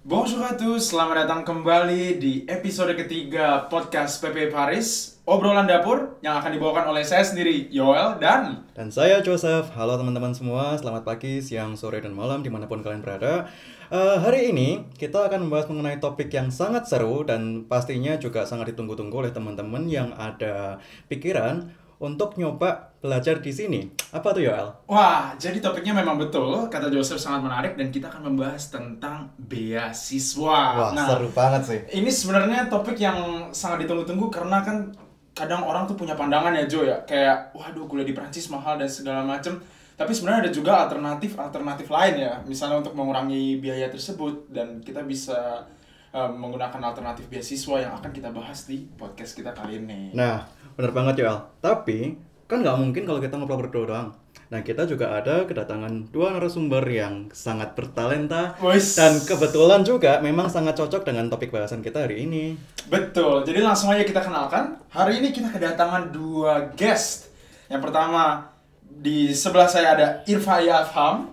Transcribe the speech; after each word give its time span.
Bonjour 0.00 0.40
à 0.40 0.56
tous, 0.56 0.80
selamat 0.80 1.28
datang 1.28 1.44
kembali 1.44 2.16
di 2.16 2.48
episode 2.48 2.96
ketiga 2.96 3.68
podcast 3.68 4.16
PP 4.24 4.48
Paris 4.48 5.20
Obrolan 5.28 5.68
dapur 5.68 6.16
yang 6.24 6.40
akan 6.40 6.56
dibawakan 6.56 6.88
oleh 6.88 7.04
saya 7.04 7.20
sendiri, 7.20 7.68
Yoel 7.68 8.16
dan 8.16 8.64
Dan 8.72 8.88
saya 8.88 9.20
Joseph, 9.20 9.68
halo 9.76 10.00
teman-teman 10.00 10.32
semua, 10.32 10.72
selamat 10.80 11.04
pagi, 11.04 11.44
siang, 11.44 11.76
sore, 11.76 12.00
dan 12.00 12.16
malam 12.16 12.40
di 12.40 12.48
mana 12.48 12.64
pun 12.64 12.80
kalian 12.80 13.04
berada. 13.04 13.52
Eh, 13.92 14.16
Hari 14.16 14.48
ini 14.48 14.88
kita 14.96 15.28
akan 15.28 15.44
membahas 15.44 15.68
mengenai 15.68 16.00
topik 16.00 16.32
yang 16.32 16.48
sangat 16.48 16.88
seru 16.88 17.20
dan 17.20 17.68
pastinya 17.68 18.16
juga 18.16 18.48
sangat 18.48 18.72
ditunggu-tunggu 18.72 19.28
oleh 19.28 19.36
teman-teman 19.36 19.84
yang 19.84 20.16
ada 20.16 20.80
pikiran 21.12 21.76
untuk 22.00 22.40
nyoba 22.40 22.96
belajar 23.00 23.44
di 23.44 23.52
sini 23.52 23.80
Apa 24.10 24.32
tuh 24.32 24.42
Yoel? 24.42 24.66
Wah, 24.88 25.36
jadi 25.36 25.60
topiknya 25.62 25.94
memang 25.94 26.18
betul, 26.18 26.66
kata 26.66 26.90
Joseph 26.90 27.20
sangat 27.20 27.46
menarik 27.46 27.72
dan 27.78 27.92
kita 27.92 28.10
akan 28.10 28.32
membahas 28.32 28.72
tentang 28.72 29.30
beasiswa. 29.38 30.90
Wah, 30.90 30.92
seru 30.96 31.30
banget 31.30 31.62
sih 31.62 31.80
Ini 32.00 32.10
sebenarnya 32.10 32.66
topik 32.66 32.98
yang 32.98 33.52
sangat 33.54 33.86
ditunggu-tunggu 33.86 34.32
karena 34.32 34.64
kan 34.64 34.90
kadang 35.30 35.62
orang 35.62 35.86
tuh 35.86 35.96
punya 35.96 36.18
pandangan 36.18 36.52
ya 36.52 36.64
Jo 36.66 36.82
ya, 36.84 36.98
kayak 37.06 37.54
waduh 37.54 37.86
kuliah 37.86 38.04
di 38.04 38.12
Prancis 38.12 38.50
mahal 38.50 38.76
dan 38.76 38.90
segala 38.90 39.22
macem. 39.22 39.56
Tapi 39.96 40.16
sebenarnya 40.16 40.48
ada 40.48 40.52
juga 40.52 40.72
alternatif 40.88 41.36
alternatif 41.36 41.92
lain 41.92 42.24
ya, 42.24 42.40
misalnya 42.48 42.80
untuk 42.80 42.96
mengurangi 42.96 43.60
biaya 43.60 43.92
tersebut 43.92 44.48
dan 44.48 44.80
kita 44.80 45.04
bisa 45.04 45.64
eh, 46.10 46.30
menggunakan 46.30 46.80
alternatif 46.82 47.26
beasiswa 47.30 47.76
yang 47.80 47.92
akan 47.98 48.10
kita 48.10 48.30
bahas 48.34 48.66
di 48.66 48.86
podcast 48.98 49.34
kita 49.34 49.54
kali 49.54 49.82
ini. 49.82 50.10
Nah, 50.14 50.46
bener 50.74 50.90
banget 50.90 51.22
Yoel 51.22 51.38
Tapi, 51.62 52.18
kan 52.50 52.62
nggak 52.62 52.78
mungkin 52.78 53.02
kalau 53.06 53.20
kita 53.22 53.38
ngobrol 53.38 53.62
berdua 53.66 53.84
doang 53.86 54.08
Nah, 54.50 54.66
kita 54.66 54.82
juga 54.82 55.14
ada 55.14 55.46
kedatangan 55.46 56.10
dua 56.10 56.34
narasumber 56.34 56.82
yang 56.90 57.30
sangat 57.30 57.78
bertalenta 57.78 58.58
Wis. 58.58 58.98
Dan 58.98 59.22
kebetulan 59.22 59.86
juga 59.86 60.18
memang 60.18 60.50
sangat 60.50 60.74
cocok 60.74 61.06
dengan 61.06 61.30
topik 61.30 61.54
bahasan 61.54 61.86
kita 61.86 62.02
hari 62.02 62.26
ini 62.26 62.58
Betul, 62.90 63.46
jadi 63.46 63.62
langsung 63.62 63.94
aja 63.94 64.02
kita 64.02 64.18
kenalkan. 64.18 64.74
Hari 64.90 65.22
ini 65.22 65.30
kita 65.30 65.54
kedatangan 65.54 66.10
dua 66.10 66.74
guest. 66.74 67.30
Yang 67.70 67.86
pertama 67.86 68.50
di 68.82 69.30
sebelah 69.30 69.70
saya 69.70 69.94
ada 69.94 70.06
Irfaya 70.26 70.82
Afham. 70.82 71.30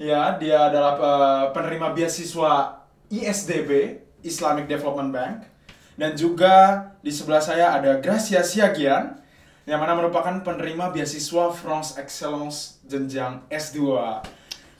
Ya, 0.00 0.32
dia 0.40 0.72
adalah 0.72 0.96
eh, 0.96 1.44
penerima 1.52 1.92
beasiswa 1.92 2.81
ISDB 3.12 4.00
Islamic 4.24 4.64
Development 4.64 5.12
Bank. 5.12 5.44
Dan 5.92 6.16
juga 6.16 6.88
di 7.04 7.12
sebelah 7.12 7.44
saya 7.44 7.76
ada 7.76 8.00
Gracia 8.00 8.40
Siagian 8.40 9.20
yang 9.68 9.78
mana 9.78 9.92
merupakan 9.92 10.32
penerima 10.40 10.88
beasiswa 10.88 11.52
France 11.52 12.00
Excellence 12.00 12.80
jenjang 12.88 13.44
S2. 13.52 13.78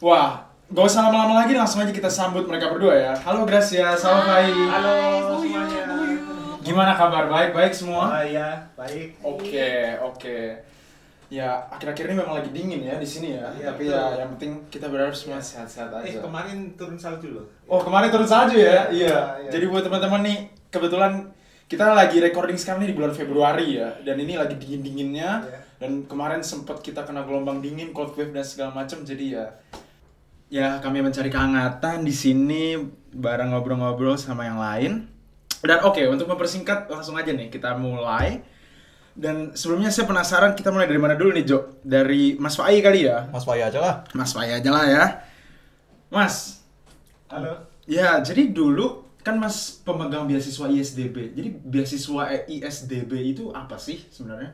Wah, 0.00 0.48
gak 0.72 0.84
usah 0.88 1.05
lama-lama 1.05 1.44
lagi 1.44 1.53
langsung 1.53 1.84
aja 1.84 1.92
kita 1.92 2.08
sambut 2.08 2.48
mereka 2.48 2.72
berdua 2.72 2.97
ya. 2.97 3.12
Halo 3.20 3.44
Gracia, 3.44 3.92
selamat 3.92 4.25
pagi. 4.25 4.62
Halo 4.66 4.97
semuanya. 5.38 5.84
Gimana 6.64 6.97
kabar? 6.97 7.28
Baik-baik 7.28 7.77
semua? 7.77 8.08
Oh 8.08 8.25
iya, 8.25 8.72
baik. 8.72 9.20
Oke, 9.20 10.00
oke. 10.00 10.38
Ya, 11.33 11.64
akhir-akhir 11.72 12.12
ini 12.12 12.16
memang 12.20 12.36
lagi 12.36 12.52
dingin 12.52 12.84
ya 12.84 13.00
di 13.00 13.08
sini 13.08 13.41
ya. 13.41 13.48
Iya, 13.56 13.72
Tapi 13.72 13.88
betul. 13.88 13.97
ya 13.97 14.05
yang 14.20 14.28
penting 14.36 14.52
kita 14.69 14.86
berharap 14.92 15.16
semua 15.16 15.41
sehat-sehat 15.41 15.88
Eh 16.05 16.12
aja. 16.12 16.20
kemarin 16.20 16.77
turun 16.77 17.00
salju 17.00 17.41
loh. 17.41 17.47
Oh, 17.64 17.80
kemarin 17.80 18.12
turun 18.12 18.28
salju 18.28 18.61
ya? 18.61 18.92
Iya. 18.92 19.08
Iya, 19.08 19.19
iya. 19.41 19.48
Jadi 19.48 19.64
buat 19.72 19.80
teman-teman 19.80 20.20
nih, 20.28 20.38
kebetulan 20.69 21.33
kita 21.72 21.97
lagi 21.97 22.20
recording 22.20 22.60
sekarang 22.60 22.84
nih 22.84 22.92
di 22.92 22.97
bulan 23.00 23.16
Februari 23.16 23.80
ya. 23.80 23.97
Dan 24.05 24.20
ini 24.20 24.36
lagi 24.36 24.60
dingin-dinginnya. 24.60 25.30
Iya. 25.41 25.58
Dan 25.80 26.05
kemarin 26.05 26.44
sempat 26.44 26.84
kita 26.84 27.00
kena 27.08 27.25
gelombang 27.25 27.64
dingin, 27.64 27.97
cold 27.97 28.12
wave 28.12 28.36
dan 28.36 28.44
segala 28.44 28.77
macam. 28.77 29.00
Jadi 29.00 29.33
ya 29.33 29.48
ya 30.53 30.84
kami 30.84 31.00
mencari 31.00 31.33
kehangatan 31.33 32.05
di 32.05 32.12
sini 32.12 32.77
bareng 33.08 33.56
ngobrol-ngobrol 33.56 34.20
sama 34.20 34.44
yang 34.44 34.60
lain. 34.60 35.08
Dan 35.64 35.80
oke, 35.80 36.05
untuk 36.12 36.28
mempersingkat 36.28 36.92
langsung 36.92 37.16
aja 37.16 37.33
nih 37.33 37.48
kita 37.48 37.72
mulai. 37.80 38.44
Dan 39.12 39.52
sebelumnya 39.52 39.92
saya 39.92 40.08
penasaran 40.08 40.56
kita 40.56 40.72
mulai 40.72 40.88
dari 40.88 40.97
mana 40.97 41.12
dulu 41.12 41.37
nih 41.37 41.44
Jo? 41.44 41.76
Dari 41.84 42.41
Mas 42.41 42.56
Fai 42.56 42.81
kali 42.81 43.04
ya? 43.04 43.28
Mas 43.28 43.44
Faya 43.44 43.69
aja 43.69 43.81
lah 43.81 43.94
Mas 44.16 44.32
Fai 44.32 44.48
aja 44.48 44.70
lah 44.72 44.84
ya. 44.88 45.04
Mas, 46.12 46.64
Halo. 47.28 47.56
ya 47.88 48.20
jadi 48.20 48.53
dulu 48.53 49.04
kan 49.22 49.38
Mas 49.38 49.81
pemegang 49.84 50.26
beasiswa 50.28 50.66
ISDB. 50.69 51.32
Jadi 51.32 51.48
beasiswa 51.62 52.22
ISDB 52.48 53.32
itu 53.32 53.48
apa 53.54 53.78
sih 53.78 54.04
sebenarnya? 54.10 54.53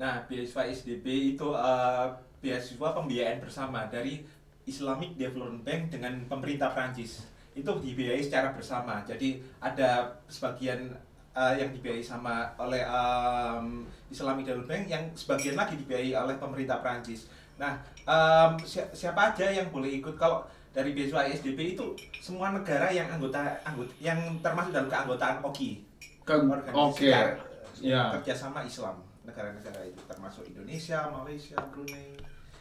Nah, 0.00 0.24
beasiswa 0.26 0.64
ISDB 0.66 1.36
itu 1.36 1.48
eh, 1.52 2.06
beasiswa 2.40 2.88
pembiayaan 2.96 3.38
bersama 3.44 3.84
dari 3.86 4.24
Islamic 4.64 5.14
Development 5.14 5.60
Bank 5.62 5.82
dengan 5.92 6.12
pemerintah 6.24 6.72
Prancis. 6.72 7.26
Itu 7.52 7.76
dibiayai 7.76 8.24
secara 8.24 8.56
bersama. 8.56 9.04
Jadi 9.04 9.44
ada 9.60 10.16
sebagian 10.30 10.96
eh, 11.30 11.54
yang 11.56 11.70
dibiayai 11.70 12.02
sama 12.02 12.50
oleh 12.56 12.82
em, 12.82 13.82
Islamic 14.08 14.44
Development 14.44 14.66
Bank 14.66 14.84
yang 14.86 15.04
sebagian 15.12 15.54
lagi 15.54 15.74
dibiayai 15.76 16.14
oleh 16.16 16.36
pemerintah 16.36 16.78
Prancis. 16.78 17.30
Nah, 17.56 17.76
em, 18.02 18.58
si- 18.60 18.90
siapa 18.92 19.30
aja 19.30 19.46
yang 19.46 19.70
boleh 19.70 19.90
ikut 19.94 20.14
kalau 20.14 20.42
dari 20.70 20.90
beasiswa 20.90 21.26
ISDB 21.26 21.74
itu 21.74 21.86
semua 22.16 22.50
negara 22.50 22.86
yang 22.88 23.10
anggota 23.10 23.42
anggota 23.64 23.90
yang 23.98 24.18
termasuk 24.38 24.70
dalam 24.70 24.86
keanggotaan 24.86 25.38
OKI. 25.42 25.70
Ke- 26.22 26.38
organisasi 26.38 26.78
Oke. 26.94 27.10
kar- 27.10 27.38
Ya. 27.80 28.12
kerjasama 28.12 28.60
Islam 28.60 29.00
negara-negara 29.24 29.82
itu 29.82 30.02
termasuk 30.04 30.44
Indonesia, 30.46 31.08
Malaysia, 31.08 31.56
Brunei, 31.70 32.12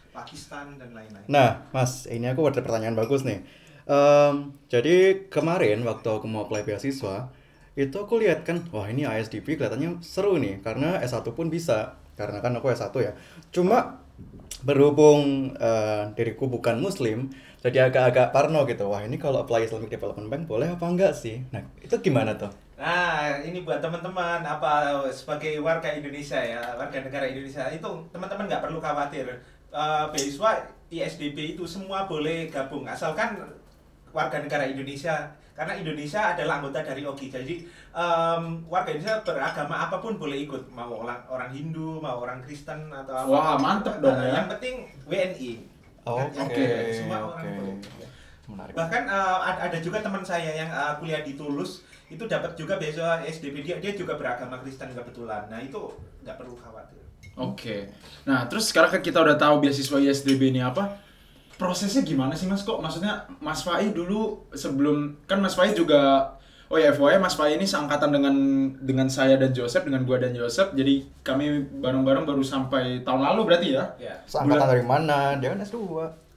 Pakistan 0.10 0.80
dan 0.80 0.96
lain-lain. 0.96 1.26
Nah, 1.28 1.70
Mas, 1.70 2.08
ini 2.08 2.26
aku 2.26 2.48
ada 2.48 2.62
pertanyaan 2.62 2.96
bagus 2.96 3.22
nih. 3.22 3.44
Em, 3.84 4.34
jadi 4.66 5.26
kemarin 5.28 5.82
waktu 5.82 6.08
aku 6.08 6.26
mau 6.26 6.46
apply 6.46 6.62
beasiswa, 6.64 7.30
itu 7.80 7.96
aku 7.96 8.20
lihat 8.20 8.44
kan, 8.44 8.60
wah 8.76 8.92
ini 8.92 9.08
ISDB 9.08 9.56
kelihatannya 9.56 10.04
seru 10.04 10.36
nih, 10.36 10.60
karena 10.60 11.00
S1 11.00 11.24
pun 11.32 11.48
bisa, 11.48 11.96
karena 12.20 12.44
kan 12.44 12.52
aku 12.60 12.68
S1 12.68 12.92
ya. 13.00 13.16
Cuma 13.56 14.04
berhubung 14.68 15.56
eh, 15.56 16.04
diriku 16.20 16.52
bukan 16.52 16.76
Muslim, 16.84 17.32
jadi 17.64 17.88
agak-agak 17.88 18.36
parno 18.36 18.68
gitu. 18.68 18.92
Wah 18.92 19.04
ini 19.04 19.16
kalau 19.16 19.48
apply 19.48 19.68
Islamic 19.68 19.92
Development 19.92 20.28
Bank 20.28 20.44
boleh 20.48 20.68
apa 20.76 20.86
enggak 20.88 21.16
sih? 21.16 21.40
Nah 21.56 21.64
itu 21.80 21.96
gimana 22.04 22.36
tuh? 22.36 22.52
Nah, 22.80 23.36
ini 23.44 23.68
buat 23.68 23.84
teman-teman 23.84 24.40
apa 24.40 25.04
sebagai 25.12 25.60
warga 25.60 25.92
Indonesia 25.92 26.40
ya, 26.40 26.64
warga 26.80 27.04
negara 27.04 27.28
Indonesia 27.28 27.68
itu 27.68 27.92
teman-teman 28.12 28.48
nggak 28.48 28.64
perlu 28.64 28.80
khawatir. 28.80 29.28
Eh, 29.70 30.06
beasiswa 30.12 30.64
ISDB 30.90 31.56
itu 31.56 31.64
semua 31.64 32.10
boleh 32.10 32.50
gabung 32.50 32.88
asalkan 32.90 33.38
warga 34.10 34.42
negara 34.42 34.66
Indonesia 34.66 35.30
karena 35.60 35.76
Indonesia 35.76 36.22
adalah 36.32 36.64
anggota 36.64 36.80
dari 36.88 37.04
OGI. 37.04 37.28
Jadi 37.28 37.56
em, 37.92 38.44
warga 38.72 38.96
Indonesia 38.96 39.20
beragama 39.28 39.76
apa 39.76 40.00
pun 40.00 40.16
boleh 40.16 40.48
ikut, 40.48 40.72
mau 40.72 41.04
orang 41.04 41.20
orang 41.28 41.52
Hindu, 41.52 42.00
mau 42.00 42.24
orang 42.24 42.40
Kristen 42.40 42.88
atau 42.88 43.12
apa. 43.12 43.28
Wah, 43.28 43.56
mantep 43.60 44.00
dong 44.00 44.16
ya. 44.16 44.40
Yang 44.40 44.48
penting 44.56 44.76
WNI. 45.04 45.52
Oke, 46.08 46.40
Oke, 46.40 46.66
semua 46.96 47.28
orang 47.28 47.44
oke. 47.44 47.60
boleh. 47.60 47.76
Menarik. 48.48 48.72
Bahkan 48.72 49.04
ad- 49.12 49.62
ada 49.68 49.78
juga 49.84 50.00
teman 50.00 50.24
saya 50.24 50.56
yang 50.56 50.72
eh, 50.72 50.94
kuliah 50.96 51.28
di 51.28 51.36
Tulus 51.36 51.84
itu 52.08 52.24
dapat 52.24 52.56
juga 52.56 52.80
beasiswa 52.80 53.20
SDB 53.22 53.62
dia 53.62 53.76
dia 53.84 53.94
juga 54.00 54.16
beragama 54.16 54.64
Kristen 54.64 54.96
kebetulan. 54.96 55.52
Nah 55.52 55.60
itu 55.60 55.92
nggak 56.24 56.40
perlu 56.40 56.56
khawatir. 56.56 57.04
Oke. 57.36 57.92
Nah, 58.28 58.48
terus 58.48 58.72
sekarang 58.72 58.96
kan 58.96 59.02
kita 59.04 59.20
udah 59.22 59.36
tahu 59.36 59.60
beasiswa 59.64 60.00
ISDB 60.00 60.56
ini 60.56 60.64
apa. 60.64 60.98
Prosesnya 61.60 62.08
gimana 62.08 62.32
sih 62.32 62.48
Mas 62.48 62.64
kok? 62.64 62.80
Maksudnya 62.80 63.28
Mas 63.44 63.68
Fai 63.68 63.92
dulu 63.92 64.48
sebelum 64.56 65.20
kan 65.28 65.44
Mas 65.44 65.60
Fai 65.60 65.76
juga 65.76 66.32
Oh 66.70 66.78
ya 66.78 66.94
FYI 66.94 67.18
Mas 67.18 67.34
Fai 67.34 67.58
ini 67.58 67.66
seangkatan 67.66 68.14
dengan 68.14 68.36
dengan 68.78 69.10
saya 69.10 69.42
dan 69.42 69.50
Joseph 69.50 69.90
dengan 69.90 70.06
gua 70.06 70.22
dan 70.22 70.38
Joseph. 70.38 70.78
Jadi 70.78 71.02
kami 71.26 71.66
bareng-bareng 71.82 72.30
baru 72.30 72.46
sampai 72.46 73.02
tahun 73.02 73.26
lalu 73.26 73.50
berarti 73.50 73.74
ya. 73.74 73.90
Ya. 73.98 74.14
Seangkatan 74.30 74.78
dari 74.78 74.86
mana? 74.86 75.34
Dia 75.42 75.58
kan 75.58 75.66
S2. 75.66 75.82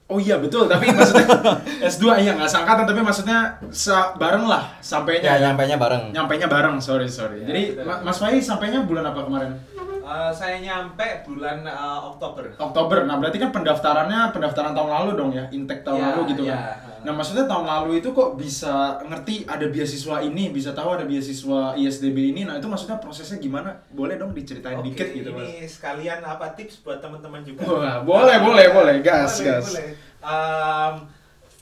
Oh 0.09 0.17
iya 0.17 0.41
betul, 0.41 0.65
tapi 0.65 0.89
maksudnya 0.89 1.29
S2 1.93 2.05
iya 2.25 2.33
nggak 2.33 2.49
seangkatan 2.49 2.85
tapi 2.89 3.01
maksudnya 3.05 3.61
sa 3.69 4.17
bareng 4.17 4.49
lah 4.49 4.73
sampainya. 4.81 5.37
Ya, 5.37 5.49
nyampainya 5.49 5.77
bareng. 5.77 6.09
Nyampainya 6.09 6.49
bareng, 6.49 6.81
sorry 6.81 7.05
sorry. 7.05 7.45
Ya, 7.45 7.53
Jadi 7.53 7.61
betul. 7.77 7.85
Ma- 7.85 8.01
Mas 8.01 8.17
Fai 8.17 8.41
sampainya 8.41 8.81
bulan 8.89 9.05
apa 9.05 9.29
kemarin? 9.29 9.53
Eh, 10.13 10.29
saya 10.29 10.61
nyampe 10.61 11.25
bulan 11.25 11.65
eh, 11.65 11.99
Oktober. 12.05 12.53
Oktober. 12.53 13.01
Nah, 13.01 13.17
berarti 13.17 13.41
kan 13.41 13.49
pendaftarannya 13.49 14.29
pendaftaran 14.29 14.77
tahun 14.77 14.89
lalu 14.93 15.11
dong 15.17 15.31
ya, 15.33 15.49
intake 15.49 15.81
tahun 15.81 15.97
Ya, 15.97 16.05
lalu 16.13 16.21
gitu 16.29 16.43
ya. 16.45 16.53
kan. 16.53 17.01
Nah, 17.03 17.13
maksudnya 17.17 17.49
tahun 17.49 17.65
lalu 17.65 17.97
itu 17.97 18.13
kok 18.13 18.37
bisa 18.37 19.01
ngerti 19.01 19.43
ada 19.43 19.65
beasiswa 19.65 20.21
ini, 20.21 20.53
bisa 20.53 20.69
tahu 20.71 20.93
ada 20.93 21.03
beasiswa 21.03 21.73
ISDB 21.73 22.29
ini. 22.29 22.45
Nah, 22.45 22.61
itu 22.61 22.69
maksudnya 22.69 23.01
prosesnya 23.01 23.41
gimana? 23.41 23.73
Boleh 23.89 24.15
dong 24.15 24.37
diceritain 24.37 24.77
Oke, 24.77 24.93
dikit 24.93 25.07
gitu, 25.11 25.29
Mas. 25.33 25.49
ini 25.49 25.65
sekalian 25.65 26.21
apa 26.21 26.53
tips 26.53 26.85
buat 26.85 27.01
teman-teman 27.01 27.41
juga. 27.41 27.65
Wah, 27.65 28.05
boleh, 28.05 28.37
boleh, 28.37 28.65
boleh. 28.69 28.95
Gas, 29.01 29.41
Boleh, 29.41 29.49
gas. 29.49 29.65
boleh. 29.67 29.87
Em, 30.23 30.93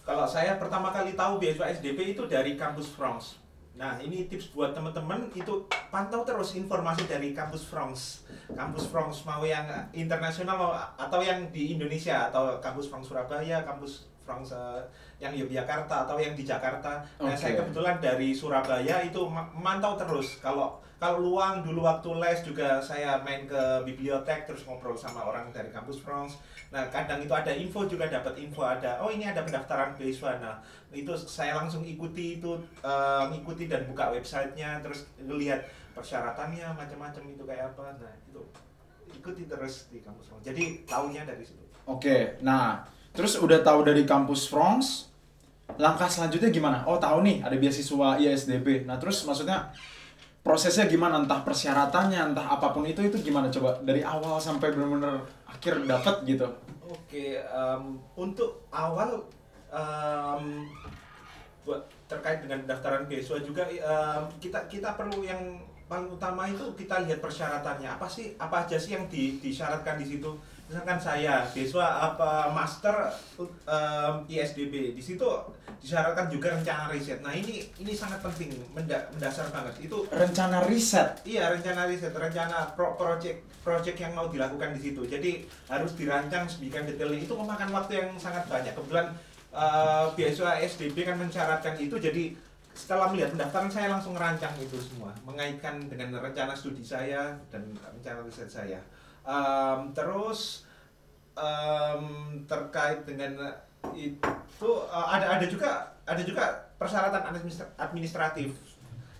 kalau 0.03 0.25
saya 0.27 0.59
pertama 0.59 0.91
kali 0.91 1.15
tahu 1.15 1.39
beasiswa 1.39 1.71
SDP 1.71 2.13
itu 2.13 2.27
dari 2.27 2.53
kampus 2.53 2.91
France. 2.91 3.39
Nah, 3.73 3.97
ini 3.97 4.27
tips 4.27 4.51
buat 4.51 4.75
teman-teman 4.75 5.31
itu 5.33 5.65
pantau 5.89 6.21
terus 6.21 6.53
informasi 6.53 7.07
dari 7.07 7.31
kampus 7.31 7.65
France. 7.65 8.20
Kampus 8.55 8.91
France 8.91 9.23
mau 9.25 9.41
yang 9.41 9.65
internasional 9.91 10.71
atau 10.97 11.19
yang 11.23 11.47
di 11.51 11.75
Indonesia 11.75 12.29
atau 12.29 12.59
kampus 12.61 12.91
France 12.91 13.09
Surabaya, 13.09 13.63
kampus 13.65 14.11
France 14.21 14.53
eh, 14.53 14.81
yang 15.17 15.33
Yogyakarta 15.33 16.05
atau 16.05 16.17
yang 16.21 16.37
di 16.37 16.45
Jakarta. 16.45 17.01
Nah, 17.19 17.33
Oke. 17.33 17.37
saya 17.37 17.53
kebetulan 17.61 17.97
dari 17.97 18.31
Surabaya 18.31 19.01
itu 19.01 19.21
ma- 19.27 19.49
memantau 19.53 19.97
terus. 19.97 20.37
Kalau 20.39 20.77
kalau 21.01 21.17
luang 21.17 21.65
dulu 21.65 21.81
waktu 21.81 22.13
les 22.21 22.45
juga 22.45 22.77
saya 22.77 23.17
main 23.25 23.49
ke 23.49 23.81
bibliotek 23.89 24.45
terus 24.45 24.69
ngobrol 24.69 24.93
sama 24.93 25.25
orang 25.25 25.49
dari 25.49 25.73
kampus 25.73 25.97
France. 25.97 26.37
Nah, 26.69 26.85
kadang 26.93 27.17
itu 27.25 27.33
ada 27.33 27.49
info 27.49 27.89
juga 27.89 28.05
dapat 28.05 28.37
info 28.37 28.61
ada 28.61 29.01
oh 29.01 29.09
ini 29.09 29.25
ada 29.25 29.41
pendaftaran 29.41 29.97
beasiswa. 29.97 30.37
Nah, 30.37 30.61
itu 30.93 31.09
saya 31.17 31.57
langsung 31.57 31.81
ikuti 31.81 32.37
itu 32.37 32.53
eh, 32.85 33.23
ngikuti 33.33 33.65
dan 33.65 33.89
buka 33.89 34.13
websitenya 34.13 34.77
terus 34.85 35.09
lihat 35.25 35.65
persyaratannya 35.97 36.69
macam-macam 36.77 37.33
itu 37.33 37.43
kayak 37.49 37.73
apa. 37.73 37.97
Nah, 37.97 38.13
itu 38.29 38.45
ikuti 39.17 39.49
terus 39.49 39.89
di 39.89 40.05
kampus 40.05 40.29
France. 40.29 40.45
Jadi 40.45 40.85
tahunya 40.85 41.25
dari 41.25 41.41
situ. 41.41 41.65
Oke, 41.89 42.37
nah 42.45 42.85
terus 43.17 43.41
udah 43.41 43.65
tahu 43.65 43.81
dari 43.81 44.05
kampus 44.05 44.45
France, 44.45 45.09
langkah 45.81 46.05
selanjutnya 46.05 46.53
gimana? 46.53 46.85
Oh 46.85 47.01
tahu 47.01 47.25
nih 47.25 47.41
ada 47.41 47.57
beasiswa 47.57 48.21
ISDB. 48.21 48.85
Nah 48.85 49.01
terus 49.01 49.25
maksudnya 49.25 49.73
prosesnya 50.41 50.89
gimana? 50.89 51.21
Entah 51.21 51.45
persyaratannya, 51.45 52.33
entah 52.33 52.47
apa 52.57 52.73
pun 52.73 52.85
itu 52.85 53.01
itu 53.05 53.17
gimana 53.21 53.47
coba 53.53 53.77
dari 53.85 54.01
awal 54.01 54.41
sampai 54.41 54.73
benar-benar 54.73 55.21
akhir 55.45 55.85
dapat 55.85 56.15
gitu. 56.25 56.47
Oke, 56.89 57.39
em, 57.39 57.83
untuk 58.17 58.65
awal 58.73 59.25
em, 59.71 60.67
buat 61.61 61.85
terkait 62.09 62.43
dengan 62.43 62.65
pendaftaran 62.65 63.05
beasiswa 63.07 63.39
juga 63.45 63.63
em, 63.69 64.23
kita 64.41 64.65
kita 64.67 64.97
perlu 64.97 65.23
yang 65.23 65.61
paling 65.91 66.07
utama 66.07 66.47
itu 66.47 66.63
kita 66.79 67.03
lihat 67.03 67.19
persyaratannya 67.19 67.99
apa 67.99 68.07
sih 68.07 68.31
apa 68.39 68.63
aja 68.63 68.79
sih 68.79 68.95
yang 68.95 69.11
di, 69.11 69.43
disyaratkan 69.43 69.99
di 69.99 70.07
situ 70.07 70.31
misalkan 70.71 70.95
saya 70.95 71.43
beasiswa 71.51 71.83
apa 71.83 72.47
master 72.55 73.11
em, 73.67 74.15
ISDB 74.31 74.95
di 74.95 75.03
situ 75.03 75.27
disyaratkan 75.83 76.31
juga 76.31 76.55
rencana 76.55 76.87
riset 76.87 77.19
nah 77.19 77.35
ini 77.35 77.67
ini 77.75 77.91
sangat 77.91 78.23
penting 78.23 78.55
menda- 78.71 79.11
mendasar 79.11 79.51
banget 79.51 79.83
itu 79.83 80.07
Rencana 80.07 80.63
riset. 80.63 81.19
Iya 81.27 81.51
rencana 81.51 81.91
riset, 81.91 82.15
rencana 82.15 82.71
pro 82.71 82.95
project 82.95 83.43
project 83.59 83.97
yang 83.99 84.15
mau 84.15 84.31
dilakukan 84.31 84.71
di 84.77 84.81
situ. 84.89 85.03
Jadi 85.03 85.43
harus 85.67 85.91
dirancang 85.93 86.47
sedemikian 86.47 86.87
detailnya. 86.87 87.19
Itu 87.19 87.35
memakan 87.35 87.69
waktu 87.75 87.91
yang 87.99 88.09
sangat 88.15 88.47
banyak. 88.47 88.71
Kebetulan 88.71 89.11
eh, 89.51 90.05
beasiswa 90.15 90.55
SDB 90.61 91.03
kan 91.03 91.17
mensyaratkan 91.19 91.75
itu. 91.77 91.99
Jadi 91.99 92.33
setelah 92.71 93.11
melihat 93.11 93.35
pendaftaran 93.35 93.67
saya 93.67 93.91
langsung 93.91 94.15
merancang 94.15 94.55
itu 94.57 94.79
semua, 94.79 95.11
mengaitkan 95.27 95.91
dengan 95.91 96.15
rencana 96.17 96.55
studi 96.55 96.81
saya 96.81 97.35
dan 97.51 97.67
rencana 97.75 98.23
riset 98.23 98.47
saya. 98.47 98.79
Em, 99.21 99.79
terus 99.93 100.65
em, 101.37 102.03
terkait 102.49 103.05
dengan 103.05 103.53
itu 103.93 104.69
eh, 104.89 105.07
ada 105.13 105.37
ada 105.37 105.45
juga 105.45 105.93
ada 106.05 106.21
juga 106.25 106.43
persyaratan 106.81 107.21
administra- 107.29 107.71
administratif 107.77 108.57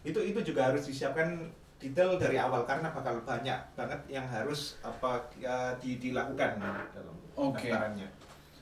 itu 0.01 0.17
itu 0.17 0.39
juga 0.41 0.73
harus 0.73 0.89
disiapkan 0.89 1.53
detail 1.77 2.17
dari 2.17 2.37
awal 2.37 2.65
karena 2.65 2.89
bakal 2.93 3.21
banyak 3.25 3.57
banget 3.73 4.01
yang 4.09 4.25
harus 4.29 4.77
apa 4.85 5.29
ya, 5.37 5.73
di, 5.81 5.97
dilakukan 5.97 6.61
dalam 6.93 7.17
Oke. 7.33 7.69
pendaftarannya. 7.69 8.05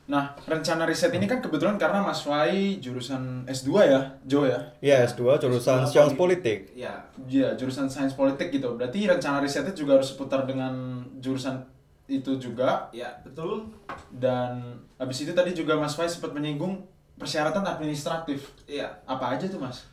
Nah 0.09 0.33
rencana 0.49 0.89
riset 0.89 1.13
ini 1.13 1.29
kan 1.29 1.37
kebetulan 1.37 1.77
karena 1.77 2.01
Mas 2.01 2.25
Fai 2.25 2.81
jurusan 2.81 3.45
S2 3.45 3.69
ya, 3.85 4.01
Jo 4.25 4.41
ya. 4.49 4.57
Ya, 4.81 5.05
S2 5.05 5.37
jurusan 5.37 5.85
S2 5.85 5.93
Science 5.93 6.15
Politik. 6.17 6.73
Ya, 6.73 6.97
Iya, 7.29 7.53
jurusan 7.53 7.85
sains 7.85 8.17
politik 8.17 8.49
gitu. 8.49 8.73
Berarti 8.73 9.05
rencana 9.05 9.37
risetnya 9.37 9.69
juga 9.77 10.01
harus 10.01 10.09
seputar 10.09 10.49
dengan 10.49 11.05
jurusan 11.21 11.61
itu 12.09 12.41
juga. 12.41 12.89
ya 12.89 13.13
betul. 13.21 13.69
Dan 14.09 14.81
habis 14.97 15.21
itu 15.21 15.29
tadi 15.29 15.53
juga 15.53 15.77
Mas 15.77 15.93
Fai 15.93 16.09
sempat 16.09 16.33
menyinggung 16.33 16.81
persyaratan 17.21 17.61
administratif. 17.61 18.49
Ya, 18.65 18.89
Apa 19.05 19.37
aja 19.37 19.45
tuh 19.45 19.61
Mas? 19.61 19.85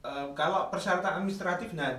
eh, 0.00 0.26
kalau 0.32 0.66
persyaratan 0.72 1.20
administratif, 1.20 1.76
nah 1.76 1.92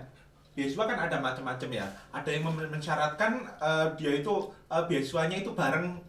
beasiswa 0.58 0.84
kan 0.90 1.00
ada 1.06 1.22
macam-macam 1.22 1.70
ya. 1.70 1.86
Ada 2.10 2.30
yang 2.34 2.50
mensyaratkan 2.50 3.46
eh, 3.62 3.88
dia 3.94 4.26
itu 4.26 4.34
eh, 4.74 4.84
beasiswanya 4.90 5.38
itu 5.38 5.54
bareng 5.54 6.02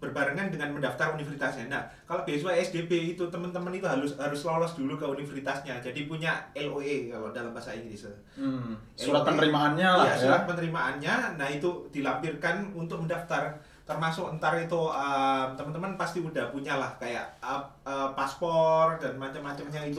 berbarengan 0.00 0.48
dengan 0.48 0.72
mendaftar 0.72 1.12
universitasnya. 1.12 1.68
Nah, 1.68 1.84
kalau 2.08 2.24
beasiswa 2.24 2.56
SDB 2.56 3.12
itu 3.14 3.24
teman-teman 3.28 3.68
itu 3.76 3.84
harus 3.84 4.16
harus 4.16 4.40
lolos 4.48 4.72
dulu 4.72 4.96
ke 4.96 5.04
universitasnya. 5.04 5.76
Jadi 5.78 6.08
punya 6.08 6.40
LOE 6.56 7.12
kalau 7.12 7.28
dalam 7.30 7.52
bahasa 7.52 7.76
Inggris. 7.76 8.08
Hmm, 8.32 8.80
surat 8.96 9.22
LOE. 9.22 9.28
penerimaannya 9.36 9.88
lah 9.92 10.06
Iya, 10.08 10.16
ya. 10.16 10.22
surat 10.24 10.42
penerimaannya. 10.48 11.14
Nah, 11.36 11.48
itu 11.52 11.68
dilampirkan 11.92 12.72
untuk 12.72 13.04
mendaftar. 13.04 13.60
Termasuk 13.84 14.30
entar 14.30 14.54
itu 14.54 14.78
um, 14.78 15.48
teman-teman 15.58 15.98
pasti 15.98 16.22
udah 16.22 16.48
punya 16.54 16.78
lah 16.78 16.94
kayak 16.96 17.26
uh, 17.42 17.58
uh, 17.82 18.14
paspor 18.14 18.94
dan 19.02 19.18
macam-macamnya 19.18 19.90
itu 19.90 19.98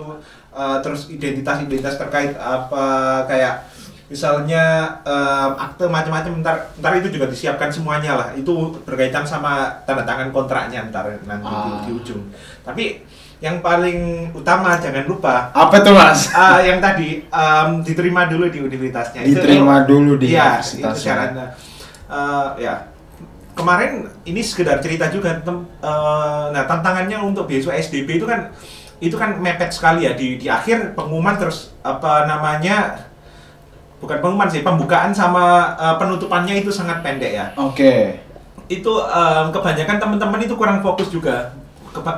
uh, 0.55 0.79
terus 0.79 1.11
identitas-identitas 1.11 1.99
terkait 1.99 2.31
apa 2.39 3.19
kayak 3.27 3.59
misalnya 4.11 4.63
um, 5.01 5.55
akte 5.55 5.87
macam-macam 5.87 6.43
ntar 6.43 6.55
ntar 6.75 6.91
itu 6.93 7.07
juga 7.09 7.25
disiapkan 7.25 7.71
semuanya 7.71 8.13
lah 8.13 8.29
itu 8.33 8.51
berkaitan 8.83 9.23
sama 9.23 9.71
tanda 9.81 10.03
tangan 10.03 10.29
kontraknya 10.29 10.83
ntar 10.85 11.15
nanti 11.23 11.47
di, 11.47 11.55
Ah. 11.71 11.79
di 11.81 11.91
ujung 11.93 12.21
tapi 12.61 13.07
yang 13.39 13.57
paling 13.57 14.29
utama 14.31 14.77
jangan 14.77 15.01
lupa 15.03 15.49
Apa 15.49 15.81
tuh 15.81 15.95
Mas? 15.95 16.29
Ah, 16.29 16.59
yang 16.59 16.77
tadi 16.77 17.25
em, 17.25 17.69
diterima 17.81 18.29
dulu 18.29 18.45
di 18.45 18.61
universitasnya. 18.61 19.25
Itu- 19.25 19.41
Diterima 19.41 19.81
dulu 19.81 20.13
di 20.13 20.29
Iya, 20.29 20.61
universitasnya. 20.61 20.85
itu 20.85 20.99
syaratnya. 21.01 21.45
Eh, 22.05 22.47
ya. 22.61 22.75
Kemarin 23.51 23.91
ini 24.23 24.41
sekedar 24.41 24.77
cerita 24.77 25.09
juga. 25.09 25.41
tem- 25.41 25.65
eh, 25.81 26.45
nah, 26.53 26.63
tantangannya 26.63 27.17
untuk 27.17 27.49
beasiswa 27.49 27.73
SDB 27.73 28.21
itu 28.21 28.29
kan 28.29 28.53
itu 28.99 29.17
kan 29.17 29.33
mepet 29.35 29.73
sekali 29.73 30.05
ya 30.05 30.13
di 30.13 30.37
di 30.37 30.45
akhir 30.45 30.93
pengumuman 30.93 31.33
terus 31.35 31.73
apa 31.81 32.29
namanya 32.29 33.09
bukan 34.01 34.17
pengumuman 34.17 34.49
sih 34.49 34.65
pembukaan 34.65 35.13
sama 35.13 35.77
eh, 35.77 35.95
penutupannya 36.01 36.59
itu 36.59 36.73
sangat 36.73 37.05
pendek 37.05 37.31
ya. 37.37 37.45
Oke. 37.55 38.17
itu 38.71 38.87
em, 38.87 39.51
kebanyakan 39.51 39.99
teman-teman 39.99 40.39
itu 40.47 40.55
kurang 40.55 40.79
fokus 40.79 41.11
juga. 41.11 41.51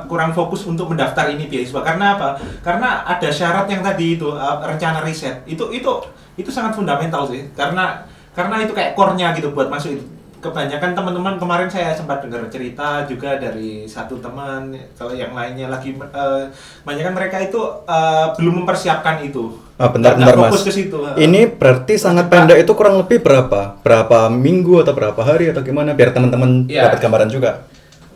Kurang 0.06 0.30
fokus 0.30 0.62
untuk 0.70 0.86
mendaftar 0.86 1.26
ini 1.34 1.50
beasiswa. 1.50 1.82
Karena 1.82 2.14
apa? 2.14 2.38
Karena 2.62 3.02
ada 3.02 3.26
syarat 3.26 3.66
yang 3.66 3.82
tadi 3.82 4.14
itu 4.14 4.30
eh, 4.30 4.56
rencana 4.62 5.02
riset. 5.02 5.42
Itu 5.50 5.74
itu 5.74 5.90
itu 6.38 6.50
sangat 6.54 6.78
fundamental 6.78 7.26
sih. 7.26 7.50
Karena 7.58 8.06
karena 8.38 8.62
itu 8.62 8.70
kayak 8.70 8.94
core-nya 8.94 9.34
gitu 9.34 9.50
buat 9.50 9.66
masuk. 9.66 9.98
itu 9.98 10.04
kebanyakan 10.44 10.92
teman-teman 10.92 11.40
kemarin 11.40 11.66
saya 11.66 11.90
sempat 11.90 12.20
dengar 12.20 12.44
cerita 12.46 13.08
juga 13.08 13.40
dari 13.40 13.88
satu 13.88 14.20
teman 14.20 14.76
kalau 14.92 15.10
yang 15.10 15.32
lainnya 15.32 15.72
lagi 15.72 15.96
eh, 15.96 16.42
kebanyakan 16.84 17.12
mereka 17.14 17.36
itu 17.40 17.56
eh, 17.82 18.26
belum 18.36 18.62
mempersiapkan 18.62 19.24
itu 19.24 19.64
Ah, 19.74 19.90
bentar, 19.90 20.14
bentar, 20.14 20.38
fokus 20.38 20.62
Mas. 20.62 20.66
ke 20.68 20.72
situ 20.72 21.02
Ini 21.18 21.50
berarti 21.50 21.98
sangat 21.98 22.30
pendek 22.30 22.62
itu 22.62 22.72
kurang 22.78 22.94
lebih 22.94 23.18
berapa? 23.18 23.74
Berapa 23.82 24.30
minggu 24.30 24.86
atau 24.86 24.94
berapa 24.94 25.18
hari 25.18 25.50
atau 25.50 25.66
gimana? 25.66 25.98
Biar 25.98 26.14
teman-teman 26.14 26.70
Iya. 26.70 26.86
dapat 26.86 27.00
gambaran 27.00 27.26
juga. 27.26 27.50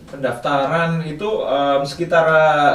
pendaftaran 0.08 1.04
itu 1.04 1.28
em, 1.44 1.84
sekitar 1.84 2.24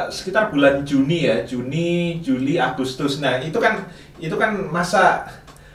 sekitar 0.07 0.53
bulan 0.53 0.86
Juni 0.86 1.25
ya 1.25 1.41
Juni 1.41 2.22
Juli 2.22 2.62
Agustus 2.62 3.17
nah 3.17 3.41
itu 3.41 3.57
kan 3.57 3.89
itu 4.22 4.38
kan 4.38 4.53
masa 4.69 5.25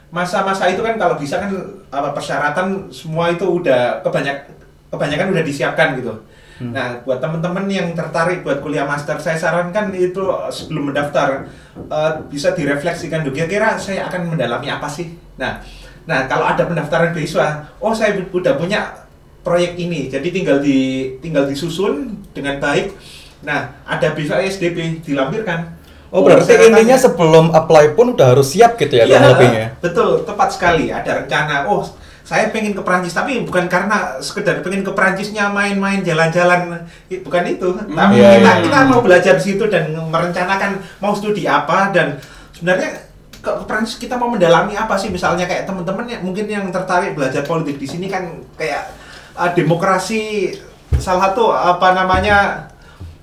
masa-masa 0.09 0.69
itu 0.69 0.81
kan 0.81 0.97
kalau 0.97 1.15
bisa 1.17 1.37
kan 1.37 1.53
apa 1.93 2.13
persyaratan 2.17 2.89
semua 2.89 3.29
itu 3.29 3.45
udah 3.45 4.01
kebanyak 4.01 4.49
kebanyakan 4.89 5.33
udah 5.33 5.43
disiapkan 5.45 5.97
gitu 6.01 6.13
nah 6.59 6.99
buat 7.07 7.23
teman-teman 7.23 7.71
yang 7.71 7.87
tertarik 7.95 8.43
buat 8.43 8.59
kuliah 8.59 8.83
master 8.83 9.15
saya 9.15 9.39
sarankan 9.39 9.95
itu 9.95 10.19
sebelum 10.51 10.91
mendaftar 10.91 11.47
eh, 11.77 12.11
bisa 12.27 12.51
direfleksikan 12.51 13.23
dulu 13.23 13.31
kira-kira 13.31 13.79
saya 13.79 14.11
akan 14.11 14.35
mendalami 14.35 14.67
apa 14.67 14.91
sih 14.91 15.15
nah 15.39 15.63
nah 16.03 16.27
kalau 16.27 16.43
ada 16.43 16.67
pendaftaran 16.67 17.15
beasiswa 17.15 17.63
oh 17.79 17.95
saya 17.95 18.19
udah 18.19 18.59
punya 18.59 19.07
proyek 19.49 19.79
ini. 19.79 20.11
Jadi 20.11 20.29
tinggal 20.29 20.59
di 20.59 21.09
tinggal 21.23 21.47
disusun 21.47 22.19
dengan 22.35 22.59
baik. 22.59 22.93
Nah, 23.41 23.81
ada 23.87 24.11
bisa 24.13 24.37
SDP 24.37 25.01
dilampirkan. 25.03 25.78
Oh, 26.09 26.25
berarti 26.25 26.57
intinya 26.57 26.97
sebelum 26.97 27.53
apply 27.53 27.93
pun 27.93 28.17
udah 28.17 28.33
harus 28.33 28.57
siap 28.57 28.81
gitu 28.81 28.97
ya 28.97 29.05
Iya, 29.05 29.21
kurang 29.21 29.29
lebihnya. 29.37 29.65
betul, 29.77 30.09
tepat 30.25 30.49
sekali. 30.49 30.89
Ada 30.89 31.21
rencana. 31.21 31.69
Oh, 31.69 31.85
saya 32.25 32.49
pengen 32.49 32.73
ke 32.73 32.81
Perancis, 32.81 33.13
tapi 33.13 33.41
bukan 33.45 33.69
karena 33.69 34.17
sekedar 34.21 34.61
pengen 34.65 34.81
ke 34.81 34.91
Perancisnya 34.93 35.49
main-main 35.53 36.01
jalan-jalan, 36.01 36.85
bukan 37.25 37.43
itu. 37.45 37.73
Tapi 37.73 38.15
iya, 38.17 38.41
kita, 38.41 38.51
iya. 38.57 38.63
kita 38.65 38.79
mau 38.89 39.01
belajar 39.05 39.33
di 39.37 39.43
situ 39.53 39.65
dan 39.69 39.93
merencanakan 39.93 40.81
mau 41.01 41.13
studi 41.13 41.45
apa 41.45 41.93
dan 41.93 42.17
sebenarnya 42.53 43.05
ke 43.39 43.49
ke 43.49 43.63
Perancis 43.65 43.97
kita 43.97 44.17
mau 44.17 44.29
mendalami 44.29 44.75
apa 44.75 44.97
sih? 44.97 45.09
Misalnya 45.13 45.45
kayak 45.45 45.69
teman-teman 45.69 46.05
yang 46.09 46.21
mungkin 46.25 46.45
yang 46.49 46.65
tertarik 46.73 47.15
belajar 47.15 47.45
politik 47.45 47.77
di 47.77 47.87
sini 47.87 48.11
kan 48.11 48.45
kayak 48.57 48.93
uh, 49.37 49.49
demokrasi 49.55 50.53
salah 50.99 51.31
satu 51.31 51.53
apa 51.53 51.95
namanya 51.95 52.67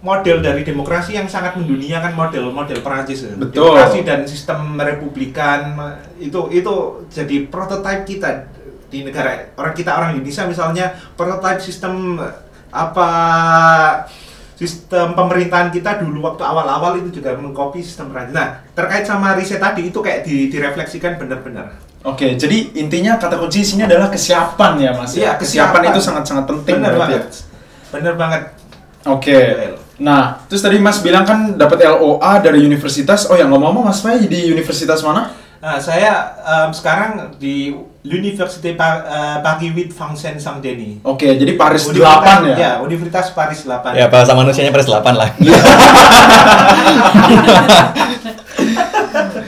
model 0.07 0.39
dari 0.39 0.63
demokrasi 0.63 1.19
yang 1.19 1.27
sangat 1.27 1.59
mendunia 1.59 1.99
kan 1.99 2.15
model-model 2.15 2.79
Perancis 2.79 3.27
ya. 3.27 3.35
Betul. 3.35 3.75
Demokrasi 3.75 4.07
dan 4.07 4.23
sistem 4.23 4.79
republikan 4.79 5.75
itu 6.23 6.47
itu 6.55 6.75
jadi 7.11 7.51
prototipe 7.51 8.07
kita 8.07 8.47
di 8.87 9.03
negara 9.03 9.51
orang 9.59 9.75
kita 9.75 9.91
orang 9.99 10.15
Indonesia 10.15 10.47
misalnya 10.47 10.95
prototipe 11.19 11.59
sistem 11.59 12.23
apa 12.71 13.11
sistem 14.55 15.13
pemerintahan 15.13 15.75
kita 15.75 16.01
dulu 16.01 16.23
waktu 16.23 16.47
awal-awal 16.47 16.97
itu 17.03 17.21
juga 17.21 17.35
mengcopy 17.35 17.83
sistem 17.83 18.15
Perancis. 18.15 18.33
Nah, 18.33 18.63
terkait 18.73 19.05
sama 19.05 19.35
riset 19.35 19.59
tadi 19.59 19.91
itu 19.91 19.99
kayak 20.01 20.25
di, 20.25 20.49
direfleksikan 20.49 21.19
benar-benar. 21.21 21.77
Oke, 22.07 22.39
jadi 22.39 22.71
intinya 22.79 23.19
kata 23.19 23.35
kunci 23.35 23.67
sini 23.67 23.83
adalah 23.83 24.07
kesiapan 24.09 24.79
ya 24.79 24.91
Mas. 24.95 25.13
Iya, 25.19 25.35
kesiapan, 25.37 25.83
kesiapan. 25.83 25.93
itu 25.93 26.01
sangat-sangat 26.01 26.45
penting 26.47 26.75
Benar 26.79 26.95
ya. 26.95 26.99
banget. 27.03 27.25
Benar 27.91 28.15
banget. 28.15 28.43
Oke. 29.05 29.39
Nah, 29.97 30.45
terus 30.45 30.61
tadi 30.61 30.77
Mas 30.77 31.01
bilang 31.01 31.25
kan 31.25 31.57
dapat 31.57 31.81
LOA 31.83 32.39
dari 32.39 32.61
universitas. 32.61 33.25
Oh 33.27 33.35
ya 33.35 33.45
ngomong-ngomong 33.45 33.89
Mas 33.89 34.01
Fai 34.01 34.21
di 34.21 34.49
universitas 34.49 35.01
mana? 35.01 35.33
Nah, 35.57 35.81
saya 35.81 36.37
em, 36.39 36.71
sekarang 36.71 37.33
di 37.41 37.73
Université 38.05 38.77
Pa- 38.77 39.03
eh, 39.03 39.37
Paris 39.41 39.73
8 39.73 39.91
Vincennes 39.91 40.39
Saint 40.39 40.61
Denis. 40.61 41.01
Oke, 41.03 41.33
jadi 41.33 41.57
Paris 41.57 41.89
8 41.89 41.91
Universitas- 41.91 42.45
ya. 42.45 42.55
Ya, 42.55 42.73
Universitas 42.79 43.27
Paris 43.33 43.61
8. 43.65 43.97
Ya 43.97 44.07
bahasa 44.07 44.31
manusianya 44.31 44.71
Paris 44.71 44.87
8 44.87 45.17
lah. 45.17 45.33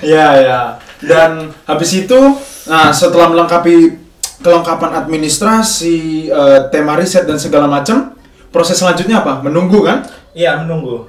Iya, 0.03 0.27
ya. 0.49 0.61
Dan 0.99 1.55
habis 1.65 1.91
itu 1.95 2.19
nah 2.67 2.91
setelah 2.91 3.31
melengkapi 3.31 3.97
kelengkapan 4.39 4.99
administrasi, 4.99 5.99
eh, 6.27 6.59
tema 6.71 6.95
riset 6.95 7.27
dan 7.27 7.39
segala 7.39 7.67
macam, 7.67 8.18
proses 8.59 8.75
selanjutnya 8.75 9.23
apa? 9.23 9.39
Menunggu 9.39 9.87
kan? 9.87 10.03
Iya, 10.35 10.59
menunggu. 10.67 11.07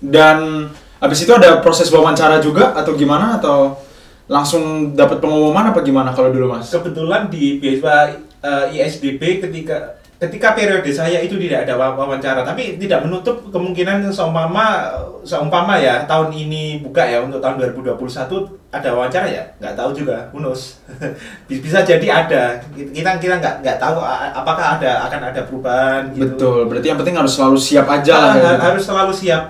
Dan 0.00 0.64
habis 0.96 1.20
itu 1.20 1.32
ada 1.36 1.60
proses 1.60 1.92
wawancara 1.92 2.40
juga 2.40 2.72
atau 2.72 2.96
gimana 2.96 3.36
atau 3.36 3.76
langsung 4.24 4.96
dapat 4.96 5.20
pengumuman 5.20 5.68
apa 5.68 5.84
gimana 5.84 6.16
kalau 6.16 6.32
dulu 6.32 6.56
Mas? 6.56 6.72
Kebetulan 6.72 7.28
di 7.28 7.60
beasiswa 7.60 8.16
eh, 8.40 8.64
ISDB 8.72 9.44
ketika 9.44 10.00
ketika 10.18 10.56
periode 10.56 10.88
saya 10.90 11.22
itu 11.22 11.38
tidak 11.38 11.68
ada 11.68 11.78
wa- 11.78 11.94
wawancara, 11.94 12.42
tapi 12.42 12.80
tidak 12.80 13.06
menutup 13.06 13.52
kemungkinan 13.54 14.08
seumpama 14.10 14.90
seumpama 15.22 15.78
ya 15.78 16.08
tahun 16.08 16.34
ini 16.34 16.82
buka 16.82 17.04
ya 17.06 17.22
untuk 17.22 17.38
tahun 17.38 17.60
2021 17.76 18.57
ada 18.68 18.92
wawancara 18.92 19.24
ya, 19.24 19.44
nggak 19.56 19.74
tahu 19.74 19.96
juga, 19.96 20.28
knows. 20.30 20.76
Bisa 21.48 21.80
jadi 21.80 22.04
ada. 22.04 22.60
Kita 22.70 23.16
kita 23.16 23.40
nggak 23.40 23.64
nggak 23.64 23.78
tahu 23.80 23.96
apakah 24.34 24.76
ada 24.76 25.08
akan 25.08 25.20
ada 25.32 25.40
perubahan 25.42 26.02
gitu. 26.12 26.36
Betul, 26.36 26.58
berarti 26.68 26.86
yang 26.86 27.00
penting 27.00 27.16
harus 27.16 27.32
selalu 27.32 27.56
siap 27.56 27.88
aja 27.88 28.12
lah 28.12 28.28
Ah, 28.28 28.32
kayak 28.34 28.44
ha- 28.44 28.52
gitu. 28.52 28.64
harus 28.68 28.84
selalu 28.84 29.12
siap. 29.12 29.44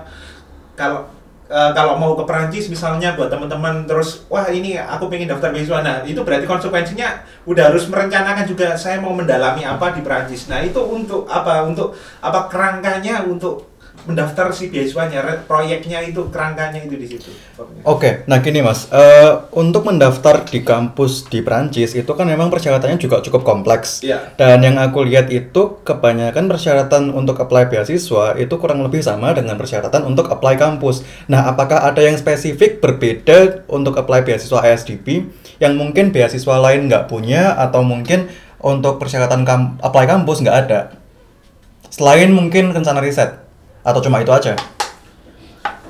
Kalau 0.73 0.99
eh, 1.45 1.71
kalau 1.75 1.99
mau 1.99 2.15
ke 2.15 2.23
Perancis 2.23 2.71
misalnya 2.71 3.13
buat 3.13 3.27
teman-teman 3.27 3.83
terus 3.83 4.23
wah 4.31 4.47
ini 4.47 4.79
aku 4.79 5.11
pengen 5.11 5.27
daftar 5.27 5.51
beasiswa. 5.51 5.83
Nah, 5.83 5.95
itu 6.01 6.23
berarti 6.23 6.47
konsekuensinya 6.47 7.09
udah 7.43 7.75
harus 7.75 7.91
merencanakan 7.91 8.47
juga 8.47 8.71
saya 8.79 9.03
mau 9.03 9.11
mendalami 9.11 9.67
apa 9.67 9.91
di 9.91 9.99
Perancis. 9.99 10.47
Nah, 10.47 10.63
itu 10.63 10.79
untuk 10.79 11.27
apa? 11.27 11.67
Untuk 11.67 11.91
apa 12.23 12.47
kerangkanya 12.47 13.27
untuk 13.27 13.67
mendaftar 14.07 14.53
si 14.55 14.71
beasiswanya, 14.71 15.43
proyeknya 15.43 15.99
itu 16.05 16.29
kerangkanya 16.31 16.79
itu 16.83 16.95
di 16.95 17.07
situ. 17.07 17.31
Oke, 17.83 18.23
nah 18.29 18.39
gini 18.39 18.63
mas, 18.63 18.87
Eh, 18.89 19.31
untuk 19.55 19.85
mendaftar 19.85 20.43
di 20.47 20.63
kampus 20.65 21.27
di 21.27 21.39
Prancis 21.45 21.93
itu 21.93 22.11
kan 22.15 22.25
memang 22.25 22.47
persyaratannya 22.49 22.97
juga 22.97 23.21
cukup 23.21 23.43
kompleks. 23.43 24.01
Iya. 24.01 24.33
Dan 24.35 24.63
yang 24.63 24.75
aku 24.79 25.03
lihat 25.05 25.29
itu 25.29 25.79
kebanyakan 25.83 26.49
persyaratan 26.49 27.11
untuk 27.13 27.39
apply 27.39 27.67
beasiswa 27.67 28.35
itu 28.35 28.55
kurang 28.57 28.81
lebih 28.83 29.03
sama 29.03 29.31
dengan 29.35 29.55
persyaratan 29.55 30.07
untuk 30.07 30.27
apply 30.31 30.55
kampus. 30.55 31.03
Nah, 31.27 31.47
apakah 31.47 31.85
ada 31.85 31.99
yang 32.01 32.15
spesifik 32.15 32.83
berbeda 32.83 33.67
untuk 33.71 33.95
apply 33.95 34.25
beasiswa 34.25 34.63
ISDB 34.63 35.27
yang 35.59 35.75
mungkin 35.75 36.11
beasiswa 36.11 36.55
lain 36.59 36.87
nggak 36.87 37.07
punya 37.07 37.55
atau 37.55 37.83
mungkin 37.85 38.27
untuk 38.59 38.99
persyaratan 38.99 39.47
kam- 39.47 39.75
apply 39.79 40.05
kampus 40.07 40.43
nggak 40.43 40.57
ada? 40.67 40.79
Selain 41.89 42.29
mungkin 42.29 42.69
rencana 42.73 43.01
riset 43.01 43.48
atau 43.83 43.99
cuma 44.03 44.19
itu 44.19 44.31
aja? 44.31 44.53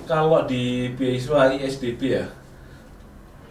Kalau 0.06 0.46
di 0.50 0.90
beasiswa 0.98 1.54
ISDB 1.54 2.02
ya 2.18 2.26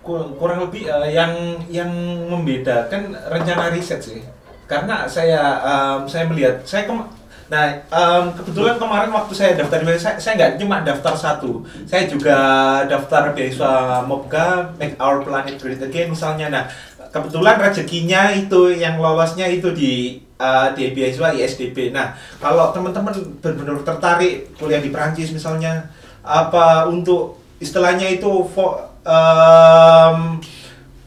ku- 0.03 0.35
kurang 0.41 0.67
lebih 0.67 0.89
eh, 0.89 1.15
yang 1.15 1.33
yang 1.69 1.91
membedakan 2.27 3.15
rencana 3.29 3.71
riset 3.71 4.01
sih. 4.03 4.25
Karena 4.69 5.05
saya 5.09 5.61
em, 5.65 6.01
saya 6.09 6.25
melihat 6.29 6.61
saya 6.65 6.89
kem- 6.89 7.09
nah 7.49 7.65
em, 7.73 8.25
kebetulan 8.37 8.77
kemarin 8.77 9.09
waktu 9.15 9.33
saya 9.33 9.53
daftar 9.57 9.81
saya 9.97 10.17
saya 10.21 10.35
nggak 10.37 10.53
cuma 10.61 10.85
daftar 10.85 11.15
satu, 11.17 11.65
saya 11.89 12.05
juga 12.11 12.37
daftar 12.85 13.33
beasiswa 13.33 14.03
MOPGA 14.05 14.77
Make 14.77 14.97
Our 15.01 15.25
Planet 15.25 15.57
Great 15.57 15.81
Again 15.81 16.13
misalnya. 16.13 16.47
Nah 16.53 16.65
kebetulan 17.09 17.57
rezekinya 17.57 18.35
itu 18.35 18.75
yang 18.77 19.01
lolosnya 19.01 19.49
itu 19.49 19.73
di 19.73 20.21
eh, 20.39 20.69
di 20.77 20.85
beasiswa 20.95 21.35
ISDB. 21.35 21.91
Nah 21.93 22.15
kalau 22.39 22.71
teman-teman 22.75 23.13
benar-benar 23.43 23.83
tertarik 23.85 24.55
kuliah 24.59 24.81
di 24.81 24.91
Prancis 24.95 25.31
misalnya 25.35 25.91
apa 26.23 26.87
untuk 26.87 27.39
istilahnya 27.59 28.07
itu 28.09 28.31
fo- 28.47 28.79
em, 29.03 30.39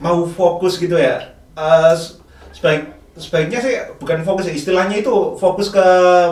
mau 0.02 0.26
fokus 0.28 0.78
gitu 0.78 0.98
ya? 0.98 1.32
S- 1.94 2.18
sebaik 2.56 2.98
sebaiknya 3.12 3.60
sih 3.60 3.76
bukan 4.00 4.24
fokus 4.24 4.48
ya 4.50 4.54
istilahnya 4.56 5.04
itu 5.04 5.36
fokus 5.36 5.68
ke 5.70 5.84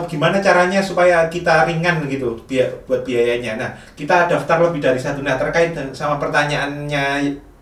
gimana 0.08 0.40
caranya 0.40 0.80
supaya 0.80 1.28
kita 1.28 1.68
ringan 1.68 2.08
gitu 2.08 2.40
biar 2.48 2.84
buat 2.88 3.04
biayanya. 3.06 3.52
Nah 3.60 3.70
kita 3.94 4.26
daftar 4.26 4.58
lebih 4.68 4.80
dari 4.82 4.98
satu. 4.98 5.20
Nah 5.22 5.36
terkait 5.38 5.76
sama 5.92 6.16
pertanyaannya 6.18 7.04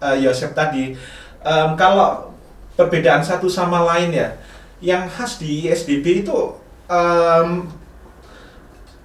eh, 0.00 0.16
Yosef 0.23 0.54
tadi 0.54 0.95
em, 1.45 1.71
kalau 1.76 2.30
perbedaan 2.78 3.21
satu 3.21 3.50
sama 3.50 3.83
lain 3.85 4.14
ya 4.14 4.28
yang 4.78 5.11
khas 5.11 5.38
di 5.38 5.66
ISDB 5.66 6.23
itu 6.23 6.54
em, 6.87 7.66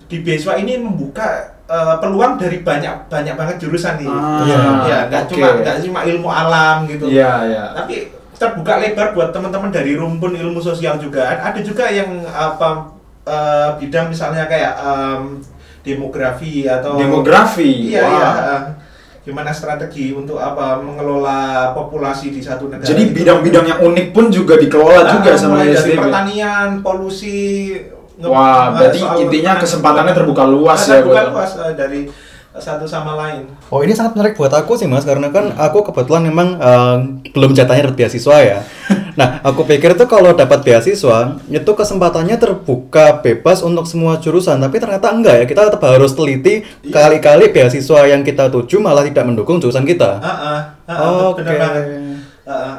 di 0.05 0.21
beasiswa 0.21 0.53
ini 0.55 0.77
membuka 0.77 1.57
eh, 1.65 1.95
peluang 1.97 2.37
dari 2.37 2.61
banyak 2.61 3.09
banyak 3.09 3.33
banget 3.33 3.55
jurusan 3.57 3.97
nih. 3.97 4.09
Ah, 4.09 4.43
Iya. 4.45 4.59
ya, 4.85 4.99
nggak 5.09 5.21
oke. 5.25 5.29
cuma 5.33 5.47
nggak 5.59 5.75
cuma 5.81 5.99
ilmu 6.05 6.29
alam 6.29 6.77
gitu. 6.85 7.05
Iya, 7.09 7.33
iya. 7.49 7.63
Tapi 7.73 7.95
terbuka 8.37 8.77
lebar 8.77 9.15
buat 9.15 9.29
teman-teman 9.31 9.71
dari 9.71 9.95
rumpun 9.95 10.35
ilmu 10.35 10.59
sosial 10.59 10.99
juga. 10.99 11.39
Ada 11.39 11.63
juga 11.63 11.89
yang 11.89 12.21
apa 12.27 12.93
eh, 13.25 13.69
bidang 13.79 14.11
misalnya 14.11 14.45
kayak 14.45 14.73
em, 14.77 15.41
demografi 15.81 16.63
atau 16.63 16.95
Demografi. 16.95 17.91
Iya, 17.91 18.03
iya. 18.03 18.29
eh, 18.29 18.61
Gimana 19.23 19.55
strategi 19.55 20.11
untuk 20.11 20.35
apa 20.35 20.83
mengelola 20.83 21.71
populasi 21.71 22.35
di 22.35 22.43
satu 22.43 22.67
negara. 22.67 22.83
Jadi 22.83 23.15
bidang-bidang 23.15 23.65
yang 23.65 23.79
unik 23.79 24.07
pun 24.11 24.27
juga 24.27 24.59
dikelola 24.59 24.99
Ah, 24.99 25.11
juga 25.15 25.31
sama 25.39 25.63
dari 25.63 25.95
pertanian, 25.95 26.83
polusi. 26.83 27.71
Wah, 28.19 28.75
berarti 28.75 28.99
intinya 29.23 29.57
kesempatannya 29.57 30.13
terbuka 30.13 30.43
luas 30.43 30.85
ya, 30.85 30.99
Terbuka 30.99 31.31
luas 31.31 31.51
eh, 31.55 31.73
dari 31.73 32.01
satu 32.53 32.85
sama 32.85 33.17
lain. 33.17 33.49
Oh 33.73 33.81
ini 33.81 33.95
sangat 33.95 34.13
menarik 34.13 34.35
buat 34.37 34.53
aku 34.53 34.77
sih 34.77 34.85
mas 34.85 35.01
karena 35.07 35.31
kan 35.33 35.55
aku 35.57 35.87
kebetulan 35.87 36.27
memang 36.27 36.59
eh, 36.59 36.97
belum 37.31 37.55
jatahnya 37.55 37.89
dapat 37.89 38.05
beasiswa 38.05 38.37
ya. 38.43 38.59
Nah 39.13 39.39
aku 39.41 39.61
pikir 39.63 39.93
tuh 39.93 40.05
kalau 40.05 40.33
dapat 40.33 40.61
beasiswa 40.61 41.37
itu 41.45 41.71
kesempatannya 41.71 42.35
terbuka 42.35 43.21
bebas 43.21 43.61
untuk 43.61 43.85
semua 43.85 44.17
jurusan 44.17 44.57
tapi 44.57 44.77
ternyata 44.77 45.13
enggak 45.13 45.35
ya 45.39 45.45
kita 45.45 45.69
tetap 45.69 45.83
harus 45.83 46.11
teliti 46.11 46.65
Iya. 46.81 46.91
kali-kali 46.91 47.49
beasiswa 47.49 47.99
yang 48.05 48.21
kita 48.21 48.49
tuju 48.49 48.77
malah 48.77 49.03
tidak 49.03 49.23
mendukung 49.23 49.57
jurusan 49.57 49.85
kita. 49.85 50.17
Ah, 50.17 50.29
ah, 50.29 50.59
ah, 50.89 51.29
Oke. 51.29 51.41
Ah, 51.45 52.49
ah. 52.49 52.75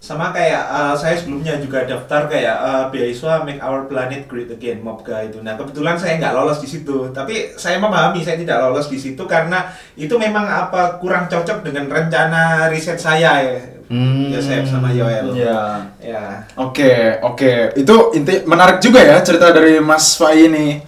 sama 0.00 0.34
kayak 0.34 0.64
ah, 0.66 0.90
saya 0.92 1.14
sebelumnya 1.14 1.54
juga 1.56 1.86
daftar 1.86 2.26
kayak 2.26 2.56
ah, 2.56 2.84
beasiswa 2.90 3.46
Make 3.46 3.62
Our 3.62 3.86
Planet 3.86 4.26
Great 4.26 4.50
Again 4.50 4.82
MOPGA 4.82 5.30
itu. 5.30 5.38
Nah 5.40 5.54
kebetulan 5.54 5.94
saya 5.94 6.18
nggak 6.18 6.34
lolos 6.34 6.58
di 6.58 6.66
situ, 6.66 7.14
tapi 7.14 7.54
saya 7.54 7.78
memahami 7.78 8.18
saya 8.20 8.34
tidak 8.34 8.58
lolos 8.58 8.90
di 8.90 8.98
situ 8.98 9.22
karena 9.24 9.70
itu 9.94 10.10
memang 10.18 10.44
apa 10.44 10.98
kurang 10.98 11.30
cocok 11.30 11.62
dengan 11.62 11.86
rencana 11.86 12.66
riset 12.68 12.98
saya 12.98 13.38
ya, 13.38 13.54
Hmm. 13.90 14.30
Yosef 14.30 14.70
sama 14.70 14.94
Yoel. 14.94 15.34
Iya. 15.34 15.90
Ya. 15.98 16.46
Oke, 16.54 17.18
oke. 17.26 17.74
Itu 17.74 18.14
inti 18.14 18.46
menarik 18.46 18.78
juga 18.78 19.02
ya 19.02 19.18
cerita 19.18 19.50
dari 19.50 19.82
Mas 19.82 20.14
Fai 20.14 20.46
ini. 20.46 20.78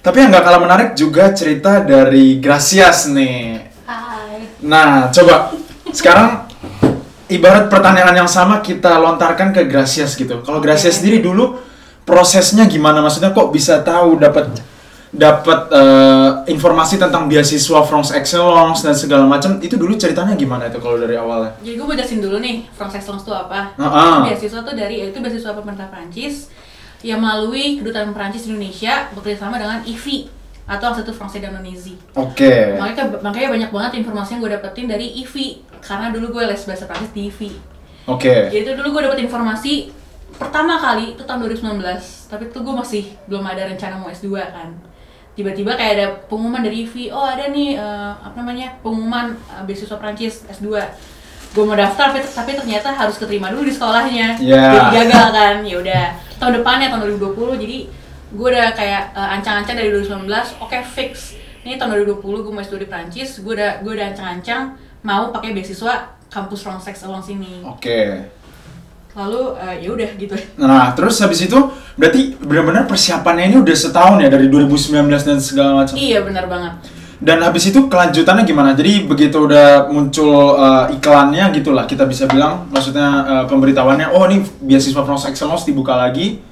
Tapi 0.00 0.24
yang 0.24 0.32
nggak 0.32 0.44
kalah 0.48 0.62
menarik 0.64 0.88
juga 0.96 1.36
cerita 1.36 1.84
dari 1.84 2.40
Gracias 2.40 3.12
nih. 3.12 3.60
Hai. 3.84 4.64
Nah, 4.64 5.12
coba 5.12 5.52
sekarang 5.92 6.48
ibarat 7.28 7.68
pertanyaan 7.68 8.24
yang 8.24 8.30
sama 8.30 8.64
kita 8.64 9.04
lontarkan 9.04 9.52
ke 9.52 9.68
Gracias 9.68 10.16
gitu. 10.16 10.40
Kalau 10.40 10.56
Gracias 10.64 10.96
Oke. 10.96 11.04
sendiri 11.04 11.20
dulu 11.20 11.60
prosesnya 12.08 12.64
gimana? 12.64 13.04
Maksudnya 13.04 13.36
kok 13.36 13.52
bisa 13.52 13.84
tahu 13.84 14.16
dapat 14.16 14.48
dapat 15.14 15.70
eh, 15.70 16.30
informasi 16.50 16.98
tentang 16.98 17.30
beasiswa 17.30 17.80
France 17.86 18.10
Excellence 18.10 18.82
dan 18.82 18.94
segala 18.98 19.24
macam 19.24 19.62
itu 19.62 19.78
dulu 19.78 19.94
ceritanya 19.94 20.34
gimana 20.34 20.66
itu 20.66 20.82
kalau 20.82 20.98
dari 20.98 21.14
awalnya? 21.14 21.54
Jadi 21.62 21.74
gue 21.78 21.86
mau 21.86 21.94
jelasin 21.94 22.20
dulu 22.20 22.36
nih, 22.42 22.66
France 22.74 22.98
Excellence 22.98 23.22
itu 23.22 23.34
apa? 23.34 23.72
Ah, 23.78 23.86
ah. 23.86 24.16
Beasiswa 24.26 24.60
tuh 24.66 24.74
dari, 24.74 25.06
itu 25.06 25.18
beasiswa 25.22 25.54
pemerintah 25.54 25.88
Prancis 25.88 26.50
yang 27.06 27.22
melalui 27.22 27.78
kedutaan 27.78 28.10
Prancis 28.10 28.48
di 28.48 28.56
Indonesia 28.56 29.06
bekerjasama 29.14 29.60
dengan 29.62 29.78
IFI 29.86 30.32
atau 30.66 30.90
Institut 30.90 31.14
Français 31.14 31.38
d'Indonésie. 31.38 31.94
Oke. 32.18 32.74
Makanya, 32.74 33.22
makanya 33.22 33.48
banyak 33.54 33.70
banget 33.70 33.92
informasi 34.02 34.34
yang 34.36 34.40
gue 34.42 34.52
dapetin 34.58 34.86
dari 34.90 35.06
IFI 35.22 35.62
karena 35.78 36.10
dulu 36.10 36.40
gue 36.40 36.44
les 36.50 36.62
bahasa 36.66 36.84
Prancis 36.90 37.14
di 37.14 37.30
IFI. 37.30 37.50
Oke. 38.10 38.50
Jadi 38.50 38.62
itu 38.66 38.72
dulu 38.74 38.98
gue 38.98 39.02
dapet 39.06 39.22
informasi 39.22 39.94
pertama 40.34 40.76
kali 40.82 41.14
itu 41.14 41.22
tahun 41.22 41.46
2019, 41.46 41.78
tapi 42.26 42.50
itu 42.50 42.58
gue 42.58 42.74
masih 42.74 43.04
belum 43.30 43.44
ada 43.46 43.70
rencana 43.70 44.02
mau 44.02 44.10
S2 44.10 44.34
kan. 44.50 44.74
Tiba-tiba 45.36 45.76
kayak 45.76 45.92
ada 46.00 46.06
pengumuman 46.32 46.64
dari 46.64 46.88
IVI 46.88 47.12
oh 47.12 47.28
ada 47.28 47.52
nih 47.52 47.76
eh, 47.76 48.12
apa 48.24 48.34
namanya 48.40 48.80
pengumuman 48.80 49.36
eh, 49.36 49.62
beasiswa 49.68 50.00
Prancis 50.00 50.48
S2 50.48 50.80
gue 51.56 51.64
mau 51.64 51.76
daftar 51.76 52.12
tapi, 52.12 52.24
tapi 52.24 52.50
ternyata 52.52 52.92
harus 52.92 53.16
keterima 53.16 53.48
dulu 53.48 53.64
di 53.64 53.72
sekolahnya. 53.72 54.36
Ya. 54.44 54.60
jadi 54.76 55.08
gagal 55.08 55.26
kan? 55.32 55.56
Ya 55.64 55.76
udah. 55.80 56.04
Tahun 56.36 56.52
depannya 56.60 56.92
tahun 56.92 57.16
2020 57.16 57.64
jadi 57.64 57.78
gue 58.36 58.48
udah 58.52 58.68
kayak 58.76 59.02
eh, 59.16 59.28
ancang-ancang 59.40 59.76
dari 59.76 59.88
2019 59.92 60.28
oke 60.64 60.78
fix. 60.96 61.36
Ini 61.64 61.76
tahun 61.76 62.04
2020 62.04 62.44
gue 62.44 62.52
mau 62.52 62.64
studi 62.64 62.84
di 62.84 62.88
Prancis 62.88 63.40
gue 63.40 63.52
udah 63.52 63.84
gue 63.84 63.92
udah 63.92 64.06
ancang-ancang 64.12 64.76
mau 65.04 65.32
pakai 65.32 65.52
beasiswa 65.52 66.16
kampus 66.32 66.60
Frontex 66.64 67.04
along 67.04 67.24
sini. 67.24 67.64
Oke. 67.64 68.24
Lalu 69.16 69.56
eh, 69.56 69.76
ya 69.80 69.88
udah 69.96 70.10
gitu 70.20 70.36
Nah, 70.60 70.92
terus 70.92 71.16
habis 71.24 71.40
itu 71.40 71.56
berarti 71.96 72.36
benar-benar 72.36 72.84
persiapannya 72.84 73.48
ini 73.48 73.56
udah 73.64 73.72
setahun 73.72 74.20
ya 74.20 74.28
dari 74.28 74.52
2019 74.52 75.08
dan 75.24 75.40
segala 75.40 75.70
macam. 75.82 75.96
iya 75.96 76.20
benar 76.20 76.44
banget 76.46 76.74
Dan 77.16 77.40
habis 77.40 77.64
itu 77.72 77.88
kelanjutannya 77.88 78.44
gimana? 78.44 78.76
Jadi 78.76 79.08
begitu 79.08 79.48
udah 79.48 79.88
muncul 79.88 80.52
uh, 80.60 80.84
iklannya 80.92 81.48
gitulah 81.56 81.88
kita 81.88 82.04
bisa 82.04 82.28
bilang, 82.28 82.68
maksudnya 82.68 83.08
uh, 83.24 83.44
pemberitahuannya, 83.48 84.12
oh 84.12 84.28
ini 84.28 84.44
beasiswa 84.60 85.00
France 85.00 85.24
Excellence 85.24 85.64
dibuka 85.64 85.96
lagi. 85.96 86.44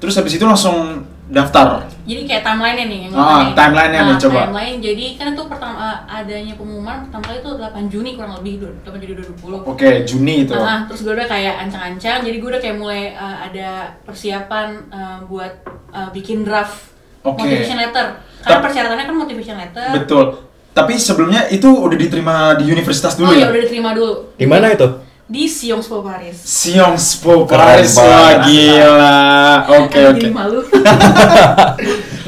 Terus 0.00 0.16
habis 0.16 0.40
itu 0.40 0.44
langsung 0.48 1.04
daftar. 1.30 1.86
Jadi 2.02 2.26
kayak 2.26 2.42
timeline-nya 2.42 2.86
nih 2.86 2.98
yang 3.00 3.12
Ah, 3.12 3.16
ngomongin. 3.16 3.54
timeline-nya 3.54 4.00
nih, 4.00 4.10
Nah, 4.10 4.20
coba. 4.20 4.40
Timeline, 4.42 4.78
jadi 4.80 5.04
kan 5.14 5.26
itu 5.30 5.42
pertama 5.46 5.76
eh, 5.80 5.98
adanya 6.12 6.54
pengumuman 6.54 6.96
pertama 7.06 7.22
kali 7.24 7.38
itu 7.38 7.50
8 7.54 7.84
Juni 7.86 8.10
kurang 8.12 8.32
lebih 8.36 8.52
8 8.82 8.98
Juni 8.98 9.14
2020. 9.14 9.62
Oke, 9.64 9.90
Juni 10.04 10.34
itu. 10.42 10.52
Nah, 10.52 10.84
terus 10.84 11.00
gue 11.00 11.12
udah 11.12 11.24
kayak 11.24 11.54
ancang-ancang, 11.60 12.18
jadi 12.20 12.36
gue 12.36 12.48
udah 12.48 12.60
kayak 12.60 12.76
mulai 12.76 13.02
eh, 13.10 13.36
ada 13.40 13.68
persiapan 14.02 14.66
eh, 14.88 15.18
buat 15.24 15.52
eh, 15.88 16.08
bikin 16.10 16.42
draft 16.42 16.90
Oke. 17.22 17.40
motivation 17.40 17.78
letter. 17.78 18.06
Karena 18.40 18.50
Tap- 18.52 18.64
persyaratannya 18.64 19.04
kan 19.06 19.16
motivation 19.16 19.56
letter. 19.56 19.86
Betul. 19.94 20.24
Tapi 20.70 20.94
sebelumnya 20.96 21.46
itu 21.46 21.66
udah 21.66 21.94
diterima 21.94 22.34
di 22.54 22.66
universitas 22.66 23.14
Oh 23.14 23.18
dulu 23.20 23.30
iya 23.32 23.44
ya? 23.44 23.50
udah 23.50 23.60
diterima 23.60 23.90
dulu. 23.90 24.34
Di 24.34 24.46
mana 24.46 24.66
itu? 24.68 24.86
Di 25.30 25.46
Sciences 25.46 25.86
Po 25.86 26.02
Paris. 26.02 26.34
Sciences 26.42 27.22
Po 27.22 27.46
Keren 27.46 27.78
Paris, 27.78 27.94
wah 27.94 28.42
gila. 28.42 29.18
Oke, 29.78 30.00
oke. 30.10 30.18
jadi 30.18 30.34
malu. 30.34 30.60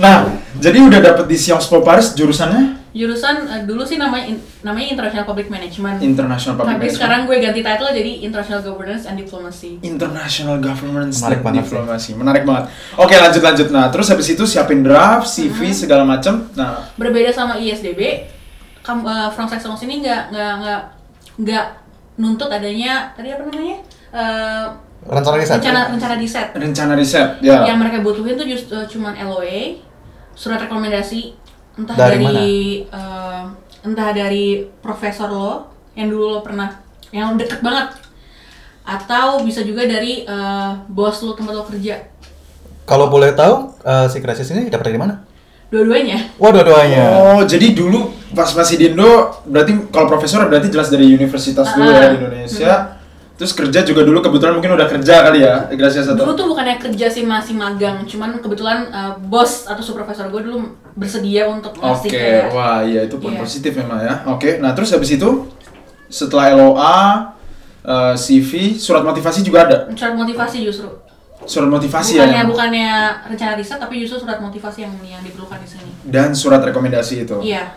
Nah, 0.03 0.27
jadi 0.59 0.83
udah 0.83 0.99
dapet 0.99 1.27
di 1.31 1.37
Sciences 1.39 1.67
Po 1.67 1.83
Paris 1.83 2.15
jurusannya 2.15 2.83
Jurusan 2.93 3.49
eh, 3.49 3.63
dulu 3.65 3.89
sih 3.89 3.97
namanya 3.97 4.37
namanya 4.61 4.93
International 4.93 5.25
Public 5.25 5.49
Management. 5.49 6.05
International 6.05 6.61
Public 6.61 6.77
Tapi 6.77 6.77
Management. 6.77 6.97
sekarang 7.01 7.21
gue 7.25 7.37
ganti 7.41 7.61
title 7.65 7.89
jadi 7.89 8.13
International 8.21 8.61
Governance 8.61 9.05
and 9.09 9.17
Diplomacy. 9.17 9.81
International 9.81 10.57
Governance 10.61 11.17
Menarik 11.25 11.41
and 11.41 11.45
banget 11.49 11.57
sih. 11.57 11.69
Diplomacy. 11.73 12.11
Menarik 12.13 12.43
banget. 12.45 12.65
Oke, 13.01 13.15
lanjut 13.17 13.43
lanjut. 13.43 13.69
Nah, 13.73 13.89
terus 13.89 14.13
habis 14.13 14.29
itu 14.29 14.45
siapin 14.45 14.85
draft, 14.85 15.25
CV 15.25 15.73
segala 15.73 16.05
macam. 16.05 16.53
Nah, 16.53 16.85
berbeda 17.01 17.33
sama 17.33 17.57
ISDB, 17.57 18.29
kam, 18.85 19.01
uh, 19.09 19.33
Frank 19.33 19.57
Excellence 19.57 19.81
ini 19.89 20.05
nggak 20.05 20.29
nggak 20.29 20.53
nggak 20.61 20.81
nggak 21.41 21.67
nuntut 22.15 22.49
adanya 22.49 23.11
tadi 23.13 23.31
apa 23.31 23.43
namanya 23.45 23.79
Eh, 24.13 24.67
Rencana 25.03 25.35
riset. 25.35 25.57
rencana 25.57 25.81
rencana 25.89 26.15
di 26.15 26.29
set. 26.29 26.53
rencana 26.53 26.93
riset 26.95 27.41
ya. 27.41 27.65
Yang 27.65 27.79
mereka 27.81 27.97
butuhin 28.01 28.37
tuh 28.37 28.45
just 28.45 28.69
uh, 28.69 28.85
cuman 28.85 29.17
LOA, 29.17 29.81
surat 30.37 30.61
rekomendasi 30.61 31.33
entah 31.75 31.97
Dari 31.97 32.21
dari, 32.21 32.53
uh, 32.87 33.49
entah 33.83 34.13
dari 34.13 34.69
profesor 34.79 35.27
lo 35.27 35.53
yang 35.97 36.07
dulu 36.07 36.37
lo 36.37 36.41
pernah 36.41 36.69
yang 37.09 37.35
deket 37.35 37.59
banget 37.61 37.89
atau 38.83 39.41
bisa 39.43 39.63
juga 39.63 39.87
dari 39.87 40.23
uh, 40.23 40.77
bos 40.87 41.19
lo 41.23 41.33
tempat 41.33 41.55
lo 41.55 41.65
kerja 41.65 41.97
Kalau 42.83 43.09
boleh 43.09 43.33
tahu, 43.33 43.73
eh, 43.81 44.07
si 44.07 44.19
krisis 44.19 44.51
ini 44.51 44.67
dapat 44.67 44.91
dari 44.91 44.99
mana? 44.99 45.23
Dua-duanya 45.73 46.19
Wah, 46.37 46.53
dua-duanya. 46.53 47.05
Oh, 47.33 47.41
jadi 47.43 47.73
dulu 47.73 48.13
pas 48.31 48.53
masih 48.53 48.77
di 48.77 48.85
Indo, 48.89 49.09
berarti 49.45 49.73
kalau 49.89 50.05
profesor 50.07 50.45
berarti 50.45 50.69
jelas 50.69 50.89
dari 50.89 51.09
universitas 51.11 51.73
dulu 51.73 51.89
ya 51.89 51.97
Ah. 51.99 52.11
di 52.11 52.17
Indonesia. 52.19 52.73
Terus 53.33 53.53
kerja 53.53 53.81
juga 53.83 54.05
dulu 54.05 54.21
kebetulan 54.21 54.55
mungkin 54.55 54.71
udah 54.73 54.87
kerja 54.87 55.25
kali 55.25 55.43
ya, 55.43 55.67
Gracia 55.73 56.05
satu. 56.05 56.23
Dulu 56.23 56.33
tuh 56.33 56.47
bukannya 56.47 56.77
kerja 56.79 57.09
sih 57.09 57.25
masih 57.25 57.57
magang, 57.57 58.05
cuman 58.05 58.39
kebetulan 58.39 58.87
uh, 58.89 59.13
bos 59.19 59.67
atau 59.67 59.81
supervisor 59.81 60.29
gue 60.29 60.43
dulu 60.43 60.63
bersedia 60.93 61.49
untuk 61.49 61.73
Oke, 61.75 61.83
ngasih 61.83 62.11
kayak 62.13 62.45
wah 62.53 62.85
iya 62.85 63.01
itu 63.03 63.17
pun 63.17 63.33
Iya. 63.33 63.41
positif 63.41 63.73
memang 63.75 63.99
ya. 63.99 64.15
Oke, 64.29 64.61
nah 64.61 64.71
terus 64.71 64.93
habis 64.93 65.11
itu 65.11 65.49
setelah 66.07 66.53
LOA, 66.53 67.01
eh, 67.83 68.15
CV, 68.15 68.77
surat 68.77 69.01
motivasi 69.01 69.41
juga 69.41 69.65
ada. 69.65 69.79
surat 69.91 70.13
motivasi 70.15 70.63
justru. 70.63 70.93
Surat 71.45 71.67
motivasi 71.67 72.17
bukannya 72.17 72.37
ya. 72.37 72.45
bukannya 72.45 72.89
rencana 73.27 73.53
riset 73.55 73.77
tapi 73.77 73.99
justru 73.99 74.17
surat 74.19 74.39
motivasi 74.39 74.79
yang 74.81 74.95
yang 75.03 75.21
diperlukan 75.21 75.59
di 75.59 75.69
sini. 75.69 75.91
Dan 76.03 76.33
surat 76.33 76.61
rekomendasi 76.61 77.23
itu. 77.23 77.37
Iya. 77.41 77.75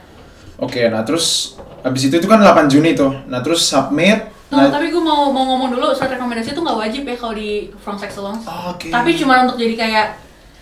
Oke, 0.55 0.87
nah 0.87 1.01
terus 1.01 1.57
habis 1.81 2.01
itu 2.03 2.15
itu 2.15 2.25
kan 2.25 2.37
8 2.37 2.65
Juni 2.65 2.93
tuh. 2.93 3.11
Nah 3.25 3.39
terus 3.39 3.61
submit. 3.61 4.31
Tuh, 4.45 4.55
Nah, 4.55 4.69
tapi 4.69 4.87
gue 4.87 4.99
mau 4.99 5.27
mau 5.27 5.43
ngomong 5.47 5.73
dulu 5.73 5.89
surat 5.91 6.11
rekomendasi 6.11 6.51
itu 6.51 6.61
nggak 6.61 6.77
wajib 6.79 7.01
ya 7.03 7.15
kalau 7.15 7.33
di 7.33 7.51
From 7.75 7.97
Excellence. 7.97 8.45
Oke. 8.45 8.87
Tapi 8.87 9.09
cuma 9.15 9.41
untuk 9.41 9.57
jadi 9.57 9.73
kayak 9.75 10.07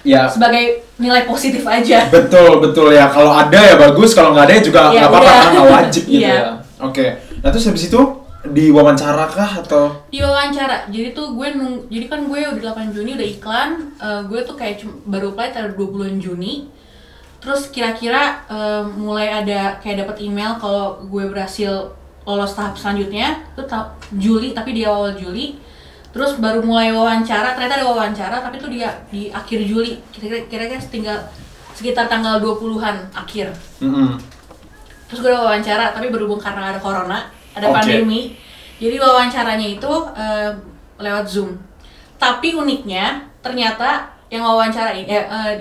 ya 0.03 0.25
sebagai 0.25 0.83
nilai 0.97 1.23
positif 1.23 1.63
aja. 1.63 2.07
betul 2.07 2.59
betul 2.59 2.89
ya. 2.89 3.07
Kalau 3.07 3.31
ada 3.31 3.59
ya 3.59 3.75
bagus, 3.75 4.11
kalau 4.11 4.31
nggak 4.31 4.47
ada 4.47 4.53
ya 4.53 4.61
juga 4.61 4.79
Ya 4.85 4.87
nggak 4.97 5.09
apa-apa 5.09 5.23
udah. 5.25 5.43
karena 5.43 5.61
wajib 5.69 6.03
gitu 6.09 6.23
Iya. 6.23 6.31
ya. 6.33 6.43
Oke. 6.79 7.05
Nah 7.37 7.49
terus 7.49 7.65
habis 7.67 7.83
itu 7.85 7.99
diwawancara 8.43 9.25
kah 9.31 9.51
atau? 9.63 10.03
Di 10.11 10.19
wawancara, 10.19 10.91
jadi 10.91 11.15
tuh 11.15 11.31
gue 11.31 11.47
nung, 11.55 11.87
jadi 11.87 12.11
kan 12.11 12.27
gue 12.27 12.43
udah 12.43 12.75
8 12.75 12.91
Juni 12.91 13.15
udah 13.15 13.29
iklan, 13.39 13.69
eh, 13.95 14.21
gue 14.27 14.39
tuh 14.43 14.59
kayak 14.59 14.83
baru 15.07 15.31
apply 15.31 15.55
tanggal 15.55 15.71
20 15.79 16.19
Juni. 16.19 16.67
Terus 17.39 17.71
kira-kira 17.71 18.43
eh, 18.51 18.83
mulai 18.83 19.31
ada 19.31 19.79
kayak 19.79 20.03
dapat 20.03 20.27
email 20.27 20.59
kalau 20.59 20.99
gue 21.07 21.23
berhasil 21.31 21.95
lolos 22.27 22.51
tahap 22.51 22.75
selanjutnya, 22.75 23.39
itu 23.55 23.63
tahap 23.63 23.95
Juli 24.19 24.51
tapi 24.51 24.75
di 24.75 24.83
awal 24.83 25.15
Juli. 25.15 25.55
Terus 26.11 26.37
baru 26.37 26.61
mulai 26.61 26.91
wawancara, 26.91 27.55
ternyata 27.55 27.79
ada 27.79 27.87
wawancara 27.87 28.37
tapi 28.43 28.59
tuh 28.59 28.69
dia 28.69 28.91
di 29.07 29.31
akhir 29.31 29.63
Juli, 29.63 30.03
kira-kira 30.11 30.45
kira-kira 30.51 30.83
tinggal 30.83 31.17
sekitar 31.73 32.11
tanggal 32.11 32.43
20-an 32.43 33.07
akhir. 33.15 33.49
Mm-mm. 33.81 34.19
Terus 35.07 35.19
gue 35.23 35.31
ada 35.31 35.41
wawancara, 35.41 35.95
tapi 35.95 36.11
berhubung 36.13 36.37
karena 36.37 36.75
ada 36.75 36.79
corona, 36.83 37.31
ada 37.53 37.69
Oke. 37.69 37.75
pandemi, 37.79 38.21
jadi 38.81 38.95
wawancaranya 38.99 39.67
itu 39.77 39.93
eh, 40.17 40.51
lewat 40.99 41.25
Zoom. 41.29 41.55
Tapi 42.17 42.55
uniknya, 42.57 43.29
ternyata 43.43 44.09
yang 44.33 44.43
wawancara 44.43 44.91
ini, 44.97 45.07
eh, 45.07 45.25
eh, 45.25 45.53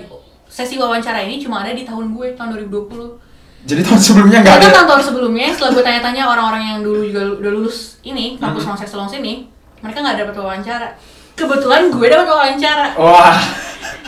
sesi 0.49 0.77
wawancara 0.77 1.21
ini 1.25 1.37
cuma 1.41 1.61
ada 1.61 1.73
di 1.73 1.85
tahun 1.85 2.13
gue, 2.13 2.33
tahun 2.33 2.57
2020. 2.69 3.21
Jadi 3.63 3.79
tahun 3.79 4.01
sebelumnya 4.01 4.43
nggak 4.43 4.55
ada. 4.59 4.67
tahun-tahun 4.75 5.03
sebelumnya, 5.07 5.47
setelah 5.55 5.71
gue 5.71 5.83
tanya-tanya 5.87 6.23
orang-orang 6.27 6.63
yang 6.67 6.79
dulu 6.83 6.99
juga 7.07 7.21
udah 7.39 7.51
lulus 7.55 8.03
ini, 8.03 8.35
kampus 8.35 8.67
mm 8.67 8.83
Excellence 8.83 9.15
ini, 9.15 9.47
mereka 9.79 10.03
nggak 10.03 10.17
dapat 10.19 10.35
wawancara. 10.35 10.89
Kebetulan 11.33 11.89
gue 11.89 12.07
dapat 12.07 12.27
wawancara, 12.27 12.93
Wah. 12.93 13.41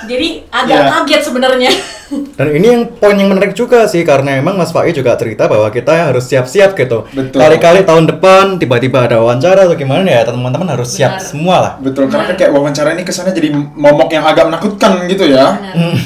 jadi 0.06 0.46
agak 0.48 0.78
Ya. 0.78 0.90
kaget 0.94 1.22
sebenarnya. 1.24 1.72
Dan 2.38 2.54
ini 2.54 2.68
yang 2.70 2.84
poin 2.92 3.14
yang 3.14 3.28
menarik 3.28 3.52
juga 3.52 3.90
sih 3.90 4.06
karena 4.06 4.38
emang 4.38 4.54
Mas 4.54 4.70
Fai 4.70 4.94
juga 4.94 5.18
cerita 5.18 5.50
bahwa 5.50 5.66
kita 5.68 5.90
harus 6.06 6.22
siap-siap 6.24 6.78
gitu. 6.78 7.10
Betul. 7.10 7.42
Kali-kali 7.42 7.82
tahun 7.82 8.06
depan 8.08 8.56
tiba-tiba 8.56 9.10
ada 9.10 9.18
wawancara 9.18 9.66
atau 9.66 9.74
gimana 9.74 10.06
ya 10.06 10.22
teman-teman 10.22 10.70
harus 10.70 10.86
siap 10.92 11.18
Benar. 11.18 11.26
semua 11.26 11.56
lah. 11.58 11.74
Betul, 11.78 12.06
karena 12.06 12.30
Benar. 12.30 12.38
kayak 12.38 12.52
wawancara 12.54 12.90
ini 12.94 13.02
kesannya 13.02 13.34
jadi 13.34 13.50
momok 13.52 14.10
yang 14.12 14.22
agak 14.24 14.46
menakutkan 14.46 15.10
gitu 15.10 15.26
ya. 15.26 15.58
Benar. 15.58 15.98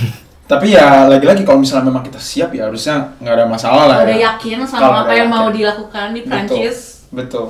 Tapi 0.48 0.66
ya 0.72 1.06
lagi-lagi 1.06 1.44
kalau 1.44 1.60
misalnya 1.60 1.86
memang 1.86 2.02
kita 2.02 2.18
siap 2.18 2.50
ya 2.50 2.66
harusnya 2.66 3.14
nggak 3.20 3.34
ada 3.36 3.46
masalah 3.46 3.84
lah 3.86 3.98
Udah 4.02 4.10
ya. 4.10 4.34
yakin 4.34 4.58
Kalau 4.64 4.72
sama 4.72 4.88
apa 4.98 5.04
udah 5.04 5.14
yang 5.14 5.30
mau 5.30 5.46
yakin. 5.46 5.54
dilakukan 5.54 6.08
di 6.10 6.22
Prancis. 6.24 6.78
Betul. 7.12 7.12
Betul. 7.12 7.46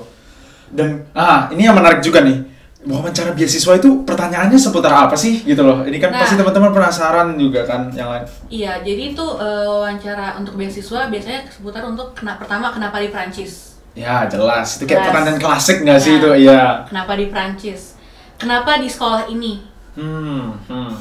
Dan 0.70 0.88
ah 1.14 1.48
ini 1.50 1.64
yang 1.64 1.78
menarik 1.78 2.02
juga 2.02 2.26
nih. 2.26 2.58
Wawancara 2.80 3.36
beasiswa 3.36 3.76
itu 3.76 4.08
pertanyaannya 4.08 4.56
seputar 4.56 4.96
apa 4.96 5.12
sih 5.12 5.44
gitu 5.44 5.68
loh. 5.68 5.84
Ini 5.84 6.00
kan 6.00 6.16
Nah. 6.16 6.24
pasti 6.24 6.40
teman-teman 6.40 6.72
penasaran 6.72 7.36
juga 7.36 7.68
kan 7.68 7.92
yang 7.92 8.08
lain. 8.08 8.24
Iya, 8.48 8.80
jadi 8.80 9.12
itu 9.12 9.26
eh, 9.36 9.68
wawancara 9.68 10.40
untuk 10.40 10.56
beasiswa 10.56 11.12
biasanya 11.12 11.44
seputar 11.52 11.84
untuk 11.84 12.16
kena, 12.16 12.40
pertama 12.40 12.72
kenapa 12.72 13.04
di 13.04 13.12
Prancis? 13.12 13.76
Ya 14.00 14.24
jelas, 14.26 14.80
itu 14.80 14.88
kayak 14.88 15.12
pertanyaan 15.12 15.36
klasik 15.38 15.84
nggak 15.84 16.00
sih 16.00 16.14
Ya. 16.14 16.18
itu? 16.18 16.30
Iya. 16.40 16.64
Kenapa 16.88 17.14
di 17.14 17.26
Prancis? 17.28 18.00
Kenapa 18.40 18.80
di 18.80 18.88
sekolah 18.88 19.28
ini? 19.28 19.60
Hmm, 20.00 20.56
hmm. 20.64 20.94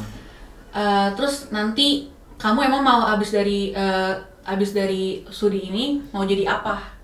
Eh, 0.74 1.08
terus 1.14 1.46
nanti 1.48 2.10
kamu 2.34 2.58
emang 2.64 2.82
mau 2.82 3.06
abis 3.06 3.30
dari 3.30 3.70
eh, 3.70 4.12
abis 4.42 4.74
dari 4.74 5.22
studi 5.30 5.62
ini 5.64 6.02
mau 6.10 6.26
jadi 6.26 6.42
apa? 6.50 6.98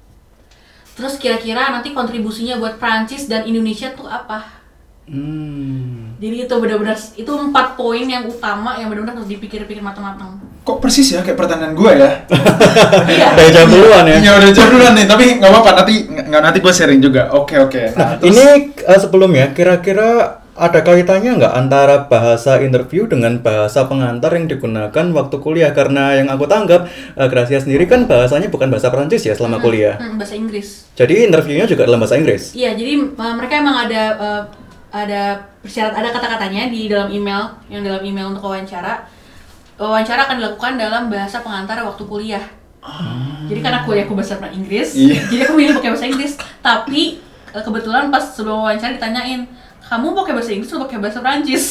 Terus 0.95 1.15
kira-kira 1.15 1.71
nanti 1.71 1.95
kontribusinya 1.95 2.59
buat 2.59 2.75
Prancis 2.77 3.31
dan 3.31 3.47
Indonesia 3.47 3.95
tuh 3.95 4.11
apa? 4.11 4.64
Hmm. 5.05 6.17
Jadi 6.17 6.49
itu 6.49 6.55
benar-benar 6.57 6.97
itu 6.97 7.29
empat 7.29 7.77
poin 7.77 8.07
yang 8.09 8.25
utama 8.25 8.81
yang 8.81 8.89
benar-benar 8.89 9.21
harus 9.21 9.29
dipikir-pikir 9.29 9.85
matang-matang. 9.85 10.41
Kok 10.65 10.81
persis 10.81 11.13
ya 11.13 11.21
kayak 11.21 11.37
pertanyaan 11.37 11.77
gue 11.77 11.93
ya? 11.93 12.11
Iya. 13.13 13.27
Udah 13.37 13.49
jam 13.53 13.67
duluan 13.69 14.05
ya. 14.09 14.17
Iya 14.17 14.33
udah 14.41 14.51
jam 14.57 14.67
duluan 14.73 14.93
nih, 14.97 15.05
tapi 15.05 15.25
nggak 15.37 15.51
apa-apa 15.53 15.71
nanti 15.85 15.95
nggak 16.09 16.43
nanti 16.43 16.59
gue 16.65 16.73
sharing 16.73 17.01
juga. 17.05 17.29
Oke 17.37 17.61
oke. 17.61 17.93
Nah, 17.93 18.17
terus- 18.17 18.33
ini 18.33 18.73
eh, 18.73 18.99
sebelumnya 18.99 19.53
kira-kira 19.53 20.41
ada 20.55 20.81
kaitannya 20.87 21.35
nggak 21.37 21.53
antara 21.53 22.07
bahasa 22.07 22.63
interview 22.63 23.11
dengan 23.11 23.43
bahasa 23.43 23.85
pengantar 23.85 24.33
yang 24.39 24.49
digunakan 24.49 25.05
waktu 25.13 25.37
kuliah? 25.37 25.77
Karena 25.77 26.17
yang 26.17 26.33
aku 26.33 26.49
tanggap, 26.49 26.89
eh, 26.89 27.29
Gracia 27.29 27.61
sendiri 27.61 27.85
kan 27.85 28.09
bahasanya 28.09 28.49
bukan 28.49 28.73
bahasa 28.73 28.89
Perancis 28.89 29.21
ya 29.21 29.37
selama 29.37 29.61
kuliah. 29.61 30.01
Hmm, 30.01 30.17
bahasa 30.17 30.33
Inggris. 30.33 30.89
Jadi 30.97 31.29
interviewnya 31.29 31.69
juga 31.69 31.85
dalam 31.85 32.01
bahasa 32.01 32.17
Inggris. 32.17 32.57
Iya, 32.57 32.73
jadi 32.73 33.05
uh, 33.05 33.35
mereka 33.37 33.61
emang 33.61 33.85
ada 33.85 34.03
uh, 34.17 34.43
ada 34.95 35.23
persyarat 35.59 35.91
ada 35.91 36.15
kata-katanya 36.15 36.71
di 36.71 36.87
dalam 36.87 37.11
email 37.11 37.59
yang 37.67 37.83
dalam 37.83 37.99
email 38.07 38.31
untuk 38.31 38.47
wawancara. 38.47 39.11
Wawancara 39.75 40.31
akan 40.31 40.39
dilakukan 40.39 40.79
dalam 40.79 41.11
bahasa 41.11 41.43
pengantar 41.43 41.83
waktu 41.83 42.07
kuliah. 42.07 42.45
Jadi 43.51 43.59
karena 43.59 43.83
kuliahku 43.83 44.15
bahasa 44.15 44.39
Inggris, 44.55 44.95
Iya. 44.95 45.19
jadi 45.27 45.41
aku 45.49 45.59
milih 45.59 45.83
pakai 45.83 45.91
bahasa 45.91 46.07
Inggris. 46.07 46.33
Tapi 46.63 47.19
uh, 47.51 47.59
kebetulan 47.59 48.07
pas 48.09 48.23
sebelum 48.23 48.63
wawancara 48.63 48.95
ditanyain, 48.95 49.51
kamu 49.83 50.15
pakai 50.15 50.33
bahasa 50.39 50.51
Inggris 50.55 50.71
atau 50.71 50.87
pakai 50.87 50.99
bahasa 51.03 51.19
Prancis? 51.19 51.65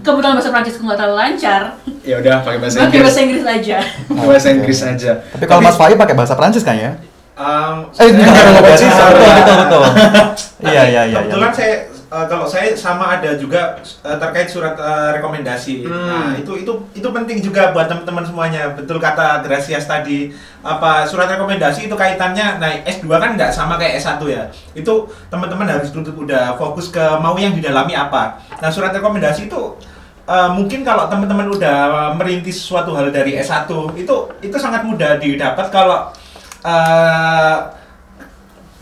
Kebetulan 0.00 0.34
bahasa 0.34 0.50
Prancisku 0.50 0.80
nggak 0.82 0.98
terlalu 0.98 1.16
lancar, 1.20 1.62
Ya 2.02 2.16
udah 2.18 2.40
pakai 2.42 2.58
bahasa 2.58 2.76
pakai 2.76 2.88
Inggris. 2.88 3.04
bahasa 3.04 3.20
Inggris 3.20 3.44
aja. 3.46 3.76
Pakai 4.10 4.26
bahasa 4.26 4.48
Inggris 4.50 4.78
aja. 4.82 5.12
Tapi 5.30 5.44
kalau 5.44 5.60
Mas 5.62 5.76
Fai 5.76 5.94
pakai 5.94 6.14
bahasa 6.16 6.34
Prancis 6.34 6.64
kan 6.66 6.74
ya? 6.74 6.92
Um, 7.34 7.90
Eh, 7.94 8.08
enggak, 8.10 8.30
enggak, 8.30 8.64
betul, 8.64 9.54
betul. 9.60 9.82
Iya, 10.64 10.82
iya, 10.88 11.02
iya. 11.04 11.16
Kebetulan 11.20 11.50
iya. 11.50 11.56
saya 11.56 11.74
eh, 12.14 12.26
kalau 12.30 12.46
saya 12.46 12.70
sama 12.78 13.18
ada 13.18 13.34
juga 13.34 13.82
eh, 13.82 14.16
terkait 14.22 14.46
surat 14.46 14.78
eh, 14.78 15.10
rekomendasi. 15.18 15.82
Hmm. 15.82 15.90
Nah, 15.90 16.30
itu 16.38 16.62
itu 16.62 16.72
itu 16.94 17.08
penting 17.10 17.42
juga 17.42 17.74
buat 17.74 17.90
teman-teman 17.90 18.22
semuanya. 18.22 18.70
Betul 18.78 19.02
kata 19.02 19.42
Gracias 19.42 19.90
tadi. 19.90 20.30
Apa 20.62 21.04
surat 21.04 21.26
rekomendasi 21.26 21.90
itu 21.90 21.96
kaitannya 21.98 22.62
nah 22.62 22.72
S2 22.86 23.10
kan 23.10 23.30
nggak 23.34 23.50
sama 23.50 23.74
kayak 23.76 23.98
S1 23.98 24.22
ya. 24.30 24.42
Itu 24.78 25.10
teman-teman 25.28 25.66
harus 25.66 25.90
udah 25.92 26.54
fokus 26.54 26.88
ke 26.94 27.02
mau 27.18 27.34
yang 27.34 27.58
didalami 27.58 27.98
apa. 27.98 28.38
Nah, 28.62 28.70
surat 28.70 28.94
rekomendasi 28.94 29.50
itu 29.50 29.62
eh, 30.28 30.50
mungkin 30.54 30.86
kalau 30.86 31.10
teman-teman 31.10 31.50
udah 31.52 32.14
merintis 32.16 32.62
suatu 32.62 32.94
hal 32.96 33.10
dari 33.10 33.36
S1 33.36 33.68
itu 33.98 34.16
itu 34.40 34.56
sangat 34.56 34.86
mudah 34.86 35.20
didapat 35.20 35.66
kalau 35.68 36.08
eh, 36.64 37.56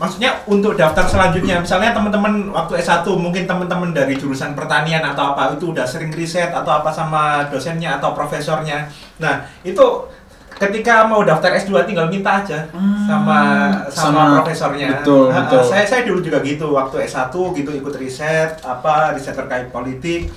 maksudnya 0.03 0.35
untuk 0.51 0.75
daftar 0.75 1.07
selanjutnya 1.07 1.63
misalnya 1.63 1.95
teman-teman 1.95 2.51
waktu 2.51 2.83
S1 2.83 3.07
mungkin 3.15 3.47
teman-teman 3.47 3.95
dari 3.95 4.19
jurusan 4.19 4.51
pertanian 4.51 4.99
atau 4.99 5.31
apa 5.31 5.55
itu 5.55 5.71
udah 5.71 5.87
sering 5.87 6.11
riset 6.11 6.51
atau 6.51 6.83
apa 6.83 6.91
sama 6.91 7.47
dosennya 7.47 8.03
atau 8.03 8.11
profesornya. 8.11 8.91
Nah 9.23 9.47
itu 9.63 10.11
ketika 10.59 11.07
mau 11.07 11.23
daftar 11.23 11.55
S2 11.55 11.87
tinggal 11.87 12.11
minta 12.11 12.43
aja 12.43 12.67
sama, 13.07 13.39
sama 13.87 13.87
sama- 13.89 14.31
profesornya. 14.43 14.99
betul, 14.99 15.31
ha, 15.31 15.47
betul. 15.47 15.61
saya 15.71 15.87
saya 15.87 16.01
dulu 16.03 16.19
juga 16.19 16.43
gitu 16.43 16.75
waktu 16.75 17.07
S1 17.07 17.31
gitu 17.31 17.71
ikut 17.71 17.95
riset 17.95 18.59
apa 18.59 19.15
riset 19.15 19.33
terkait 19.39 19.71
politik 19.71 20.27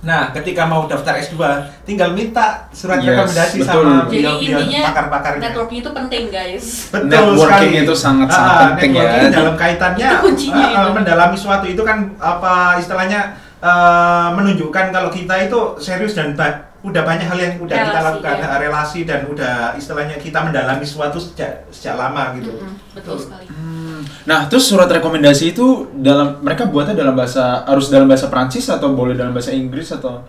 Nah, 0.00 0.32
ketika 0.32 0.64
mau 0.64 0.88
daftar 0.88 1.12
S2, 1.14 1.36
tinggal 1.84 2.10
minta 2.10 2.64
surat 2.70 2.98
Yes, 2.98 3.12
rekomendasi 3.12 3.56
betul. 3.58 3.68
sama 3.68 3.84
Jadi 4.00 4.08
beliau-beliau 4.10 4.58
intinya 4.58 4.80
pakar-pakarnya. 4.88 5.40
networking 5.42 5.78
itu 5.78 5.90
penting 5.90 6.22
guys. 6.26 6.64
Betul 6.88 7.08
Networking 7.10 7.44
sekali. 7.70 7.84
itu 7.84 7.94
sangat-sangat 7.94 8.48
Ah, 8.50 8.60
penting 8.70 8.90
ya. 8.90 8.96
networking 8.96 9.28
dalam 9.30 9.54
kaitannya 9.54 10.08
Itu 10.08 10.16
kuncinya 10.22 10.64
ah, 10.64 10.80
itu. 10.80 10.90
mendalami 10.94 11.36
suatu 11.36 11.66
itu 11.66 11.82
kan 11.82 11.98
apa 12.16 12.52
istilahnya 12.76 13.20
eh, 13.60 14.28
menunjukkan 14.32 14.84
kalau 14.88 15.10
kita 15.10 15.34
itu 15.42 15.60
serius 15.76 16.16
dan 16.16 16.32
udah 16.80 17.02
banyak 17.04 17.28
hal 17.28 17.36
yang 17.36 17.54
udah 17.60 17.76
kita 17.76 17.92
Relasi, 17.92 18.06
lakukan 18.08 18.36
ya. 18.40 18.46
ah, 18.48 18.58
relasi 18.58 19.00
dan 19.04 19.20
udah 19.28 19.54
istilahnya 19.76 20.16
kita 20.16 20.40
mendalami 20.40 20.84
suatu 20.86 21.20
sejak 21.20 21.68
sejak 21.68 22.00
lama 22.00 22.32
gitu. 22.40 22.56
Mm-mm, 22.56 22.96
betul 22.96 23.20
sekali. 23.20 23.44
Hmm. 23.52 24.00
Nah, 24.24 24.48
terus 24.48 24.64
surat 24.64 24.88
rekomendasi 24.88 25.52
itu 25.52 25.92
dalam 25.92 26.40
mereka 26.40 26.64
buatnya 26.64 26.96
dalam 26.96 27.12
bahasa 27.12 27.68
harus 27.68 27.92
dalam 27.92 28.08
bahasa 28.08 28.32
Prancis 28.32 28.64
atau 28.72 28.96
boleh 28.96 29.12
dalam 29.12 29.36
bahasa 29.36 29.52
Inggris 29.52 29.92
atau 29.92 30.24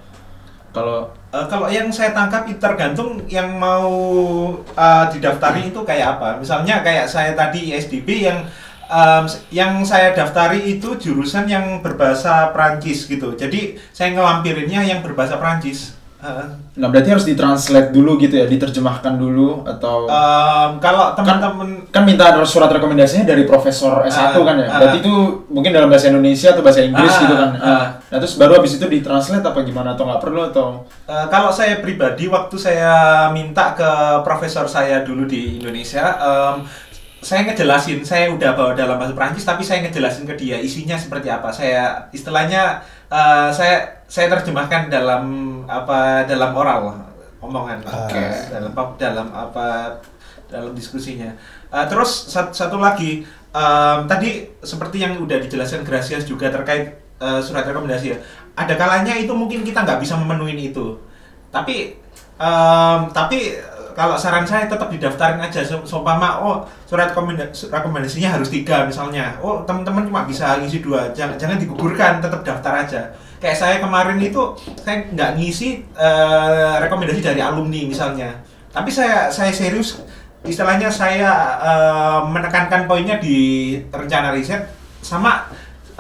kalau 0.76 1.12
Eh, 1.32 1.48
kalau 1.48 1.72
yang 1.72 1.88
saya 1.88 2.12
tangkap 2.12 2.44
itu 2.44 2.60
tergantung 2.60 3.24
yang 3.32 3.56
mau 3.56 3.88
eh, 4.76 5.06
didaftari 5.16 5.72
itu 5.72 5.80
kayak 5.88 6.20
apa. 6.20 6.44
Misalnya 6.44 6.84
kayak 6.84 7.08
saya 7.08 7.32
tadi 7.32 7.72
ISDB 7.72 8.28
yang 8.28 8.44
em, 8.92 9.24
yang 9.48 9.80
saya 9.88 10.12
daftari 10.12 10.76
itu 10.76 11.00
jurusan 11.00 11.48
yang 11.48 11.80
berbahasa 11.80 12.52
Prancis 12.52 13.08
gitu. 13.08 13.32
Jadi 13.40 13.80
saya 13.96 14.12
ngelampirinnya 14.12 14.84
yang 14.84 15.00
berbahasa 15.00 15.40
Prancis. 15.40 15.96
Heeh. 16.22 16.48
Nah, 16.78 16.88
berarti 16.94 17.10
harus 17.10 17.26
ditranslate 17.26 17.90
dulu 17.90 18.22
gitu 18.22 18.38
ya, 18.38 18.46
diterjemahkan 18.46 19.18
dulu 19.18 19.66
atau 19.66 20.06
Em, 20.06 20.78
kalau 20.78 21.18
teman-teman 21.18 21.90
kan 21.90 22.06
minta 22.06 22.30
surat 22.46 22.70
rekomendasinya 22.70 23.26
dari 23.26 23.44
profesor 23.50 24.06
S1 24.06 24.38
Ah, 24.38 24.46
kan 24.46 24.56
ya. 24.62 24.68
Berarti 24.70 24.98
itu 25.02 25.14
mungkin 25.50 25.74
dalam 25.74 25.90
bahasa 25.90 26.14
Indonesia 26.14 26.54
atau 26.54 26.62
bahasa 26.62 26.86
Inggris 26.86 27.10
Ah, 27.10 27.22
gitu 27.26 27.34
kan. 27.34 27.52
Ah. 27.58 27.86
Nah, 28.14 28.18
terus 28.22 28.38
baru 28.38 28.62
habis 28.62 28.78
itu 28.78 28.86
ditranslate 28.86 29.42
apa 29.42 29.60
gimana 29.66 29.98
atau 29.98 30.06
nggak 30.06 30.22
perlu 30.22 30.42
atau 30.54 30.86
Eh, 31.10 31.26
kalau 31.28 31.50
saya 31.52 31.82
pribadi 31.82 32.30
waktu 32.32 32.56
saya 32.56 32.94
minta 33.36 33.74
ke 33.76 33.90
profesor 34.24 34.64
saya 34.70 35.04
dulu 35.04 35.28
di 35.28 35.58
Indonesia, 35.60 36.06
em, 36.22 36.64
saya 37.22 37.46
ngejelasin, 37.46 38.02
saya 38.02 38.34
udah 38.34 38.56
bawa 38.58 38.72
dalam 38.74 38.98
bahasa 38.98 39.14
Prancis, 39.14 39.46
tapi 39.46 39.62
saya 39.62 39.84
ngejelasin 39.86 40.26
ke 40.26 40.34
dia 40.34 40.58
isinya 40.58 40.98
seperti 40.98 41.30
apa. 41.30 41.52
Saya 41.52 42.10
istilahnya 42.10 42.82
eh, 43.12 43.50
saya 43.52 43.76
saya 44.08 44.28
terjemahkan 44.32 44.88
dalam 44.88 45.24
apa 45.68 46.24
dalam 46.24 46.52
oral 46.56 46.96
omongan, 47.42 47.80
Oke. 47.84 48.24
dalam 48.52 48.72
dalam 48.96 49.28
apa 49.36 49.98
dalam 50.48 50.72
diskusinya. 50.76 51.32
Eh, 51.72 51.86
terus 51.88 52.28
sat- 52.28 52.52
satu 52.52 52.76
lagi 52.80 53.24
em, 53.52 54.00
tadi 54.08 54.48
seperti 54.64 55.04
yang 55.04 55.20
udah 55.20 55.40
dijelaskan 55.40 55.84
Gracias 55.84 56.24
juga 56.28 56.52
terkait 56.52 57.00
eh, 57.20 57.40
surat 57.44 57.64
rekomendasi 57.68 58.08
ya. 58.14 58.18
Ada 58.56 58.76
kalanya 58.76 59.16
itu 59.16 59.32
mungkin 59.32 59.64
kita 59.64 59.84
nggak 59.88 60.00
bisa 60.04 60.20
memenuhi 60.20 60.72
itu. 60.72 61.00
Tapi 61.52 61.96
em, 62.36 63.00
tapi 63.12 63.40
kalau 63.94 64.16
saran 64.18 64.48
saya 64.48 64.66
tetap 64.68 64.90
didaftarin 64.90 65.40
aja. 65.40 65.62
Seumpama 65.64 66.42
oh 66.42 66.66
surat 66.88 67.12
rekomenda- 67.14 67.52
su- 67.54 67.68
rekomendasinya 67.72 68.40
harus 68.40 68.50
tiga 68.50 68.84
misalnya. 68.88 69.36
Oh 69.44 69.62
teman-teman 69.64 70.08
cuma 70.08 70.22
bisa 70.26 70.58
ngisi 70.60 70.80
dua 70.82 71.12
jangan 71.12 71.38
jangan 71.40 71.58
digugurkan 71.60 72.20
tetap 72.20 72.42
daftar 72.42 72.74
aja. 72.84 73.02
Kayak 73.42 73.58
saya 73.58 73.76
kemarin 73.82 74.22
itu 74.22 74.42
saya 74.80 75.08
nggak 75.10 75.32
ngisi 75.38 75.84
eh, 75.98 76.76
rekomendasi 76.82 77.22
dari 77.22 77.42
alumni 77.42 77.86
misalnya. 77.90 78.30
Tapi 78.72 78.88
saya 78.88 79.28
saya 79.28 79.52
serius 79.52 80.02
istilahnya 80.42 80.90
saya 80.90 81.32
eh, 81.62 82.20
menekankan 82.30 82.90
poinnya 82.90 83.18
di 83.22 83.78
rencana 83.90 84.34
riset 84.34 84.66
sama 85.02 85.50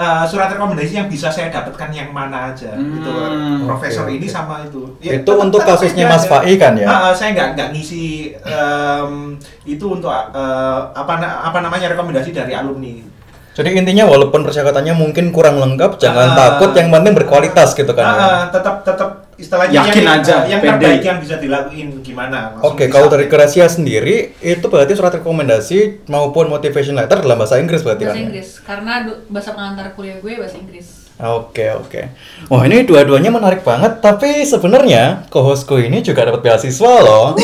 eh, 0.02 0.24
surat 0.26 0.50
rekomendasi 0.50 0.94
yang 0.96 1.06
bisa 1.06 1.30
saya 1.30 1.48
dapatkan 1.48 1.90
yang 1.92 2.10
mana 2.10 2.50
aja 2.50 2.74
gitu 2.74 3.12
Hmm, 3.12 3.70
profesor 3.70 4.04
oke, 4.04 4.12
ini 4.12 4.26
sama 4.26 4.66
itu 4.66 4.82
Itu 4.98 5.14
tetap- 5.22 5.38
untuk 5.40 5.62
kasusnya 5.62 6.10
Mas. 6.10 6.26
Fai 6.26 6.58
kan 6.58 6.74
ya? 6.74 6.88
Ah, 6.88 7.14
saya 7.14 7.32
nggak 7.32 7.48
nggak 7.54 7.70
ngisi 7.72 8.34
em, 8.36 9.38
itu 9.64 9.86
untuk 9.86 10.10
eh, 10.10 10.82
apa 10.92 11.14
apa 11.22 11.58
namanya 11.60 11.94
rekomendasi 11.94 12.32
dari 12.32 12.52
alumni 12.52 13.11
Jadi 13.52 13.76
intinya 13.76 14.08
walaupun 14.08 14.42
persyaratannya 14.42 14.96
mungkin 14.96 15.30
kurang 15.30 15.60
lengkap, 15.60 16.00
jangan 16.00 16.32
Ah. 16.32 16.38
takut, 16.56 16.72
yang 16.72 16.88
penting 16.88 17.12
berkualitas 17.14 17.74
gitu 17.74 17.92
kan. 17.92 18.06
Ah, 18.06 18.16
ya. 18.16 18.30
tetap 18.50 18.80
tetap 18.82 19.10
istilahnya 19.36 19.76
Yakin 19.82 20.02
yang, 20.02 20.18
aja, 20.18 20.36
yang 20.46 20.62
pede. 20.62 20.72
terbaik 20.72 21.02
yang 21.02 21.18
bisa 21.20 21.36
dilakuin 21.36 22.00
gimana 22.00 22.56
Oke, 22.62 22.86
bisa. 22.86 22.94
kalau 22.94 23.10
dari 23.10 23.26
Gracia 23.26 23.66
sendiri 23.66 24.32
itu 24.40 24.64
berarti 24.64 24.94
surat 24.94 25.12
rekomendasi 25.14 26.08
maupun 26.08 26.48
motivation 26.48 26.94
letter 26.94 27.20
dalam 27.20 27.36
bahasa 27.36 27.58
Inggris 27.58 27.82
berarti 27.82 28.06
Bahasa 28.06 28.14
kan? 28.14 28.16
ya? 28.16 28.24
Inggris, 28.24 28.50
karena 28.62 28.94
bahasa 29.28 29.50
pengantar 29.52 29.86
kuliah 29.92 30.16
gue 30.16 30.34
bahasa 30.38 30.56
Inggris. 30.56 31.01
Oke 31.22 31.70
oke. 31.70 32.02
Wah 32.50 32.66
ini 32.66 32.82
dua-duanya 32.82 33.30
menarik 33.30 33.62
banget. 33.62 34.02
Tapi 34.02 34.42
sebenarnya 34.42 35.30
co-hostku 35.30 35.78
ini 35.78 36.02
juga 36.02 36.26
dapat 36.26 36.42
beasiswa 36.42 36.94
loh. 36.98 37.38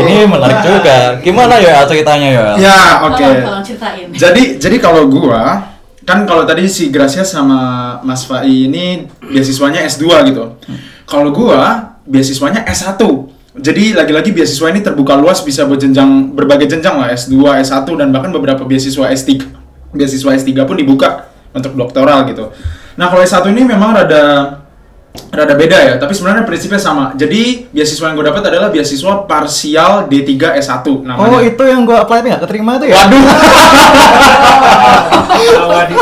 ini 0.00 0.24
menarik 0.24 0.64
juga. 0.64 1.20
Gimana 1.20 1.60
ya 1.60 1.84
ceritanya 1.84 2.28
ya? 2.32 2.48
Ya, 2.56 2.80
oke. 3.04 3.20
Tolong, 3.20 3.44
tolong 3.44 3.64
ceritain. 3.64 4.08
Jadi 4.16 4.56
jadi 4.56 4.76
kalau 4.80 5.04
gua 5.04 5.68
kan 6.08 6.24
kalau 6.24 6.48
tadi 6.48 6.64
si 6.64 6.88
Gracia 6.88 7.28
sama 7.28 8.00
Mas 8.00 8.24
Fai 8.24 8.72
ini 8.72 9.04
beasiswanya 9.20 9.84
S2 9.84 10.32
gitu. 10.32 10.56
Kalau 11.04 11.28
gua 11.28 11.92
beasiswanya 12.08 12.64
S1. 12.64 12.96
Jadi 13.52 13.92
lagi-lagi 13.92 14.32
beasiswa 14.32 14.72
ini 14.72 14.80
terbuka 14.80 15.12
luas 15.12 15.44
bisa 15.44 15.68
buat 15.68 15.76
jenjang 15.76 16.32
berbagai 16.32 16.72
jenjang 16.72 16.96
lah 16.96 17.12
S2, 17.12 17.36
S1 17.60 17.84
dan 17.84 18.08
bahkan 18.08 18.32
beberapa 18.32 18.64
beasiswa 18.64 19.12
S3. 19.12 19.44
Beasiswa 19.92 20.30
S3 20.40 20.64
pun 20.64 20.80
dibuka 20.80 21.31
untuk 21.52 21.72
doktoral 21.76 22.24
gitu. 22.28 22.52
Nah, 22.96 23.08
kalau 23.08 23.24
S1 23.24 23.44
ini 23.52 23.64
memang 23.64 23.96
rada 23.96 24.58
rada 25.32 25.54
beda 25.56 25.76
ya, 25.76 25.94
tapi 26.00 26.16
sebenarnya 26.16 26.48
prinsipnya 26.48 26.80
sama. 26.80 27.12
Jadi 27.12 27.68
beasiswa 27.68 28.08
yang 28.08 28.16
gue 28.16 28.26
dapat 28.32 28.42
adalah 28.48 28.72
beasiswa 28.72 29.28
parsial 29.28 30.08
D3 30.08 30.56
S1 30.60 30.84
namanya. 31.04 31.36
Oh 31.36 31.40
itu 31.44 31.62
yang 31.68 31.84
gua 31.84 32.04
apply 32.04 32.24
nggak 32.24 32.42
keterima 32.48 32.80
tuh 32.80 32.88
ya? 32.88 32.96
Waduh. 35.52 36.00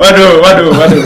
Waduh, 0.00 0.30
waduh, 0.40 0.68
waduh. 0.74 1.02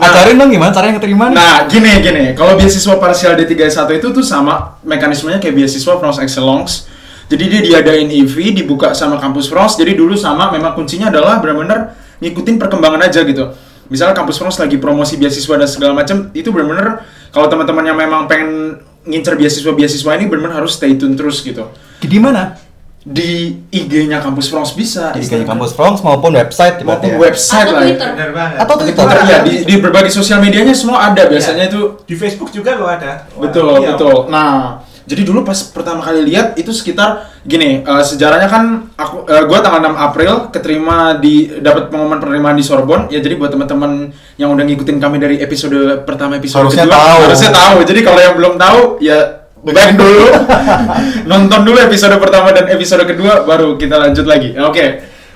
Ajarin 0.00 0.40
dong 0.40 0.48
gimana 0.48 0.72
caranya 0.72 0.96
keterima 0.96 1.28
nih? 1.28 1.36
Nah, 1.36 1.68
gini 1.68 1.92
gini, 2.00 2.24
kalau 2.32 2.56
beasiswa 2.56 2.96
parsial 2.96 3.36
D31 3.36 4.00
itu 4.00 4.08
tuh 4.14 4.24
sama 4.24 4.80
mekanismenya 4.80 5.36
kayak 5.42 5.60
beasiswa 5.60 6.00
France 6.00 6.22
Excellence. 6.24 6.88
Jadi 7.30 7.44
dia 7.46 7.60
diadain 7.62 8.10
EV, 8.10 8.58
dibuka 8.58 8.90
sama 8.90 9.22
kampus 9.22 9.46
France. 9.46 9.78
Jadi 9.78 9.94
dulu 9.94 10.18
sama, 10.18 10.50
memang 10.50 10.74
kuncinya 10.74 11.08
adalah 11.14 11.38
benar-benar 11.38 11.94
ngikutin 12.20 12.58
perkembangan 12.60 13.06
aja 13.06 13.22
gitu 13.24 13.54
misalnya 13.90 14.14
kampus 14.14 14.38
Frons 14.38 14.56
lagi 14.62 14.78
promosi 14.78 15.18
beasiswa 15.18 15.58
dan 15.58 15.66
segala 15.66 15.92
macam 15.98 16.30
itu 16.30 16.48
bener-bener 16.54 17.02
kalau 17.34 17.50
teman-teman 17.50 17.84
yang 17.90 17.98
memang 17.98 18.30
pengen 18.30 18.78
ngincer 19.02 19.34
beasiswa-beasiswa 19.34 20.10
ini 20.14 20.30
bener-bener 20.30 20.62
harus 20.62 20.78
stay 20.78 20.94
tune 20.94 21.18
terus 21.18 21.42
gitu 21.42 21.66
Di 22.00 22.18
mana? 22.22 22.54
di 23.00 23.56
IG-nya 23.72 24.20
kampus 24.20 24.52
Frons 24.52 24.76
bisa 24.76 25.16
Di 25.16 25.24
Instagram, 25.24 25.56
kampus 25.56 25.72
Bronx 25.72 26.04
maupun 26.04 26.36
website 26.36 26.84
maupun 26.84 27.08
ya? 27.08 27.16
website 27.16 27.72
Atau 27.72 27.80
lah 27.80 27.82
ya. 27.82 27.96
Twitter. 27.96 28.28
Atau 28.60 28.74
Twitter. 28.76 29.02
Twitter 29.08 29.20
ya 29.24 29.38
di, 29.40 29.54
di 29.64 29.74
berbagai 29.80 30.12
sosial 30.12 30.44
medianya 30.44 30.76
semua 30.76 31.08
ada 31.08 31.24
biasanya 31.24 31.72
itu 31.72 31.96
di 32.04 32.12
Facebook 32.12 32.52
juga 32.52 32.76
lo 32.76 32.84
ada. 32.84 33.24
Wah, 33.32 33.48
Betul, 33.48 33.72
iya. 33.80 33.96
betul. 33.96 34.28
Nah, 34.28 34.84
jadi 35.08 35.22
dulu 35.24 35.42
pas 35.42 35.56
pertama 35.72 36.04
kali 36.04 36.28
lihat 36.28 36.60
itu 36.60 36.70
sekitar 36.70 37.28
gini, 37.42 37.80
eh, 37.80 38.04
sejarahnya 38.04 38.48
kan 38.52 38.92
aku 38.94 39.24
eh, 39.24 39.44
gua 39.48 39.64
tanggal 39.64 39.92
6 39.92 39.96
April 39.96 40.32
keterima 40.52 41.16
di 41.16 41.48
dapat 41.60 41.88
pengumuman 41.88 42.20
penerimaan 42.20 42.56
di 42.56 42.64
Sorbonne. 42.64 43.08
Ya 43.08 43.24
jadi 43.24 43.40
buat 43.40 43.48
teman-teman 43.48 44.12
yang 44.36 44.52
udah 44.52 44.64
ngikutin 44.64 44.98
kami 45.00 45.16
dari 45.16 45.36
episode 45.40 46.04
pertama 46.04 46.36
episode 46.36 46.68
Harusnya 46.68 46.84
kedua 46.84 47.00
tahu. 47.00 47.20
harusnya 47.26 47.50
tahu. 47.52 47.76
Jadi 47.88 48.00
kalau 48.04 48.20
yang 48.20 48.34
belum 48.36 48.54
tahu 48.60 48.80
ya 49.00 49.18
back 49.64 49.90
dulu. 49.96 50.24
Nonton 51.30 51.60
dulu 51.64 51.78
episode 51.80 52.16
pertama 52.20 52.52
dan 52.52 52.68
episode 52.68 53.04
kedua 53.08 53.44
baru 53.48 53.76
kita 53.80 53.96
lanjut 53.96 54.26
lagi. 54.28 54.52
Oke. 54.56 54.84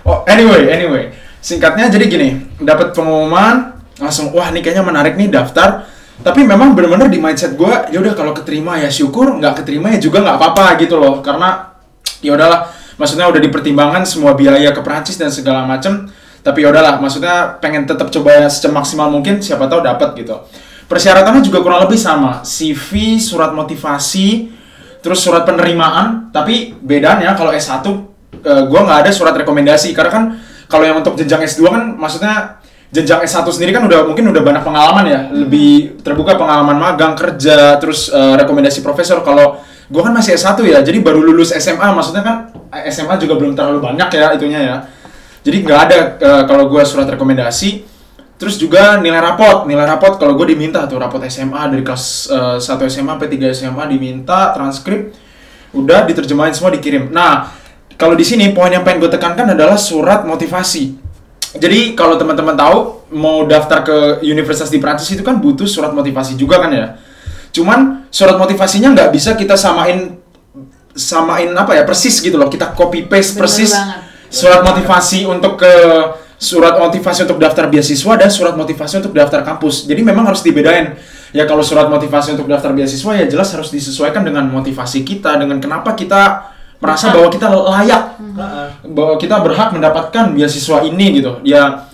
Oh, 0.04 0.20
anyway, 0.28 0.68
anyway. 0.68 1.08
Singkatnya 1.40 1.88
jadi 1.88 2.04
gini, 2.08 2.28
dapat 2.60 2.92
pengumuman 2.92 3.76
langsung 4.00 4.34
wah 4.34 4.50
ini 4.50 4.58
kayaknya 4.58 4.84
menarik 4.84 5.14
nih 5.14 5.30
daftar 5.30 5.86
tapi 6.22 6.46
memang 6.46 6.78
bener-bener 6.78 7.10
di 7.10 7.18
mindset 7.18 7.58
gue 7.58 7.90
ya 7.90 7.98
udah 7.98 8.14
kalau 8.14 8.30
keterima 8.30 8.78
ya 8.78 8.86
syukur 8.86 9.34
nggak 9.34 9.64
keterima 9.64 9.90
ya 9.90 9.98
juga 9.98 10.22
nggak 10.22 10.36
apa-apa 10.38 10.78
gitu 10.78 10.94
loh. 11.00 11.18
Karena 11.18 11.74
ya 12.22 12.38
udahlah 12.38 12.70
maksudnya 12.94 13.26
udah 13.26 13.40
dipertimbangkan 13.42 14.06
semua 14.06 14.38
biaya 14.38 14.70
ke 14.70 14.78
Perancis 14.78 15.18
dan 15.18 15.34
segala 15.34 15.66
macem. 15.66 16.06
Tapi 16.44 16.62
ya 16.62 16.70
udahlah 16.70 17.02
maksudnya 17.02 17.58
pengen 17.58 17.88
tetap 17.88 18.14
coba 18.14 18.46
semaksimal 18.46 19.10
mungkin 19.10 19.42
siapa 19.42 19.66
tahu 19.66 19.82
dapat 19.82 20.14
gitu. 20.14 20.38
Persyaratannya 20.86 21.42
juga 21.42 21.64
kurang 21.64 21.82
lebih 21.88 21.98
sama. 21.98 22.44
CV 22.46 23.18
surat 23.18 23.50
motivasi 23.50 24.54
terus 25.02 25.18
surat 25.18 25.42
penerimaan. 25.42 26.30
Tapi 26.30 26.78
bedanya 26.78 27.34
kalau 27.34 27.50
S1 27.50 27.82
eh, 28.38 28.62
gua 28.70 28.80
nggak 28.86 29.08
ada 29.08 29.10
surat 29.10 29.34
rekomendasi. 29.34 29.90
Karena 29.90 30.10
kan 30.12 30.24
kalau 30.70 30.86
yang 30.86 31.02
untuk 31.02 31.18
jenjang 31.18 31.42
S2 31.42 31.60
kan 31.66 31.82
maksudnya 31.98 32.63
jenjang 32.94 33.26
S1 33.26 33.42
sendiri 33.50 33.74
kan 33.74 33.82
udah 33.90 34.06
mungkin 34.06 34.30
udah 34.30 34.42
banyak 34.46 34.62
pengalaman 34.62 35.04
ya. 35.10 35.20
Lebih 35.34 35.98
terbuka 36.06 36.38
pengalaman 36.38 36.78
magang 36.78 37.18
kerja 37.18 37.74
terus 37.82 38.06
eh, 38.14 38.34
rekomendasi 38.38 38.86
profesor. 38.86 39.18
Kalau 39.26 39.58
gua 39.90 40.02
kan 40.06 40.14
masih 40.14 40.38
S1 40.38 40.54
ya 40.62 40.78
jadi 40.86 41.02
baru 41.02 41.18
lulus 41.18 41.50
SMA 41.58 41.90
maksudnya 41.90 42.22
kan 42.22 42.36
eh, 42.70 42.86
SMA 42.94 43.18
juga 43.18 43.34
belum 43.34 43.58
terlalu 43.58 43.82
banyak 43.82 44.08
ya 44.14 44.26
itunya 44.38 44.60
ya. 44.62 44.76
Jadi 45.42 45.56
nggak 45.66 45.80
ada 45.90 45.96
eh, 46.22 46.42
kalau 46.46 46.70
gua 46.70 46.86
surat 46.86 47.10
rekomendasi. 47.10 47.90
Terus 48.34 48.58
juga 48.58 48.98
nilai 49.02 49.18
rapot. 49.18 49.66
Nilai 49.66 49.86
rapot 49.86 50.18
kalau 50.18 50.34
gue 50.34 50.52
diminta 50.52 50.82
tuh 50.90 50.98
rapot 50.98 51.22
SMA 51.26 51.70
dari 51.70 51.82
kelas 51.82 52.30
eh, 52.30 52.58
1 52.62 52.66
SMA 52.90 53.12
sampai 53.18 53.28
3 53.30 53.50
SMA 53.50 53.84
diminta 53.90 54.54
transkrip 54.54 55.14
udah 55.74 56.06
diterjemahin 56.06 56.54
semua 56.54 56.70
dikirim. 56.70 57.10
Nah 57.10 57.50
kalau 57.94 58.14
di 58.14 58.26
sini 58.26 58.50
poin 58.54 58.70
yang 58.70 58.82
pengen 58.86 59.06
gue 59.06 59.10
tekankan 59.10 59.54
adalah 59.54 59.78
surat 59.78 60.26
motivasi 60.26 61.03
jadi 61.54 61.94
kalau 61.94 62.18
teman-teman 62.18 62.58
tahu 62.58 63.06
mau 63.14 63.46
daftar 63.46 63.86
ke 63.86 63.96
universitas 64.26 64.68
di 64.68 64.82
Prancis 64.82 65.10
itu 65.14 65.22
kan 65.22 65.38
butuh 65.38 65.66
surat 65.66 65.94
motivasi 65.94 66.34
juga 66.34 66.58
kan 66.58 66.70
ya 66.74 66.98
cuman 67.54 68.10
surat 68.10 68.34
motivasinya 68.34 68.90
nggak 68.90 69.10
bisa 69.14 69.38
kita 69.38 69.54
samain 69.54 70.18
samain 70.94 71.50
apa 71.54 71.74
ya 71.74 71.82
persis 71.86 72.18
gitu 72.22 72.34
loh 72.38 72.50
kita 72.50 72.74
copy 72.74 73.06
paste 73.06 73.38
Bener 73.38 73.40
persis 73.46 73.70
banget. 73.74 73.98
surat 74.30 74.60
motivasi 74.62 75.26
untuk 75.26 75.62
ke 75.62 75.72
surat 76.44 76.76
motivasi 76.76 77.24
untuk 77.24 77.38
daftar 77.40 77.70
beasiswa 77.70 78.12
dan 78.18 78.28
surat 78.28 78.54
motivasi 78.58 79.00
untuk 79.00 79.14
daftar 79.16 79.40
kampus. 79.40 79.88
Jadi 79.88 80.04
memang 80.04 80.28
harus 80.28 80.44
dibedain. 80.44 80.98
Ya 81.32 81.48
kalau 81.48 81.64
surat 81.66 81.90
motivasi 81.90 82.36
untuk 82.38 82.46
daftar 82.46 82.76
beasiswa 82.76 83.10
ya 83.16 83.26
jelas 83.26 83.48
harus 83.56 83.72
disesuaikan 83.72 84.22
dengan 84.22 84.46
motivasi 84.52 85.02
kita, 85.02 85.34
dengan 85.40 85.58
kenapa 85.58 85.96
kita 85.96 86.52
merasa 86.84 87.08
bahwa 87.08 87.32
kita 87.32 87.48
layak, 87.48 88.20
bahwa 88.84 89.16
kita 89.16 89.40
berhak 89.40 89.72
mendapatkan 89.72 90.36
beasiswa 90.36 90.84
ini 90.84 91.24
gitu. 91.24 91.40
Ya. 91.40 91.88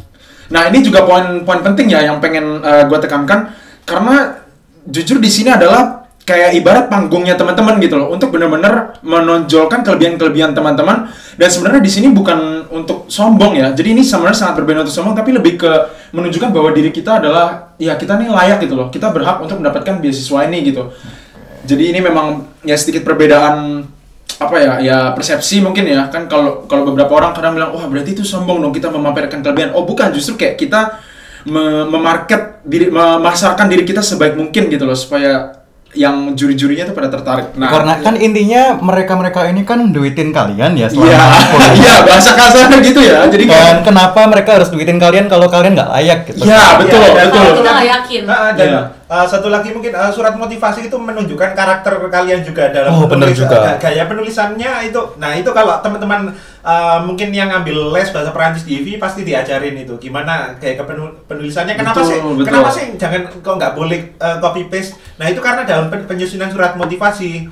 Nah, 0.51 0.67
ini 0.67 0.83
juga 0.83 1.07
poin-poin 1.07 1.63
penting 1.63 1.87
ya 1.87 2.03
yang 2.03 2.19
pengen 2.19 2.59
gue 2.61 2.99
tekankan. 2.99 3.55
Karena 3.87 4.43
jujur 4.83 5.23
di 5.23 5.31
sini 5.31 5.55
adalah 5.55 6.11
kayak 6.27 6.59
ibarat 6.59 6.91
panggungnya 6.91 7.39
teman-teman 7.39 7.79
gitu 7.79 7.95
loh. 7.95 8.11
Untuk 8.11 8.35
benar-benar 8.35 8.99
menonjolkan 9.07 9.87
kelebihan-kelebihan 9.87 10.51
teman-teman. 10.51 11.07
Dan 11.39 11.49
sebenarnya 11.49 11.83
di 11.87 11.91
sini 11.95 12.11
bukan 12.11 12.67
untuk 12.75 13.07
sombong 13.07 13.63
ya. 13.63 13.71
Jadi 13.71 13.95
ini 13.95 14.03
sebenarnya 14.03 14.43
sangat 14.43 14.59
berbeda 14.59 14.83
untuk 14.83 14.95
sombong 14.95 15.15
tapi 15.15 15.31
lebih 15.39 15.55
ke 15.55 15.71
menunjukkan 16.11 16.51
bahwa 16.51 16.75
diri 16.75 16.91
kita 16.91 17.23
adalah 17.23 17.79
ya 17.79 17.95
kita 17.95 18.19
nih 18.19 18.27
layak 18.27 18.59
gitu 18.67 18.75
loh. 18.75 18.91
Kita 18.91 19.15
berhak 19.15 19.39
untuk 19.39 19.63
mendapatkan 19.63 20.03
beasiswa 20.03 20.51
ini 20.51 20.67
gitu. 20.67 20.91
Jadi 21.61 21.95
ini 21.95 22.03
memang 22.03 22.59
ya 22.67 22.75
sedikit 22.75 23.07
perbedaan 23.07 23.87
apa 24.37 24.57
ya 24.57 24.73
ya 24.79 24.99
persepsi 25.11 25.59
mungkin 25.59 25.85
ya 25.85 26.07
kan 26.07 26.25
kalau 26.25 26.63
kalau 26.65 26.85
beberapa 26.85 27.11
orang 27.13 27.33
kadang 27.33 27.53
bilang 27.53 27.71
wah 27.71 27.83
berarti 27.83 28.13
itu 28.13 28.23
sombong 28.23 28.59
dong 28.59 28.71
kita 28.71 28.87
memamerkan 28.89 29.41
kelebihan 29.41 29.73
oh 29.73 29.83
bukan 29.83 30.11
justru 30.11 30.37
kayak 30.37 30.55
kita 30.57 31.01
me- 31.43 31.87
memarket 31.87 32.63
diri 32.63 32.87
memasarkan 32.89 33.67
diri 33.67 33.83
kita 33.83 34.01
sebaik 34.01 34.35
mungkin 34.35 34.69
gitu 34.69 34.85
loh 34.85 34.95
supaya 34.95 35.57
yang 35.91 36.33
juri-jurinya 36.33 36.87
tuh 36.87 36.95
pada 36.95 37.11
tertarik 37.11 37.51
nah 37.55 37.67
Karena 37.69 37.99
kan 37.99 38.15
intinya 38.15 38.77
mereka-mereka 38.77 39.49
ini 39.49 39.65
kan 39.65 39.91
duitin 39.91 40.31
kalian 40.31 40.73
ya 40.73 40.87
iya 40.87 40.87
selama 40.87 41.11
kuliah. 41.51 41.73
iya 41.75 41.95
bahasa 42.01 42.31
kasarnya 42.33 42.79
gitu 42.79 43.01
ya 43.01 43.27
jadi 43.27 43.45
Dan 43.45 43.51
kan 43.51 43.77
kenapa 43.83 44.21
mereka 44.25 44.51
harus 44.55 44.71
duitin 44.71 44.97
kalian 44.97 45.27
kalau 45.27 45.51
kalian 45.51 45.75
nggak 45.75 45.91
layak 45.91 46.19
gitu? 46.25 46.47
Iya, 46.47 46.79
betul, 46.79 46.95
Iya, 46.97 47.11
dan 47.11 47.27
betul. 47.27 47.43
satu 47.43 47.51
Kita 47.51 47.61
nggak 47.61 47.75
lagi- 47.75 47.91
yakin. 47.91 48.23
Ah, 48.25 48.51
dan 48.53 48.67
Iya. 48.69 48.81
Ah, 49.11 49.27
satu 49.27 49.51
lagi 49.51 49.69
mungkin 49.69 49.91
ah, 49.93 50.09
surat 50.09 50.33
motivasi 50.33 50.87
itu 50.87 50.95
menunjukkan 50.95 51.51
karakter 51.53 51.99
kalian 52.07 52.41
juga 52.41 52.71
dalam 52.71 52.95
Oh, 52.95 53.05
bener 53.05 53.29
penulis- 53.29 53.43
juga. 53.43 53.59
ah, 53.59 53.75
gaya 53.77 54.07
penulisannya 54.07 54.87
itu. 54.87 55.03
Nah 55.17 55.35
itu 55.35 55.51
kalau 55.51 55.75
teman-teman 55.79 56.31
ah, 56.63 57.03
mungkin 57.03 57.29
yang 57.29 57.51
ngambil 57.51 57.91
les 57.91 58.09
bahasa 58.09 58.31
Perancis 58.31 58.63
di 58.63 58.79
IVI 58.79 58.97
pasti 58.97 59.21
diajarin 59.21 59.75
itu 59.77 59.99
gimana 59.99 60.55
gaya 60.57 60.79
penulisannya. 61.27 61.75
Kenapa 61.75 61.99
Betul, 61.99 62.09
sih? 62.09 62.19
betul. 62.23 62.45
Kenapa 62.47 62.69
sih 62.71 62.85
jangan 62.95 63.21
kok 63.35 63.55
nggak 63.57 63.75
boleh 63.75 64.01
copy 64.39 64.63
paste? 64.67 64.95
Nah 65.17 65.27
itu 65.27 65.39
karena 65.39 65.63
dalam 65.63 65.89
pen- 65.89 66.07
penyusunan 66.07 66.49
surat 66.49 66.73
motivasi. 66.75 67.51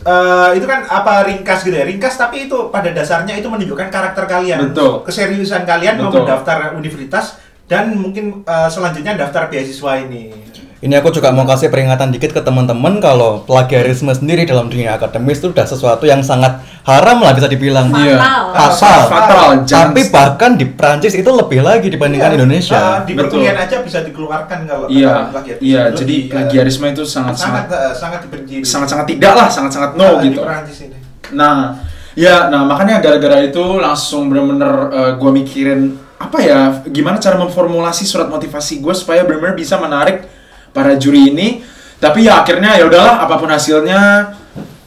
eh, 0.00 0.50
itu 0.54 0.64
kan 0.64 0.80
apa 0.82 1.24
ringkas 1.24 1.60
gitu 1.60 1.76
ya 1.76 1.84
ringkas 1.84 2.16
tapi 2.16 2.48
itu 2.48 2.72
pada 2.72 2.88
dasarnya 2.88 3.36
itu 3.36 3.44
menunjukkan 3.46 3.88
karakter 3.88 4.24
kalian 4.24 4.72
Betul. 4.72 5.04
keseriusan 5.04 5.62
kalian 5.62 6.00
mau 6.00 6.08
Betul. 6.08 6.24
mendaftar 6.24 6.72
universitas 6.72 7.36
dan 7.64 7.92
mungkin 7.92 8.40
eh, 8.42 8.64
selanjutnya 8.66 9.12
daftar 9.14 9.44
beasiswa 9.46 10.00
ini. 10.00 10.32
Ini 10.78 10.94
aku 10.94 11.10
juga 11.10 11.34
mau 11.34 11.42
kasih 11.42 11.74
peringatan 11.74 12.14
dikit 12.14 12.30
ke 12.30 12.38
teman-teman 12.38 13.02
kalau 13.02 13.42
plagiarisme 13.42 14.14
sendiri 14.14 14.46
dalam 14.46 14.70
dunia 14.70 14.94
akademis 14.94 15.42
itu 15.42 15.50
udah 15.50 15.66
sesuatu 15.66 16.06
yang 16.06 16.22
sangat 16.22 16.62
haram 16.86 17.18
lah 17.18 17.34
bisa 17.34 17.50
dibilang. 17.50 17.90
Fatal. 17.90 17.98
Iya. 17.98 18.18
Fatal. 18.54 19.00
fatal 19.10 19.46
jangan 19.66 19.90
Tapi 19.90 20.02
bahkan 20.06 20.50
di 20.54 20.66
Prancis 20.70 21.18
itu 21.18 21.26
lebih 21.26 21.66
lagi 21.66 21.90
dibandingkan 21.90 22.30
Iya. 22.30 22.36
Indonesia. 22.38 22.78
Ah, 22.78 22.98
di 23.02 23.10
Betul. 23.10 23.42
perkuliahan 23.42 23.58
aja 23.58 23.76
bisa 23.82 23.98
dikeluarkan 24.06 24.58
kalau 24.64 24.86
iya 24.86 25.26
plagiarisme. 25.34 25.66
iya 25.66 25.82
jadi 25.90 26.14
eh, 26.14 26.30
plagiarisme 26.30 26.86
itu 26.86 27.02
sangat 27.02 27.34
sangat 27.34 27.64
sangat 27.66 27.66
eh, 27.74 27.94
sangat 27.98 28.18
dibenci. 28.22 28.54
di- 28.54 28.62
sangat-sangat 28.62 29.06
tidak 29.10 29.32
lah 29.34 29.48
sangat-sangat 29.50 29.90
no 29.98 30.06
ah, 30.06 30.14
di 30.22 30.30
gitu 30.30 30.40
Perancis 30.46 30.78
ini. 30.86 30.98
Nah, 31.34 31.74
ya, 32.14 32.46
nah 32.48 32.62
makanya 32.62 33.02
gara-gara 33.02 33.42
itu 33.42 33.82
langsung 33.82 34.30
bener-bener 34.30 34.72
gue 35.18 35.30
mikirin 35.34 35.80
apa 36.18 36.38
ya, 36.38 36.58
gimana 36.86 37.18
cara 37.18 37.34
memformulasi 37.34 38.02
surat 38.02 38.26
motivasi 38.26 38.78
gue 38.78 38.94
supaya 38.94 39.22
bener-bener 39.22 39.54
bisa 39.54 39.74
menarik 39.74 40.37
para 40.78 40.94
juri 40.94 41.34
ini. 41.34 41.66
Tapi 41.98 42.30
ya 42.30 42.46
akhirnya 42.46 42.78
ya 42.78 42.86
udahlah, 42.86 43.26
apa 43.26 43.34
pun 43.42 43.50
hasilnya, 43.50 44.30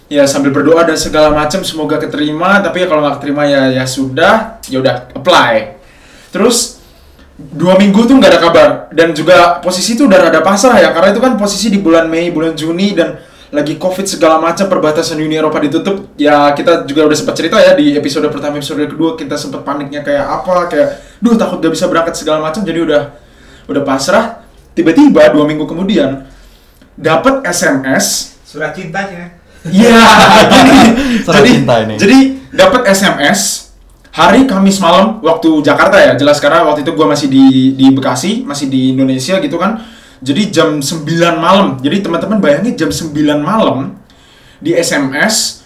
ya 0.07 0.23
sambil 0.23 0.55
berdoa 0.55 0.87
dan 0.87 0.95
segala 0.95 1.35
macam 1.35 1.59
semoga 1.67 1.99
keterima. 1.99 2.63
Tapi 2.63 2.83
ya 2.83 2.87
kalau 2.87 3.03
nggak 3.03 3.19
keterima 3.19 3.43
ya 3.43 3.67
ya 3.67 3.83
sudah, 3.83 4.63
ya 4.71 4.79
udah 4.79 5.11
apply. 5.11 5.75
Terus 6.31 6.79
dua 7.35 7.75
minggu 7.75 8.05
tuh 8.05 8.15
nggak 8.15 8.31
ada 8.31 8.41
kabar 8.41 8.69
dan 8.93 9.17
juga 9.17 9.59
posisi 9.59 9.97
tuh 9.97 10.05
udah 10.05 10.29
rada 10.29 10.41
pasrah 10.45 10.77
ya 10.77 10.93
karena 10.93 11.09
itu 11.09 11.21
kan 11.23 11.33
posisi 11.41 11.73
di 11.73 11.81
bulan 11.81 12.05
Mei 12.05 12.29
bulan 12.29 12.53
Juni 12.53 12.93
dan 12.93 13.17
lagi 13.51 13.75
covid 13.75 14.07
segala 14.07 14.39
macam 14.39 14.69
perbatasan 14.69 15.19
Uni 15.19 15.35
Eropa 15.35 15.59
ditutup 15.59 16.15
ya 16.15 16.53
kita 16.55 16.87
juga 16.87 17.09
udah 17.09 17.17
sempat 17.17 17.35
cerita 17.35 17.59
ya 17.59 17.75
di 17.75 17.97
episode 17.97 18.29
pertama 18.31 18.61
episode 18.61 18.87
kedua 18.87 19.19
kita 19.19 19.35
sempat 19.35 19.65
paniknya 19.67 20.05
kayak 20.05 20.23
apa 20.23 20.55
kayak 20.71 20.89
duh 21.19 21.35
takut 21.35 21.59
gak 21.59 21.73
bisa 21.75 21.89
berangkat 21.91 22.15
segala 22.15 22.39
macam 22.39 22.63
jadi 22.63 22.79
udah 22.79 23.03
udah 23.67 23.83
pasrah 23.83 24.40
tiba-tiba 24.73 25.31
dua 25.31 25.45
minggu 25.47 25.67
kemudian 25.67 26.27
dapat 26.95 27.43
SMS 27.47 28.31
Surat 28.51 28.75
cintanya. 28.75 29.31
Iya. 29.63 29.95
Surat 31.23 31.39
jadi, 31.39 31.51
cinta 31.55 31.75
ini. 31.87 31.95
Jadi 31.95 32.19
dapat 32.51 32.83
SMS 32.91 33.71
hari 34.11 34.43
Kamis 34.43 34.83
malam 34.83 35.23
waktu 35.23 35.63
Jakarta 35.63 35.95
ya. 35.95 36.19
Jelas 36.19 36.43
karena 36.43 36.67
waktu 36.67 36.83
itu 36.83 36.91
gua 36.91 37.07
masih 37.07 37.31
di 37.31 37.79
di 37.79 37.87
Bekasi, 37.95 38.43
masih 38.43 38.67
di 38.67 38.91
Indonesia 38.91 39.39
gitu 39.39 39.55
kan. 39.55 39.79
Jadi 40.19 40.51
jam 40.51 40.83
9 40.83 41.07
malam. 41.39 41.79
Jadi 41.79 42.03
teman-teman 42.03 42.43
bayangin 42.43 42.75
jam 42.75 42.91
9 42.91 43.39
malam 43.39 43.95
di 44.59 44.75
SMS, 44.75 45.63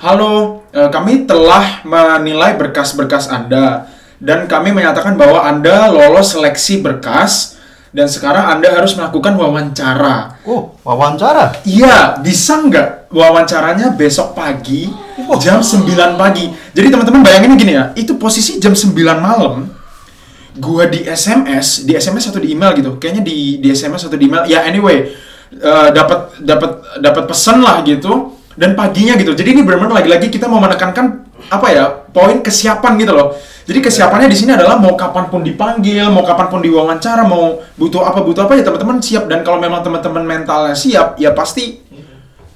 "Halo, 0.00 0.64
eh, 0.72 0.88
kami 0.88 1.28
telah 1.28 1.84
menilai 1.84 2.56
berkas-berkas 2.56 3.28
Anda. 3.28 3.92
dan 4.24 4.48
kami 4.48 4.72
menyatakan 4.72 5.20
bahwa 5.20 5.44
Anda 5.44 5.92
lolos 5.92 6.32
seleksi 6.32 6.80
berkas 6.80 7.53
dan 7.94 8.10
sekarang 8.10 8.58
Anda 8.58 8.74
harus 8.74 8.98
melakukan 8.98 9.38
wawancara. 9.38 10.42
Oh, 10.42 10.74
wawancara. 10.82 11.62
Iya, 11.62 12.18
bisa 12.18 12.58
nggak 12.58 13.06
wawancaranya 13.14 13.94
besok 13.94 14.34
pagi 14.34 14.90
jam 15.38 15.62
9 15.62 16.18
pagi. 16.18 16.50
Jadi 16.74 16.90
teman-teman 16.90 17.22
bayangin 17.22 17.54
gini 17.54 17.78
ya, 17.78 17.94
itu 17.94 18.18
posisi 18.18 18.58
jam 18.58 18.74
9 18.74 18.98
malam. 19.22 19.70
Gua 20.58 20.90
di 20.90 21.06
SMS, 21.06 21.86
di 21.86 21.94
SMS 21.94 22.34
atau 22.34 22.42
di 22.42 22.50
email 22.50 22.74
gitu. 22.74 22.98
Kayaknya 22.98 23.22
di 23.22 23.62
di 23.62 23.68
SMS 23.70 24.10
atau 24.10 24.18
di 24.18 24.26
email. 24.26 24.42
Ya 24.50 24.66
anyway, 24.66 25.14
eh, 25.54 25.88
dapat 25.94 26.42
dapat 26.42 26.98
dapat 26.98 27.24
pesan 27.30 27.62
lah 27.62 27.86
gitu 27.86 28.34
dan 28.58 28.74
paginya 28.74 29.14
gitu. 29.14 29.38
Jadi 29.38 29.54
ini 29.54 29.62
benar-benar 29.62 30.02
lagi-lagi 30.02 30.34
kita 30.34 30.50
mau 30.50 30.58
menekankan 30.58 31.23
apa 31.50 31.68
ya? 31.72 31.84
poin 32.14 32.38
kesiapan 32.38 32.94
gitu 32.94 33.10
loh. 33.10 33.34
Jadi 33.66 33.80
kesiapannya 33.82 34.30
di 34.30 34.38
sini 34.38 34.54
adalah 34.54 34.78
mau 34.78 34.94
kapan 34.94 35.26
pun 35.32 35.42
dipanggil, 35.42 36.06
mau 36.14 36.22
kapan 36.22 36.46
pun 36.46 36.62
diwawancara, 36.62 37.26
mau 37.26 37.58
butuh 37.74 38.06
apa 38.06 38.22
butuh 38.22 38.46
apa 38.46 38.54
ya 38.54 38.62
teman-teman 38.62 39.02
siap 39.02 39.26
dan 39.26 39.42
kalau 39.42 39.58
memang 39.58 39.82
teman-teman 39.82 40.22
mentalnya 40.22 40.76
siap, 40.78 41.18
ya 41.18 41.34
pasti 41.34 41.82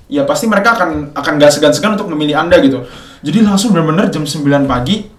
ya 0.09 0.23
pasti 0.25 0.49
mereka 0.49 0.79
akan 0.79 1.13
akan 1.13 1.33
gak 1.37 1.53
segan-segan 1.59 1.99
untuk 1.99 2.13
memilih 2.13 2.39
anda 2.39 2.61
gitu. 2.63 2.87
Jadi 3.25 3.43
langsung 3.43 3.75
benar-benar 3.75 4.15
jam 4.15 4.23
9 4.23 4.47
pagi 4.69 5.11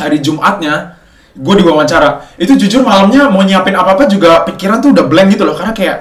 hari 0.00 0.24
Jumatnya 0.24 0.96
gue 1.36 1.54
diwawancara. 1.60 2.38
Itu 2.40 2.56
jujur 2.56 2.80
malamnya 2.80 3.28
mau 3.28 3.44
nyiapin 3.44 3.76
apa-apa 3.76 4.08
juga 4.08 4.46
pikiran 4.48 4.80
tuh 4.80 4.96
udah 4.96 5.04
blank 5.04 5.36
gitu 5.36 5.44
loh 5.44 5.58
karena 5.58 5.76
kayak 5.76 5.98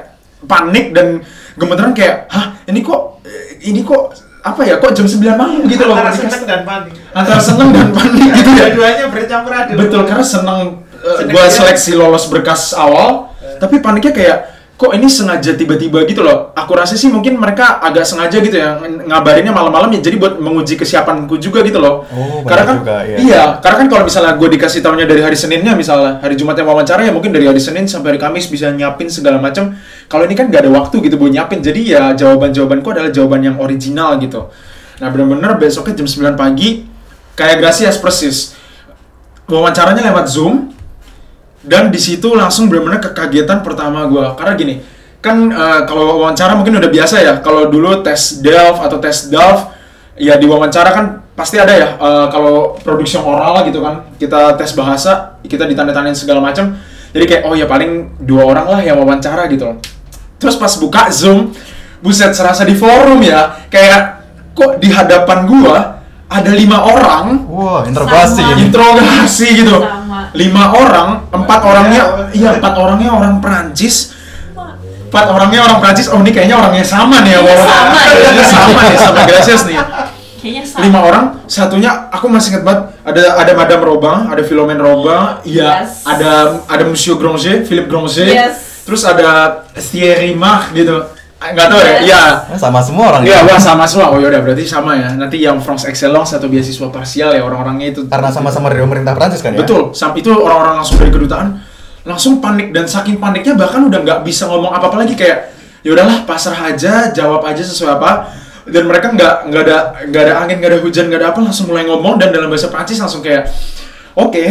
panik 0.47 0.95
dan 0.95 1.21
gemeteran 1.59 1.91
kayak 1.91 2.31
hah 2.31 2.61
ini 2.69 2.79
kok 2.81 3.25
eh, 3.27 3.61
ini 3.67 3.83
kok 3.83 4.15
apa 4.41 4.61
ya 4.63 4.75
kok 4.77 4.91
jam 4.91 5.05
9 5.05 5.21
malam 5.33 5.61
gitu 5.63 5.83
loh 5.85 5.93
Antara 5.93 6.11
seneng 6.11 6.43
dan 6.43 6.61
panik. 6.63 6.93
antara 7.13 7.37
seneng 7.39 7.69
dan 7.69 7.87
panik 7.89 8.29
gitu 8.33 8.49
ya 8.51 8.65
Dua-duanya 8.67 9.05
bercampur 9.07 9.51
aduk. 9.53 9.75
betul 9.77 10.01
karena 10.03 10.25
seneng 10.25 10.59
uh, 10.97 11.15
Seneng 11.15 11.29
gue 11.29 11.43
seleksi 11.47 11.91
lolos 11.93 12.25
berkas 12.25 12.73
awal 12.73 13.29
tapi 13.57 13.77
paniknya 13.77 14.09
kayak 14.11 14.37
kok 14.81 14.97
ini 14.97 15.05
sengaja 15.05 15.53
tiba-tiba 15.53 16.01
gitu 16.09 16.25
loh. 16.25 16.49
Aku 16.57 16.73
rasa 16.73 16.97
sih 16.97 17.05
mungkin 17.05 17.37
mereka 17.37 17.77
agak 17.85 18.01
sengaja 18.01 18.41
gitu 18.41 18.57
ya 18.57 18.81
ng- 18.81 19.05
ngabarinnya 19.13 19.53
malam-malam 19.53 19.93
ya 19.93 20.01
jadi 20.01 20.17
buat 20.17 20.41
menguji 20.41 20.73
kesiapanku 20.73 21.37
juga 21.37 21.61
gitu 21.61 21.77
loh. 21.77 22.09
Oh, 22.09 22.41
karena 22.41 22.65
kan 22.65 22.75
juga, 22.81 22.97
iya. 23.05 23.17
iya 23.21 23.43
karena 23.61 23.85
kan 23.85 23.87
kalau 23.93 24.03
misalnya 24.09 24.33
gue 24.41 24.49
dikasih 24.57 24.81
tahunya 24.81 25.05
dari 25.05 25.21
hari 25.21 25.37
Seninnya 25.37 25.77
misalnya 25.77 26.17
hari 26.17 26.33
Jumatnya 26.33 26.65
wawancara 26.65 27.05
ya 27.05 27.13
mungkin 27.13 27.29
dari 27.29 27.45
hari 27.45 27.61
Senin 27.61 27.85
sampai 27.85 28.17
hari 28.17 28.19
Kamis 28.25 28.49
bisa 28.49 28.73
nyiapin 28.73 29.05
segala 29.05 29.37
macam 29.37 29.77
kalau 30.09 30.25
ini 30.25 30.33
kan 30.33 30.49
gak 30.49 30.65
ada 30.65 30.73
waktu 30.73 30.97
gitu 31.05 31.21
buat 31.21 31.29
nyiapin 31.29 31.61
jadi 31.61 31.81
ya 31.85 32.03
jawaban-jawabanku 32.17 32.89
adalah 32.89 33.13
jawaban 33.13 33.45
yang 33.45 33.61
original 33.61 34.17
gitu. 34.17 34.49
Nah 34.97 35.13
bener-bener 35.13 35.61
besoknya 35.61 35.93
jam 36.01 36.09
9 36.09 36.33
pagi 36.33 36.89
kayak 37.37 37.61
Gracias 37.61 38.01
persis. 38.01 38.57
Wawancaranya 39.45 40.09
lewat 40.09 40.25
Zoom 40.25 40.73
dan 41.61 41.93
di 41.93 41.99
situ 42.01 42.33
langsung 42.33 42.67
benar-benar 42.67 43.01
kekagetan 43.11 43.61
pertama 43.61 44.05
gua. 44.09 44.33
Karena 44.33 44.53
gini 44.57 44.75
kan 45.21 45.53
eh, 45.53 45.81
kalau 45.85 46.25
wawancara 46.25 46.57
mungkin 46.57 46.81
udah 46.81 46.89
biasa 46.89 47.15
ya. 47.21 47.33
Kalau 47.45 47.69
dulu 47.69 48.01
tes 48.01 48.41
Delf 48.41 48.81
atau 48.81 48.97
tes 48.97 49.29
Delf 49.29 49.69
ya 50.17 50.35
di 50.37 50.49
wawancara 50.49 50.89
kan 50.89 51.05
pasti 51.37 51.61
ada 51.61 51.73
ya. 51.73 51.89
Eh, 51.95 52.25
kalau 52.33 52.75
produksi 52.81 53.21
oral 53.21 53.61
gitu 53.69 53.81
kan 53.85 54.09
kita 54.17 54.57
tes 54.57 54.73
bahasa 54.73 55.37
kita 55.45 55.69
ditanda-tandain 55.69 56.17
segala 56.17 56.41
macam 56.41 56.77
jadi 57.11 57.25
kayak 57.27 57.43
oh 57.45 57.53
ya 57.53 57.67
paling 57.67 58.15
dua 58.23 58.47
orang 58.47 58.67
lah 58.71 58.79
yang 58.81 58.97
wawancara 58.97 59.45
gitu 59.51 59.67
loh. 59.67 59.77
Terus 60.41 60.57
pas 60.57 60.73
buka 60.79 61.11
Zoom 61.13 61.53
buset 62.01 62.33
serasa 62.33 62.65
di 62.65 62.73
forum 62.73 63.21
ya. 63.21 63.67
Kayak 63.69 64.25
kok 64.57 64.81
di 64.81 64.89
hadapan 64.89 65.45
gua 65.45 66.01
ada 66.31 66.51
lima 66.55 66.87
orang 66.87 67.43
Wah, 67.51 67.83
interogasi 67.83 68.39
Sama. 68.39 68.51
ini. 68.55 68.71
interogasi 68.71 69.47
gitu. 69.59 69.75
Sama. 69.75 70.00
Lima 70.31 70.63
orang 70.71 71.07
empat 71.29 71.59
Iya. 71.59 71.67
orangnya 71.67 72.03
iya 72.31 72.49
empat 72.55 72.73
orangnya 72.75 73.09
orang 73.11 73.33
Perancis 73.37 73.95
empat 75.07 75.25
orangnya 75.27 75.59
orang 75.61 75.77
Perancis 75.79 76.07
oh 76.07 76.19
ini 76.19 76.31
kayaknya 76.31 76.55
orangnya 76.55 76.83
sama 76.83 77.19
nih 77.19 77.31
ya 77.31 77.39
Iya, 77.39 77.39
walaupun- 77.41 77.67
sama 77.67 77.99
ya. 77.99 78.13
Kayaknya 78.15 78.45
sama 78.45 78.79
nih 78.81 78.97
sama 78.97 79.19
Gracias 79.25 79.61
nih 79.65 79.77
Kayaknya 80.41 80.63
sama. 80.65 80.81
lima 80.81 80.99
orang 80.99 81.25
satunya 81.45 81.91
aku 82.09 82.25
masih 82.25 82.49
ingat 82.51 82.63
banget 82.63 82.83
ada 83.03 83.21
ada 83.37 83.51
Madame 83.53 83.83
Robin 83.83 84.17
ada 84.25 84.41
Philomène 84.41 84.79
Robin 84.79 85.37
iya 85.43 85.83
Yes. 85.83 86.01
ada 86.03 86.31
ada 86.65 86.83
Monsieur 86.83 87.15
Granger 87.15 87.61
Philippe 87.61 87.87
Granger 87.87 88.25
Yes. 88.25 88.81
terus 88.81 89.03
ada 89.03 89.61
Thierry 89.75 90.33
Mach 90.33 90.71
gitu 90.71 91.05
nggak 91.41 91.67
tahu 91.67 91.81
ya 91.81 91.97
iya 92.05 92.23
Eh, 92.53 92.59
Sama 92.59 92.77
semua 92.77 93.05
orang 93.09 93.21
Iya, 93.25 93.41
ya. 93.41 93.49
wah 93.49 93.57
sama 93.57 93.83
semua. 93.89 94.13
Oh 94.13 94.21
yaudah 94.21 94.45
berarti 94.45 94.61
sama 94.61 94.93
ya. 94.93 95.09
Nanti 95.17 95.41
yang 95.41 95.57
France 95.57 95.89
Excellence 95.89 96.37
atau 96.37 96.45
beasiswa 96.45 96.85
parsial 96.87 97.33
ya 97.33 97.41
orang-orangnya 97.41 97.89
itu. 97.89 98.05
Karena 98.05 98.29
sama-sama 98.29 98.69
dari 98.69 98.85
pemerintah 98.85 99.17
Prancis 99.17 99.41
kan 99.41 99.57
ya? 99.57 99.65
Betul, 99.65 99.89
sampai 99.91 100.21
itu 100.21 100.29
orang-orang 100.29 100.77
langsung 100.77 101.01
dari 101.01 101.09
kedutaan 101.09 101.57
langsung 102.01 102.41
panik 102.41 102.73
dan 102.73 102.85
saking 102.85 103.17
paniknya 103.17 103.53
bahkan 103.53 103.81
udah 103.81 104.01
nggak 104.01 104.19
bisa 104.21 104.49
ngomong 104.49 104.73
apa-apa 104.73 105.05
lagi 105.05 105.13
kayak 105.13 105.53
ya 105.81 105.93
udahlah 105.93 106.25
pasrah 106.25 106.73
aja, 106.73 107.13
jawab 107.13 107.45
aja 107.45 107.61
sesuai 107.61 107.93
apa 107.93 108.25
dan 108.65 108.89
mereka 108.89 109.09
nggak 109.09 109.49
nggak 109.49 109.61
ada 109.65 109.77
nggak 110.09 110.21
ada 110.25 110.33
angin 110.41 110.57
nggak 110.57 110.71
ada 110.73 110.79
hujan 110.81 111.09
nggak 111.09 111.21
ada 111.21 111.29
apa 111.29 111.39
langsung 111.41 111.69
mulai 111.69 111.85
ngomong 111.85 112.17
dan 112.17 112.29
dalam 112.29 112.49
bahasa 112.49 112.69
Prancis 112.69 112.97
langsung 112.97 113.21
kayak 113.21 113.49
oke 114.13 114.45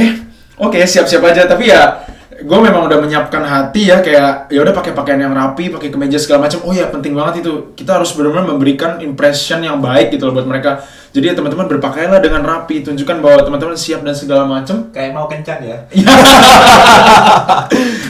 oke 0.58 0.78
siap-siap 0.78 1.22
aja 1.22 1.46
tapi 1.46 1.70
ya 1.70 2.06
gue 2.40 2.58
memang 2.64 2.88
udah 2.88 2.98
menyiapkan 3.04 3.44
hati 3.44 3.92
ya 3.92 4.00
kayak 4.00 4.48
ya 4.48 4.64
udah 4.64 4.72
pakai 4.72 4.96
pakaian 4.96 5.20
yang 5.20 5.36
rapi 5.36 5.68
pakai 5.68 5.92
kemeja 5.92 6.16
segala 6.16 6.48
macam. 6.48 6.64
Oh 6.64 6.72
ya 6.72 6.88
penting 6.88 7.12
banget 7.12 7.44
itu. 7.44 7.76
Kita 7.76 8.00
harus 8.00 8.16
benar-benar 8.16 8.48
memberikan 8.48 8.96
impression 9.04 9.60
yang 9.60 9.76
baik 9.78 10.16
gitu 10.16 10.28
loh 10.28 10.40
buat 10.40 10.48
mereka. 10.48 10.80
Jadi 11.12 11.30
ya 11.30 11.34
teman-teman 11.36 11.68
berpakaianlah 11.68 12.20
dengan 12.24 12.40
rapi. 12.40 12.80
Tunjukkan 12.80 13.20
bahwa 13.20 13.44
teman-teman 13.44 13.76
siap 13.76 14.00
dan 14.00 14.16
segala 14.16 14.48
macam. 14.48 14.88
Kayak 14.88 15.12
mau 15.12 15.28
kencan 15.28 15.58
ya. 15.60 15.78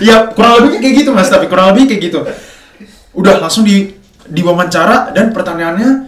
ya 0.09 0.17
kurang 0.31 0.63
lebihnya 0.63 0.79
kayak 0.79 0.95
gitu 1.03 1.11
mas. 1.11 1.27
Tapi 1.27 1.51
kurang 1.51 1.75
lebih 1.75 1.91
kayak 1.91 2.01
gitu. 2.07 2.23
Udah 3.19 3.43
langsung 3.43 3.67
di 3.67 3.99
diwawancara 4.31 5.11
dan 5.11 5.35
pertanyaannya 5.35 6.07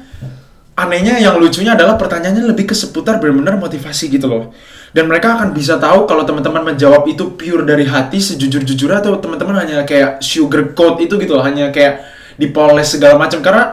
anehnya 0.79 1.21
yang 1.21 1.37
lucunya 1.37 1.75
adalah 1.75 1.99
pertanyaannya 1.99 2.49
lebih 2.49 2.71
ke 2.71 2.75
seputar 2.79 3.21
benar-benar 3.21 3.61
motivasi 3.61 4.09
gitu 4.09 4.31
loh 4.31 4.55
dan 4.93 5.09
mereka 5.09 5.41
akan 5.41 5.57
bisa 5.57 5.81
tahu 5.81 6.05
kalau 6.05 6.29
teman-teman 6.29 6.73
menjawab 6.73 7.09
itu 7.09 7.33
pure 7.33 7.65
dari 7.65 7.89
hati 7.89 8.21
sejujur-jujurnya 8.21 9.01
atau 9.01 9.17
teman-teman 9.17 9.65
hanya 9.65 9.89
kayak 9.89 10.21
sugar 10.21 10.77
coat 10.77 11.01
itu 11.01 11.17
gitu 11.17 11.33
loh 11.33 11.45
hanya 11.45 11.73
kayak 11.73 12.05
dipoles 12.37 12.93
segala 12.93 13.17
macam. 13.17 13.41
Karena 13.41 13.73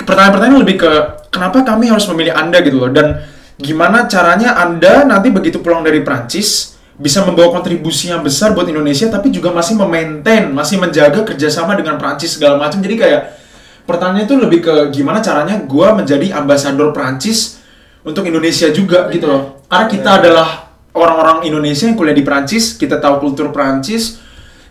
pertanyaan-pertanyaan 0.00 0.60
lebih 0.64 0.76
ke 0.80 0.90
kenapa 1.28 1.60
kami 1.68 1.92
harus 1.92 2.08
memilih 2.08 2.32
anda 2.32 2.64
gitu 2.64 2.80
loh? 2.80 2.88
Dan 2.88 3.20
gimana 3.60 4.08
caranya 4.08 4.56
anda 4.56 5.04
nanti 5.04 5.28
begitu 5.28 5.60
pulang 5.60 5.84
dari 5.84 6.00
Prancis 6.00 6.80
bisa 6.96 7.24
membawa 7.28 7.52
kontribusi 7.52 8.08
yang 8.08 8.24
besar 8.24 8.56
buat 8.56 8.68
Indonesia 8.68 9.12
tapi 9.12 9.32
juga 9.32 9.52
masih 9.52 9.80
memaintain 9.80 10.48
masih 10.52 10.80
menjaga 10.80 11.28
kerjasama 11.28 11.76
dengan 11.76 12.00
Prancis 12.00 12.40
segala 12.40 12.56
macam. 12.56 12.80
Jadi 12.80 12.96
kayak 12.96 13.36
pertanyaan 13.84 14.24
itu 14.24 14.34
lebih 14.40 14.64
ke 14.64 14.74
gimana 14.96 15.20
caranya 15.20 15.60
gua 15.60 15.92
menjadi 15.92 16.32
ambasador 16.40 16.96
Prancis 16.96 17.61
untuk 18.02 18.26
Indonesia 18.26 18.68
juga 18.74 19.06
gitu 19.10 19.26
loh. 19.30 19.62
Karena 19.70 19.86
kita 19.88 20.10
adalah 20.20 20.48
orang-orang 20.92 21.48
Indonesia 21.48 21.88
yang 21.88 21.96
kuliah 21.96 22.16
di 22.16 22.24
Prancis 22.24 22.76
kita 22.76 23.00
tahu 23.00 23.24
kultur 23.24 23.48
Prancis 23.48 24.20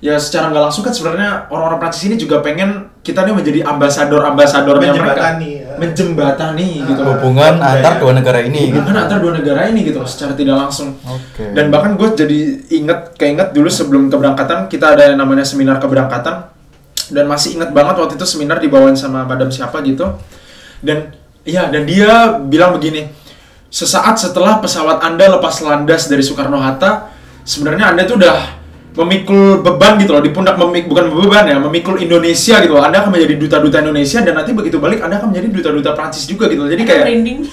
ya 0.01 0.17
secara 0.17 0.49
nggak 0.49 0.63
langsung 0.69 0.81
kan 0.81 0.93
sebenarnya 0.93 1.45
orang-orang 1.53 1.77
Prancis 1.77 2.09
ini 2.09 2.17
juga 2.17 2.41
pengen 2.41 2.89
kita 3.05 3.21
nih 3.21 3.33
menjadi 3.37 3.59
ambasador-ambasadornya 3.69 4.91
mereka. 4.97 5.13
Menjembatani, 5.13 5.51
ya. 5.61 5.73
menjembatani 5.77 6.69
gitu 6.89 7.01
Hubungan 7.05 7.53
Budaya. 7.57 7.73
antar 7.77 7.93
dua 8.01 8.13
negara 8.17 8.39
ini 8.41 8.61
gitu. 8.69 8.77
hubungan 8.81 8.97
antar 9.05 9.17
dua 9.21 9.33
negara 9.37 9.61
ini 9.69 9.79
gitu 9.85 9.97
loh 10.01 10.09
secara 10.09 10.33
tidak 10.33 10.55
langsung. 10.57 10.97
Oke. 11.05 11.53
dan 11.53 11.69
bahkan 11.69 11.93
gue 11.97 12.09
jadi 12.17 12.39
inget 12.73 12.99
keinget 13.17 13.53
dulu 13.53 13.69
sebelum 13.69 14.09
keberangkatan 14.09 14.69
kita 14.69 14.97
ada 14.97 15.13
yang 15.13 15.17
namanya 15.21 15.45
seminar 15.45 15.77
keberangkatan. 15.77 16.49
Dan 17.11 17.27
masih 17.27 17.59
inget 17.59 17.75
banget 17.75 17.99
waktu 17.99 18.15
itu 18.15 18.23
seminar 18.23 18.63
dibawain 18.63 18.95
sama 18.95 19.27
madam 19.27 19.51
siapa 19.51 19.83
gitu. 19.83 20.15
Dan 20.79 21.11
iya 21.43 21.67
dan 21.69 21.83
dia 21.85 22.39
bilang 22.41 22.73
begini 22.77 23.20
sesaat 23.71 24.19
setelah 24.19 24.59
pesawat 24.59 24.99
anda 24.99 25.31
lepas 25.31 25.63
landas 25.63 26.11
dari 26.11 26.19
Soekarno 26.19 26.59
Hatta 26.59 27.09
sebenarnya 27.47 27.95
anda 27.95 28.03
tuh 28.03 28.19
udah 28.19 28.61
memikul 28.91 29.63
beban 29.63 29.95
gitu 30.03 30.11
loh 30.11 30.19
di 30.19 30.35
pundak 30.35 30.59
memik 30.59 30.91
bukan 30.91 31.07
beban 31.15 31.47
ya 31.47 31.55
memikul 31.63 31.95
Indonesia 31.95 32.59
gitu 32.59 32.75
loh. 32.75 32.83
Anda 32.83 32.99
akan 33.03 33.15
menjadi 33.15 33.39
duta-duta 33.39 33.79
Indonesia 33.79 34.19
dan 34.19 34.33
nanti 34.35 34.51
begitu 34.51 34.83
balik 34.83 34.99
anda 34.99 35.15
akan 35.15 35.31
menjadi 35.31 35.47
duta-duta 35.47 35.95
Prancis 35.95 36.27
juga 36.27 36.51
gitu 36.51 36.67
loh. 36.67 36.71
Jadi 36.71 36.83
kayak 36.83 37.05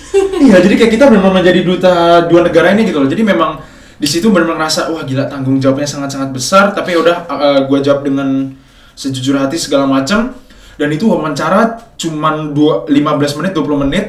iya 0.50 0.56
jadi 0.58 0.74
kayak 0.74 0.92
kita 0.98 1.04
benar 1.06 1.30
menjadi 1.30 1.60
duta 1.62 2.26
dua 2.26 2.42
negara 2.42 2.74
ini 2.74 2.90
gitu 2.90 2.98
loh. 2.98 3.06
Jadi 3.06 3.22
memang 3.22 3.62
di 3.98 4.08
situ 4.10 4.34
benar 4.34 4.58
ngerasa 4.58 4.90
wah 4.90 5.06
gila 5.06 5.30
tanggung 5.30 5.62
jawabnya 5.62 5.86
sangat-sangat 5.86 6.30
besar. 6.34 6.64
Tapi 6.74 6.98
ya 6.98 7.06
udah 7.06 7.16
uh, 7.30 7.60
gue 7.70 7.78
jawab 7.86 8.02
dengan 8.02 8.50
sejujur 8.98 9.38
hati 9.38 9.62
segala 9.62 9.86
macam. 9.86 10.34
Dan 10.74 10.94
itu 10.94 11.10
wawancara 11.10 11.90
cuman 11.98 12.54
dua 12.54 12.86
15 12.86 13.38
menit 13.42 13.52
20 13.54 13.82
menit 13.86 14.04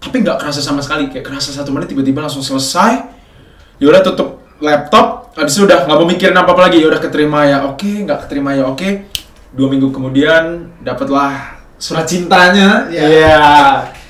tapi 0.00 0.22
nggak 0.22 0.38
kerasa 0.38 0.60
sama 0.62 0.80
sekali 0.84 1.08
kayak 1.08 1.24
kerasa 1.24 1.50
satu 1.50 1.72
menit 1.72 1.90
tiba-tiba 1.90 2.22
langsung 2.24 2.44
selesai. 2.44 3.04
Ya 3.80 3.86
udah 3.90 4.02
tutup 4.04 4.44
laptop. 4.62 5.36
Habis 5.36 5.60
itu 5.60 5.68
udah 5.68 5.84
nggak 5.84 5.96
mau 5.98 6.08
mikirin 6.08 6.36
apa 6.36 6.50
apa 6.56 6.62
lagi. 6.68 6.80
Ya 6.80 6.88
udah 6.88 7.00
keterima 7.00 7.44
ya 7.44 7.64
oke. 7.66 7.90
Nggak 8.06 8.28
keterima 8.28 8.56
ya 8.56 8.64
oke. 8.68 8.88
Dua 9.56 9.68
minggu 9.72 9.92
kemudian 9.92 10.72
dapatlah 10.80 11.60
surat 11.76 12.08
cintanya. 12.08 12.88
Iya. 12.88 13.04
Iya. 13.04 13.46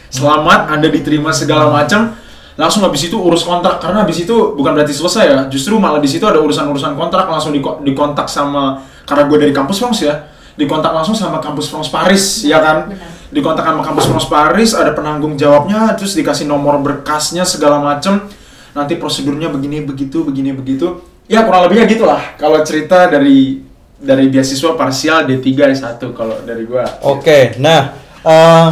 selamat 0.07 0.73
anda 0.73 0.89
diterima 0.89 1.35
segala 1.35 1.69
macam. 1.69 2.15
Langsung 2.57 2.81
habis 2.87 3.05
itu 3.05 3.19
urus 3.19 3.45
kontrak. 3.45 3.83
Karena 3.83 4.07
habis 4.07 4.23
itu 4.23 4.55
bukan 4.55 4.73
berarti 4.73 4.95
selesai 4.95 5.25
ya. 5.27 5.41
Justru 5.51 5.77
malah 5.77 5.99
di 5.99 6.09
situ 6.09 6.25
ada 6.25 6.41
urusan-urusan 6.41 6.95
kontrak 6.95 7.27
langsung 7.27 7.53
di 7.53 7.61
dikontak 7.61 8.31
sama 8.31 8.81
karena 9.07 9.23
gue 9.31 9.39
dari 9.39 9.53
kampus 9.55 9.79
France 9.79 10.03
ya 10.03 10.36
dikontak 10.57 10.93
langsung 10.93 11.13
sama 11.13 11.39
kampus 11.39 11.69
France 11.69 11.93
Paris 11.93 12.45
ya 12.45 12.59
kan 12.61 12.89
Benar. 12.89 13.33
dikontak 13.33 13.65
sama 13.65 13.83
kampus 13.85 14.05
France 14.09 14.29
Paris 14.29 14.71
ada 14.73 14.97
penanggung 14.97 15.37
jawabnya 15.37 15.93
terus 15.95 16.17
dikasih 16.17 16.49
nomor 16.49 16.81
berkasnya 16.81 17.45
segala 17.45 17.81
macem 17.81 18.25
nanti 18.73 18.97
prosedurnya 18.97 19.53
begini 19.53 19.85
begitu 19.85 20.25
begini 20.25 20.57
begitu 20.57 21.01
ya 21.29 21.45
kurang 21.45 21.69
lebihnya 21.69 21.89
gitulah 21.89 22.21
kalau 22.41 22.61
cerita 22.65 23.09
dari 23.09 23.61
dari 23.97 24.29
beasiswa 24.29 24.77
parsial 24.77 25.25
D3 25.25 25.49
S1 25.73 26.01
kalau 26.13 26.37
dari 26.45 26.69
gua 26.69 26.85
Oke, 27.01 27.57
nah 27.57 27.97
eh, 28.21 28.69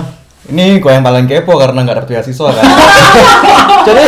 ini 0.53 0.76
gue 0.76 0.93
yang 0.93 1.01
paling 1.01 1.24
kepo 1.24 1.57
karena 1.57 1.80
nggak 1.80 2.05
dapet 2.05 2.11
beasiswa 2.20 2.49
kan. 2.53 2.64
Jadi 3.89 4.05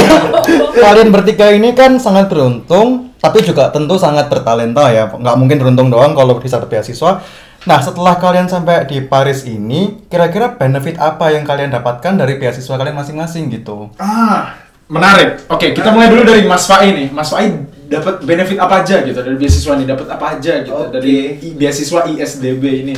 kalian 0.76 1.08
bertiga 1.08 1.48
ini 1.48 1.72
kan 1.72 1.96
sangat 1.96 2.28
beruntung, 2.28 3.16
tapi 3.16 3.40
juga 3.40 3.72
tentu 3.72 3.96
sangat 3.96 4.28
bertalenta 4.28 4.92
ya. 4.92 5.08
Nggak 5.08 5.36
mungkin 5.40 5.56
beruntung 5.56 5.88
doang 5.88 6.12
kalau 6.12 6.36
bisa 6.36 6.60
dapet 6.60 6.76
beasiswa. 6.76 7.24
Nah, 7.66 7.82
setelah 7.82 8.14
kalian 8.14 8.46
sampai 8.46 8.86
di 8.86 9.02
Paris 9.02 9.42
ini, 9.42 10.06
kira-kira 10.06 10.54
benefit 10.54 11.02
apa 11.02 11.34
yang 11.34 11.42
kalian 11.42 11.74
dapatkan 11.74 12.14
dari 12.14 12.38
beasiswa 12.38 12.78
kalian 12.78 12.94
masing-masing 12.94 13.50
gitu? 13.50 13.90
Ah, 13.98 14.54
menarik. 14.86 15.42
Oke, 15.50 15.74
kita 15.74 15.90
mulai 15.90 16.06
dulu 16.06 16.22
dari 16.22 16.46
Mas 16.46 16.70
Fai 16.70 16.94
nih. 16.94 17.10
Mas 17.10 17.26
Fai 17.26 17.50
dapat 17.90 18.22
benefit 18.22 18.62
apa 18.62 18.86
aja 18.86 19.02
gitu 19.02 19.18
dari 19.18 19.34
beasiswa 19.34 19.74
ini? 19.74 19.82
Dapat 19.82 20.06
apa 20.14 20.26
aja 20.38 20.52
gitu 20.62 20.78
Oke. 20.78 20.94
dari 20.94 21.14
beasiswa 21.58 22.06
ISDB 22.06 22.86
ini? 22.86 22.94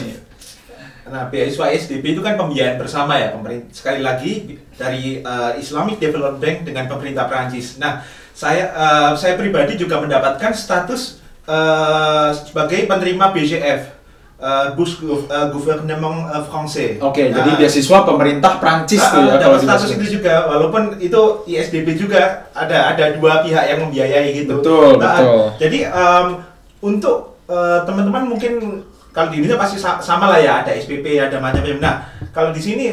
Nah, 1.09 1.33
beasiswa 1.33 1.73
SDP 1.73 2.13
itu 2.13 2.21
kan 2.21 2.37
pembiayaan 2.37 2.77
bersama 2.77 3.17
ya, 3.17 3.33
pemerintah 3.33 3.73
sekali 3.73 4.05
lagi 4.05 4.61
dari 4.77 5.25
eh, 5.25 5.53
Islamic 5.57 5.97
Development 5.97 6.37
Bank 6.37 6.69
dengan 6.69 6.85
pemerintah 6.85 7.25
Prancis. 7.25 7.81
Nah, 7.81 8.05
saya 8.37 8.69
eh, 8.69 9.13
saya 9.17 9.33
pribadi 9.41 9.81
juga 9.81 9.97
mendapatkan 9.97 10.53
status 10.53 11.25
eh, 11.49 12.31
sebagai 12.37 12.85
penerima 12.85 13.33
BGF, 13.33 13.98
eh, 14.39 14.67
Gou- 14.73 14.87
eh, 15.25 15.47
Gouvernement 15.51 16.31
eh, 16.31 16.43
Français. 16.45 16.91
Oke, 16.99 17.29
Nah, 17.29 17.35
jadi 17.37 17.51
beasiswa 17.59 17.99
pemerintah 18.03 18.53
Prancis 18.57 19.03
tuh 19.03 19.23
ya 19.23 19.35
Ah, 19.35 19.39
kalau 19.39 19.59
status 19.59 19.91
itu 19.93 20.07
juga 20.15 20.47
walaupun 20.47 20.97
itu 20.99 21.21
ISDB 21.45 21.95
juga 21.95 22.47
ada 22.53 22.93
ada 22.93 23.05
dua 23.13 23.43
pihak 23.43 23.65
yang 23.67 23.79
membiayai 23.83 24.31
gitu. 24.37 24.59
Betul, 24.59 24.97
Nah, 24.97 25.19
betul. 25.19 25.39
Jadi 25.59 25.79
em, 25.83 26.27
untuk 26.81 27.17
teman-teman 27.83 28.29
mungkin 28.29 28.85
kalau 29.09 29.29
di 29.29 29.41
Indonesia 29.41 29.59
pasti 29.59 29.77
sa- 29.77 29.99
sama 29.99 30.29
lah 30.29 30.39
ya 30.39 30.63
ada 30.63 30.71
SPP 30.71 31.17
ada 31.17 31.41
macam-macam. 31.41 31.81
Nah 31.81 31.95
kalau 32.31 32.53
di 32.53 32.61
sini 32.61 32.93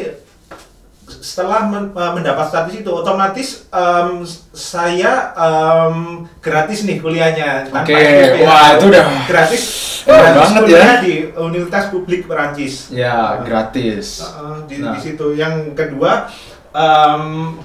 setelah 1.26 1.66
men- 1.66 1.90
eh, 1.90 2.12
mendapat 2.14 2.46
status 2.46 2.74
itu 2.78 2.86
otomatis 2.88 3.66
em, 3.68 4.22
saya 4.54 5.34
em, 5.34 6.30
gratis 6.38 6.86
nih 6.86 7.02
kuliahnya 7.02 7.66
Oke, 7.68 7.98
SPP. 7.98 8.46
wah, 8.46 8.78
itu 8.78 8.86
udah 8.86 9.06
gratis. 9.26 9.64
gratis 10.06 10.38
banget 10.54 10.64
ya. 10.70 11.02
di 11.02 11.14
Universitas 11.34 11.90
Publik 11.90 12.30
Perancis. 12.30 12.94
Ya, 12.94 13.42
gratis. 13.42 14.22
Uh, 14.22 14.62
di, 14.64 14.78
Nah. 14.78 14.94
di 14.94 15.00
situ 15.02 15.34
yang 15.34 15.74
kedua 15.74 16.30
em, 16.70 17.58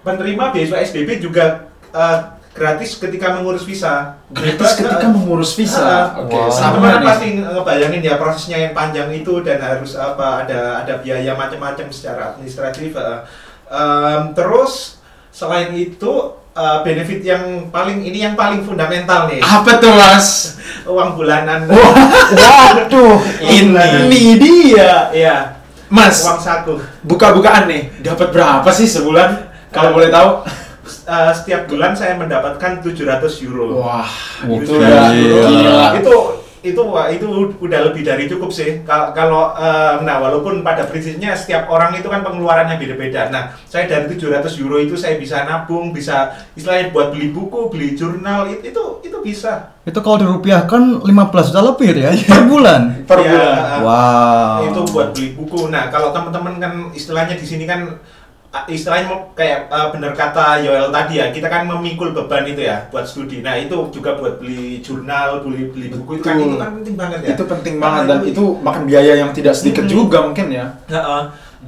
penerima 0.00 0.50
beasiswa 0.50 0.78
SDB 0.80 1.18
juga 1.18 1.66
uh, 1.90 2.18
gratis 2.52 2.94
ketika 2.96 3.34
mengurus 3.34 3.62
visa 3.62 4.21
Gratis 4.32 4.72
ketika 4.74 5.06
mengurus 5.06 5.52
visa. 5.54 5.80
uh, 6.16 6.24
Oke, 6.24 6.32
Wow. 6.32 6.48
sama 6.48 7.04
pasti 7.04 7.38
ngebayangin 7.38 8.00
ya 8.00 8.16
prosesnya 8.16 8.58
yang 8.58 8.72
panjang 8.72 9.12
itu 9.12 9.44
dan 9.44 9.60
harus 9.60 9.94
apa 9.94 10.42
ada 10.42 10.80
ada 10.80 10.98
biaya 10.98 11.36
macam-macam 11.36 11.86
secara 11.88 12.32
administratif 12.32 12.96
uh. 12.96 13.22
Em, 13.68 14.32
terus 14.32 15.00
selain 15.28 15.72
itu 15.72 16.12
uh, 16.52 16.78
benefit 16.80 17.24
yang 17.24 17.40
paling 17.68 18.00
ini 18.00 18.20
yang 18.20 18.36
paling 18.36 18.60
fundamental 18.60 19.24
nih 19.26 19.40
Apa 19.40 19.80
tuh, 19.80 19.92
Mas? 19.92 20.56
uang 20.84 21.16
bulanan 21.16 21.64
Waduh, 21.68 23.16
Ini 24.08 24.36
dia. 24.36 25.08
Iya, 25.08 25.36
Mas, 25.88 26.24
uang 26.24 26.40
saku 26.40 26.80
buka-bukaan 27.04 27.68
nih. 27.68 27.92
Dapat 28.00 28.28
berapa 28.28 28.68
sih 28.68 28.84
sebulan? 28.84 29.52
Kalau 29.68 29.92
boleh 29.92 30.08
tahu? 30.08 30.44
Uh, 30.82 31.30
setiap 31.30 31.70
bulan 31.70 31.94
saya 31.94 32.18
mendapatkan 32.18 32.82
700 32.82 33.46
euro. 33.46 33.86
Wah, 33.86 34.10
Itu 34.42 34.82
gila. 34.82 35.94
Itu 35.94 36.42
itu 36.62 36.78
wah, 36.78 37.10
itu 37.10 37.26
udah 37.58 37.90
lebih 37.90 38.06
dari 38.06 38.30
cukup 38.30 38.54
sih. 38.54 38.86
Kalau 38.86 39.10
kalau 39.10 39.50
uh, 39.50 39.98
nah 40.06 40.22
walaupun 40.22 40.62
pada 40.62 40.86
prinsipnya 40.86 41.34
setiap 41.34 41.66
orang 41.66 41.98
itu 41.98 42.06
kan 42.06 42.22
pengeluarannya 42.22 42.78
beda-beda. 42.78 43.34
Nah, 43.34 43.58
saya 43.66 43.90
dari 43.90 44.14
700 44.14 44.46
euro 44.62 44.78
itu 44.78 44.94
saya 44.94 45.18
bisa 45.18 45.42
nabung, 45.42 45.90
bisa 45.90 46.30
istilahnya 46.54 46.94
buat 46.94 47.10
beli 47.10 47.34
buku, 47.34 47.66
beli 47.66 47.98
jurnal 47.98 48.46
itu 48.46 48.70
itu, 48.70 48.82
itu 49.02 49.18
bisa. 49.22 49.74
itu 49.82 49.98
kalau 49.98 50.14
dirupiahkan 50.22 51.02
15 51.02 51.10
juta 51.50 51.60
lebih 51.66 51.90
ya 51.98 52.14
per 52.30 52.46
bulan. 52.46 52.82
Per 53.10 53.18
Ya, 53.18 53.26
bulan. 53.34 53.58
Wow. 53.82 54.58
Itu 54.70 54.80
buat 54.94 55.08
beli 55.10 55.34
buku. 55.34 55.66
Nah, 55.66 55.90
kalau 55.90 56.14
teman-teman 56.14 56.62
kan 56.62 56.72
istilahnya 56.94 57.34
di 57.34 57.42
sini 57.42 57.66
kan 57.66 57.98
istilahnya 58.68 59.08
mau- 59.08 59.32
kayak 59.32 59.72
uh, 59.72 59.88
bener 59.88 60.12
kata 60.12 60.60
Yoel 60.60 60.92
tadi 60.92 61.16
ya, 61.16 61.32
kita 61.32 61.48
kan 61.48 61.64
memikul 61.64 62.12
beban 62.12 62.44
itu 62.44 62.60
ya 62.60 62.84
buat 62.92 63.08
studi. 63.08 63.40
Nah, 63.40 63.56
itu 63.56 63.72
juga 63.88 64.12
buat 64.20 64.36
beli 64.36 64.84
jurnal, 64.84 65.40
beli 65.40 65.72
beli 65.72 65.88
buku 65.88 66.20
itu 66.20 66.24
kan 66.24 66.36
itu 66.36 66.56
kan 66.60 66.70
penting 66.76 66.94
banget 67.00 67.18
ya. 67.24 67.28
Itu 67.32 67.44
penting 67.48 67.74
Nah, 67.76 67.82
banget 67.82 68.02
dan 68.12 68.20
itu 68.28 68.44
makan 68.60 68.82
biaya 68.84 69.12
yang 69.16 69.30
tidak 69.32 69.56
sedikit 69.56 69.88
Mm-mm. 69.88 69.96
juga 69.96 70.18
mungkin 70.28 70.46
ya. 70.52 70.66
Heeh. 70.86 71.22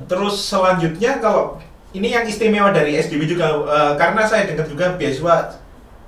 Terus 0.04 0.36
selanjutnya 0.36 1.24
kalau 1.24 1.56
ini 1.96 2.12
yang 2.12 2.28
istimewa 2.28 2.68
dari 2.68 3.00
SDB 3.00 3.24
juga 3.24 3.46
eh, 3.64 3.92
karena 3.96 4.22
saya 4.28 4.44
dengar 4.44 4.68
juga 4.68 4.92
beasiswa 5.00 5.56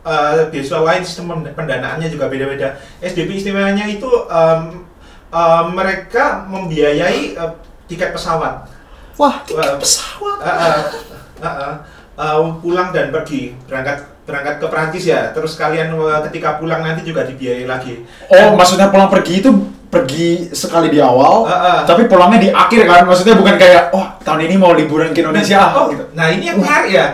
eh, 0.05 0.53
beasiswa 0.53 0.81
lain 0.85 1.03
sistem 1.03 1.25
pend- 1.33 1.57
pendanaannya 1.57 2.09
juga 2.13 2.29
beda-beda. 2.29 2.77
SDB 3.01 3.41
istimewanya 3.41 3.89
itu 3.89 4.09
em, 4.29 4.85
em, 5.33 5.67
mereka 5.73 6.45
membiayai 6.47 7.33
eh, 7.33 7.53
tiket 7.89 8.13
pesawat. 8.13 8.76
Wah, 9.17 9.41
Wah, 9.43 9.75
Pesawat. 9.81 10.39
eh, 10.41 10.53
eh, 10.53 10.83
eh, 11.41 11.47
eh, 11.47 11.75
eh, 12.17 12.39
pulang 12.61 12.89
dan 12.91 13.09
pergi 13.09 13.57
berangkat 13.65 13.99
berangkat 14.23 14.55
ke 14.59 14.67
Perancis 14.67 15.05
ya. 15.05 15.33
Terus 15.33 15.57
kalian 15.57 15.93
eh, 15.93 16.21
ketika 16.29 16.57
pulang 16.57 16.81
nanti 16.81 17.01
juga 17.01 17.25
dibiayai 17.25 17.65
lagi. 17.65 18.05
Oh, 18.29 18.53
maksudnya 18.55 18.89
pulang 18.89 19.09
pergi 19.09 19.41
itu 19.41 19.51
pergi 19.87 20.51
sekali 20.51 20.91
di 20.91 20.99
awal, 20.99 21.47
Ah, 21.47 21.55
ah. 21.55 21.79
tapi 21.85 22.05
pulangnya 22.05 22.39
di 22.39 22.51
akhir 22.51 22.85
kan? 22.85 23.07
Maksudnya 23.07 23.39
bukan 23.39 23.55
kayak, 23.55 23.95
oh 23.95 24.05
tahun 24.21 24.45
ini 24.45 24.55
mau 24.59 24.75
liburan 24.75 25.15
ke 25.15 25.23
Indonesia. 25.23 25.73
Oh, 25.73 25.89
gitu. 25.89 26.11
nah 26.13 26.27
ini 26.29 26.45
yang 26.45 26.59
menarik 26.59 26.91
ya. 26.91 27.07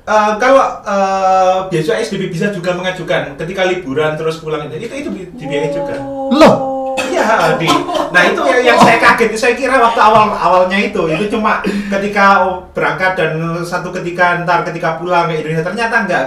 Eh, 0.00 0.32
kalau 0.36 0.62
eh, 0.84 1.58
beasiswa 1.66 1.96
SDB 1.98 2.28
bisa 2.28 2.50
juga 2.50 2.74
mengajukan 2.74 3.34
ketika 3.36 3.62
liburan 3.64 4.14
terus 4.14 4.38
pulang 4.38 4.66
itu 4.66 4.76
itu, 4.80 4.94
itu 4.96 5.10
di- 5.10 5.30
dibiayai 5.34 5.70
juga. 5.70 5.94
loh, 6.30 6.54
Iya, 7.20 7.56
di. 7.60 7.68
Nah 8.10 8.22
itu 8.26 8.42
yang, 8.42 8.62
yang 8.74 8.78
saya 8.80 8.98
kaget. 8.98 9.36
Saya 9.36 9.54
kira 9.54 9.76
waktu 9.76 10.00
awal 10.00 10.32
awalnya 10.32 10.78
itu 10.80 11.02
itu 11.12 11.24
cuma 11.28 11.60
ketika 11.64 12.48
berangkat 12.72 13.12
dan 13.16 13.32
satu 13.62 13.92
ketika 13.92 14.42
ntar 14.42 14.64
ketika 14.64 14.96
pulang 14.96 15.28
ke 15.28 15.44
Indonesia 15.44 15.66
ternyata 15.66 15.94
enggak. 16.08 16.26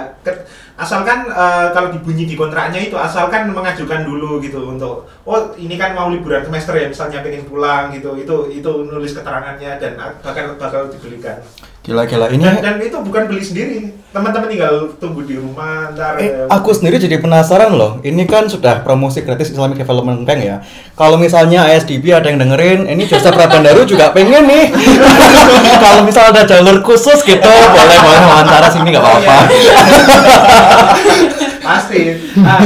Asalkan 0.74 1.30
eh, 1.30 1.66
kalau 1.70 1.94
dibunyi 1.94 2.26
di 2.26 2.34
kontraknya 2.34 2.82
itu 2.82 2.98
asalkan 2.98 3.46
mengajukan 3.54 4.02
dulu 4.02 4.42
gitu 4.42 4.74
untuk 4.74 5.06
oh 5.22 5.54
ini 5.54 5.78
kan 5.78 5.94
mau 5.94 6.10
liburan 6.10 6.42
semester 6.42 6.74
ya 6.74 6.90
misalnya 6.90 7.22
pengen 7.22 7.46
pulang 7.46 7.94
gitu 7.94 8.18
itu 8.18 8.34
itu 8.50 8.70
nulis 8.90 9.14
keterangannya 9.14 9.78
dan 9.78 9.94
bakal 10.22 10.58
bakal 10.58 10.90
dibelikan. 10.90 11.38
Gila-gila 11.84 12.32
ini. 12.32 12.40
Dan, 12.40 12.64
dan 12.64 12.76
itu 12.80 12.96
bukan 12.96 13.22
beli 13.28 13.44
sendiri. 13.44 13.92
Teman-teman 14.08 14.48
tinggal 14.48 14.96
tunggu 14.96 15.20
di 15.28 15.36
rumah 15.36 15.92
ntar. 15.92 16.16
Eh, 16.16 16.48
aku 16.48 16.72
sendiri 16.72 16.96
jadi 16.96 17.20
penasaran 17.20 17.76
loh. 17.76 18.00
Ini 18.00 18.24
kan 18.24 18.48
sudah 18.48 18.80
promosi 18.80 19.20
gratis 19.20 19.52
Islamic 19.52 19.76
Development 19.76 20.24
Bank 20.24 20.40
ya. 20.40 20.64
Kalau 20.96 21.20
misalnya 21.20 21.68
ISDB 21.68 22.16
ada 22.16 22.32
yang 22.32 22.40
dengerin, 22.40 22.88
ini 22.88 23.04
Joseph 23.04 23.36
Prabandaru 23.36 23.84
juga 23.84 24.16
pengen 24.16 24.48
nih. 24.48 24.72
Kalau 25.84 26.08
misal 26.08 26.32
ada 26.32 26.48
jalur 26.48 26.80
khusus 26.80 27.20
gitu, 27.20 27.52
boleh 27.52 27.98
boleh 28.00 28.22
wawancara 28.32 28.68
sini 28.72 28.88
nggak 28.88 29.04
apa-apa. 29.04 29.36
Oh, 29.36 29.44
iya. 29.52 29.74
Pasti. 31.60 32.00
Nah, 32.40 32.60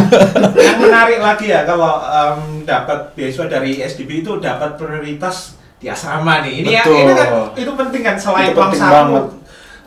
yang 0.58 0.78
menarik 0.78 1.18
lagi 1.22 1.46
ya 1.50 1.62
kalau 1.62 2.02
em, 2.02 2.66
dapat 2.66 3.14
beasiswa 3.14 3.46
dari 3.46 3.78
SDB 3.78 4.26
itu 4.26 4.42
dapat 4.42 4.74
prioritas 4.74 5.58
di 5.78 5.86
asrama 5.86 6.42
nih. 6.42 6.54
Ini 6.60 6.68
ya, 6.68 6.82
Betul. 6.82 6.98
ini 6.98 7.12
kan 7.14 7.28
itu 7.54 7.70
penting 7.72 8.02
kan 8.02 8.16
selain 8.16 8.50
Itu 8.50 8.58
uang 8.58 8.70
penting 8.70 8.82
saku. 8.82 9.16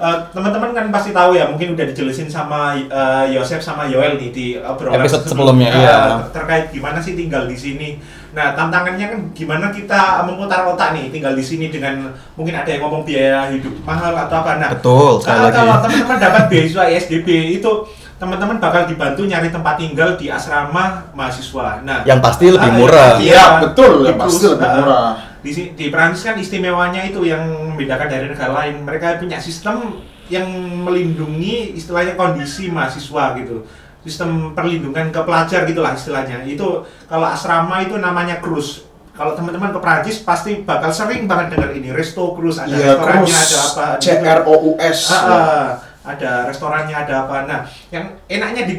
eh, 0.02 0.18
teman-teman 0.32 0.72
kan 0.72 0.86
pasti 0.89 1.12
tahu 1.12 1.32
ya 1.32 1.46
mungkin 1.46 1.76
udah 1.76 1.86
dijelasin 1.86 2.26
sama 2.26 2.74
eh, 2.74 3.26
Yosef 3.32 3.60
sama 3.60 3.86
Yoel 3.86 4.18
nih 4.18 4.30
di 4.30 4.46
obrolan 4.58 4.98
Episode 4.98 5.24
sebelum- 5.24 5.54
sebelumnya, 5.54 5.70
eh, 5.70 5.78
iya. 5.78 5.98
terkait 6.32 6.66
gimana 6.70 6.98
sih 6.98 7.14
tinggal 7.14 7.46
di 7.46 7.54
sini. 7.54 8.02
Nah, 8.32 8.56
tantangannya 8.56 9.06
kan 9.08 9.20
gimana 9.30 9.70
kita 9.70 10.24
memutar 10.24 10.64
otak 10.66 10.96
nih 10.96 11.12
tinggal 11.12 11.32
di 11.32 11.44
sini 11.44 11.68
dengan 11.68 12.08
mungkin 12.34 12.56
ada 12.56 12.66
yang 12.66 12.82
ngomong 12.82 13.04
biaya 13.04 13.52
hidup 13.52 13.76
mahal 13.84 14.16
atau 14.18 14.39
apa. 14.39 14.52
Nah, 14.58 14.70
Betul, 14.72 15.20
kalau, 15.20 15.52
kalau 15.52 15.76
teman-teman 15.82 16.18
dapat 16.18 16.44
beasiswa 16.48 16.88
ISDB 16.88 17.28
itu 17.54 17.72
teman-teman 18.16 18.58
bakal 18.58 18.86
dibantu 18.86 19.22
nyari 19.22 19.50
tempat 19.50 19.76
tinggal 19.76 20.16
di 20.16 20.30
asrama 20.30 21.12
mahasiswa. 21.12 21.84
Nah, 21.84 22.06
Yang 22.06 22.20
pasti 22.24 22.46
lebih 22.48 22.70
Ah, 22.70 22.78
murah. 22.80 23.10
iya. 23.18 23.28
Iya, 23.28 23.46
betul. 23.60 23.94
Yang 24.02 24.18
pasti 24.18 24.46
lebih 24.48 24.64
ah, 24.64 24.76
murah. 24.80 25.10
Di 25.42 25.74
di 25.74 25.86
Prancis 25.89 26.22
kan 26.22 26.38
istimewanya 26.38 27.02
itu 27.06 27.26
yang 27.26 27.74
membedakan 27.74 28.08
dari 28.08 28.26
negara 28.30 28.54
lain. 28.64 28.86
Mereka 28.86 29.22
punya 29.22 29.42
sistem 29.42 30.02
yang 30.30 30.48
melindungi 30.86 31.76
istilahnya 31.76 32.14
kondisi 32.14 32.70
mahasiswa 32.70 33.36
gitu. 33.42 33.66
Sistem 34.02 34.54
perlindungan 34.58 35.14
ke 35.14 35.22
pelajar 35.22 35.66
gitulah 35.66 35.94
istilahnya. 35.98 36.46
Itu 36.46 36.86
kalau 37.10 37.28
asrama 37.30 37.82
itu 37.82 37.98
namanya 37.98 38.38
cruise. 38.39 38.86
Kalau 39.12 39.36
teman-teman 39.36 39.76
ke 39.76 39.80
Prancis 39.84 40.24
pasti 40.24 40.64
bakal 40.64 40.89
sering 40.89 41.28
banget 41.28 41.58
dengar 41.58 41.76
ini 41.76 41.92
resto 41.92 42.32
cruise 42.32 42.58
ada 42.58 42.74
Iya, 42.74 42.96
restorannya 42.96 43.36
ada 43.36 43.58
apa 43.60 43.86
C 44.00 44.08
R 44.18 44.42
O 44.48 44.56
U 44.56 44.72
S. 44.80 45.00
Ah, 45.12 45.20
ah, 45.28 45.68
ada 46.02 46.50
restorannya 46.50 46.96
ada 46.98 47.26
apa 47.26 47.46
nah 47.46 47.60
yang 47.94 48.18
enaknya 48.26 48.66
di 48.66 48.76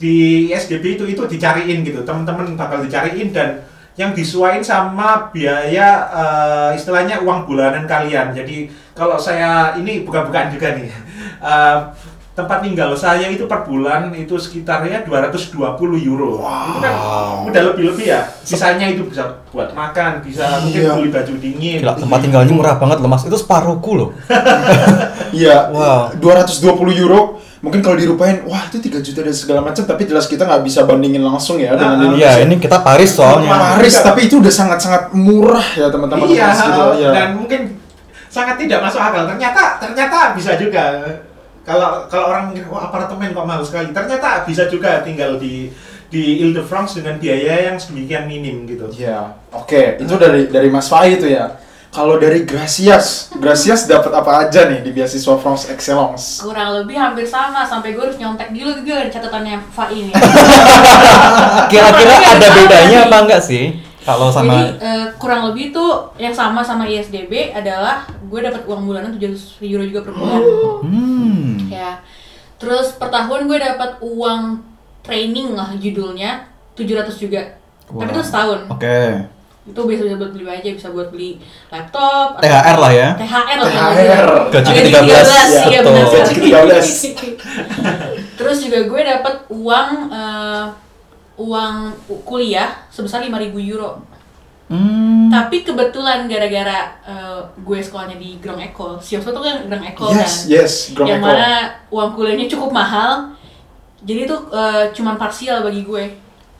di 0.00 0.14
SDB 0.50 0.96
itu 0.96 1.04
itu 1.04 1.22
dicariin 1.28 1.84
gitu 1.84 2.00
teman-teman 2.02 2.56
bakal 2.56 2.80
dicariin 2.80 3.30
dan 3.30 3.62
yang 3.94 4.10
disuain 4.10 4.58
sama 4.58 5.30
biaya 5.30 5.88
eh, 6.10 6.70
istilahnya 6.74 7.20
uang 7.20 7.44
bulanan 7.44 7.84
kalian 7.84 8.30
jadi 8.30 8.66
kalau 8.90 9.14
saya 9.14 9.74
ini 9.74 10.02
bukan-bukan 10.02 10.50
juga 10.50 10.74
nih 10.74 10.90
Eh, 11.44 11.78
tempat 12.34 12.58
tinggal 12.60 12.96
saya 12.96 13.28
itu 13.28 13.44
per 13.44 13.62
bulan 13.62 14.08
itu 14.10 14.34
sekitarnya 14.34 15.04
220 15.04 15.54
euro 16.02 16.40
itu 16.40 16.78
kan 16.80 16.94
udah 17.44 17.62
lebih-lebih 17.70 18.10
ya 18.10 18.24
sisanya 18.42 18.88
itu 18.88 19.04
bisa 19.04 19.44
buat 19.52 19.70
makan 19.70 20.18
bisa 20.18 20.58
mungkin 20.58 20.80
Iya. 20.82 20.92
beli 20.96 21.10
baju 21.12 21.34
dingin 21.38 21.78
Gila, 21.78 21.94
tempat 21.94 22.18
tinggalnya 22.20 22.50
murah 22.50 22.74
banget 22.74 22.98
loh 22.98 23.06
mas. 23.06 23.22
Itu 23.22 23.36
separuhku 23.36 23.92
loh. 23.94 24.10
Iya, 25.36 25.70
Wow. 25.70 26.14
220 26.18 26.94
euro. 26.98 27.38
Mungkin 27.64 27.80
kalau 27.80 27.96
dirupain, 27.96 28.44
wah 28.44 28.68
itu 28.68 28.76
3 28.76 29.00
juta 29.00 29.24
dan 29.24 29.32
segala 29.32 29.60
macam, 29.64 29.80
tapi 29.88 30.04
jelas 30.04 30.28
kita 30.28 30.44
nggak 30.44 30.62
bisa 30.68 30.84
bandingin 30.84 31.24
langsung 31.24 31.56
ya 31.56 31.72
dengan 31.72 31.96
Ah, 31.96 31.96
Indonesia. 31.96 32.20
Iya, 32.20 32.32
ini 32.44 32.54
kita 32.60 32.84
Paris 32.84 33.16
soalnya. 33.16 33.48
Paris, 33.48 33.94
tapi 34.04 34.28
itu 34.28 34.36
udah 34.36 34.52
sangat-sangat 34.52 35.16
murah 35.16 35.64
ya 35.72 35.88
teman-teman. 35.88 36.28
iya, 36.28 36.52
gitu, 36.52 36.84
iya. 37.00 37.10
dan 37.16 37.28
mungkin 37.40 37.80
sangat 38.28 38.60
tidak 38.60 38.84
masuk 38.84 39.00
akal. 39.00 39.24
Ternyata 39.32 39.80
ternyata 39.80 40.36
bisa 40.36 40.60
juga. 40.60 40.84
Kalau 41.64 42.04
kalau 42.12 42.28
orang 42.28 42.52
mikir 42.52 42.68
wah 42.68 42.92
apartemen 42.92 43.32
kok 43.32 43.48
mahal 43.48 43.64
sekali. 43.64 43.88
Ternyata 43.96 44.44
bisa 44.44 44.68
juga 44.68 45.00
tinggal 45.00 45.40
di 45.40 45.72
di 46.12 46.44
Ile-de-France 46.44 47.00
dengan 47.00 47.16
biaya 47.16 47.72
yang 47.72 47.80
sedemikian 47.80 48.28
minim 48.28 48.68
gitu. 48.68 48.84
Iya, 48.92 49.32
oke. 49.48 49.96
Itu 49.96 50.20
dari 50.20 50.52
dari 50.52 50.68
Mas 50.68 50.92
Fai 50.92 51.16
itu 51.16 51.24
ya. 51.24 51.48
Kalau 51.94 52.18
dari 52.18 52.42
Gracias, 52.42 53.30
Gracias 53.38 53.86
dapat 53.86 54.10
apa 54.10 54.42
aja 54.42 54.66
nih 54.66 54.82
di 54.82 54.90
beasiswa 54.90 55.38
France 55.38 55.70
Excellence? 55.70 56.42
kurang 56.42 56.82
lebih 56.82 56.98
hampir 56.98 57.22
sama 57.22 57.62
sampai 57.62 57.94
gue 57.94 58.02
harus 58.02 58.18
nyontek 58.18 58.50
dulu 58.50 58.82
gue 58.82 59.14
catatannya 59.14 59.62
Fa 59.70 59.86
ini 59.94 60.10
Kira-kira 61.70 62.14
Kurang 62.18 62.34
lebih 62.34 62.34
ada 62.34 62.48
bedanya 62.50 62.98
apa 63.06 63.16
enggak 63.22 63.42
sih? 63.46 63.78
Kalau 64.02 64.26
Jadi 64.28 64.36
sama 64.42 64.54
eh, 64.82 65.06
kurang 65.22 65.42
lebih 65.54 65.70
tuh 65.70 66.10
yang 66.18 66.34
sama 66.34 66.66
sama 66.66 66.82
ISDB 66.90 67.54
adalah 67.54 68.02
gue 68.26 68.40
dapat 68.42 68.66
uang 68.66 68.90
bulanan 68.90 69.14
700 69.14 69.62
euro 69.62 69.86
juga 69.86 70.00
per 70.02 70.12
bulan. 70.18 70.40
Hmm. 70.82 71.70
Ya. 71.70 72.02
Terus 72.58 72.98
per 72.98 73.14
tahun 73.14 73.46
gue 73.46 73.58
dapat 73.62 74.02
uang 74.02 74.66
training 75.06 75.54
lah 75.54 75.70
judulnya 75.78 76.42
700 76.74 77.22
juga. 77.22 77.54
Tapi 77.86 78.10
itu 78.10 78.22
setahun. 78.26 78.66
Oke. 78.66 79.30
Itu 79.64 79.80
bisa 79.88 80.04
bisa 80.04 80.20
buat 80.20 80.28
beli 80.30 80.44
aja, 80.44 80.68
bisa 80.68 80.88
buat 80.92 81.08
beli 81.08 81.40
laptop. 81.68 82.36
atau- 82.36 82.44
THR 82.44 82.76
lah 82.76 82.92
ya. 82.92 83.08
THR 83.16 83.58
lah. 83.58 83.70
THR. 83.72 84.28
Gaji 84.52 84.70
Gaji 84.70 84.90
ke-13, 84.92 85.08
iya 85.08 85.62
ya, 85.66 85.80
benar 85.80 86.04
betul. 86.04 86.20
Gaji 86.20 86.32
sekali. 86.34 86.50
ke-13. 86.52 86.86
Terus 88.38 88.56
juga 88.60 88.78
gue 88.84 89.00
dapat 89.02 89.34
uang 89.48 89.88
eh, 90.10 90.64
uang 91.34 91.74
kuliah 92.22 92.70
sebesar 92.88 93.24
5000 93.24 93.56
euro. 93.64 94.04
Hmm. 94.64 95.28
Tapi 95.28 95.60
kebetulan 95.60 96.24
gara-gara 96.24 96.78
eh, 97.00 97.40
gue 97.56 97.78
sekolahnya 97.80 98.16
di 98.16 98.36
Grand 98.38 98.60
Ecole, 98.60 99.00
Siospo 99.00 99.32
tuh 99.32 99.40
kan 99.40 99.64
Grand 99.64 99.80
Ecole 99.82 100.12
Yes, 100.12 100.44
kan, 100.44 100.52
yes, 100.52 100.72
Grand 100.92 101.08
yang 101.08 101.20
Ecole. 101.20 101.32
mana 101.32 101.52
uang 101.88 102.10
kuliahnya 102.12 102.46
cukup 102.48 102.68
mahal, 102.68 103.32
jadi 104.02 104.24
tuh 104.24 104.44
eh, 104.50 104.92
cuman 104.92 105.16
parsial 105.16 105.60
bagi 105.62 105.80
gue. 105.82 106.04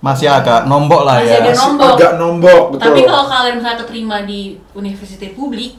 Masih 0.05 0.29
agak 0.29 0.69
nombok 0.69 1.09
lah 1.09 1.17
Masih 1.17 1.33
ya. 1.33 1.41
agak 1.41 1.57
nombok. 1.57 1.89
Agak 1.97 2.13
nombok, 2.21 2.63
betul. 2.77 2.85
Tapi 2.85 3.01
kalau 3.09 3.25
kalian 3.25 3.55
misalnya 3.57 3.79
keterima 3.81 4.17
di 4.29 4.41
universitas 4.77 5.33
publik, 5.33 5.77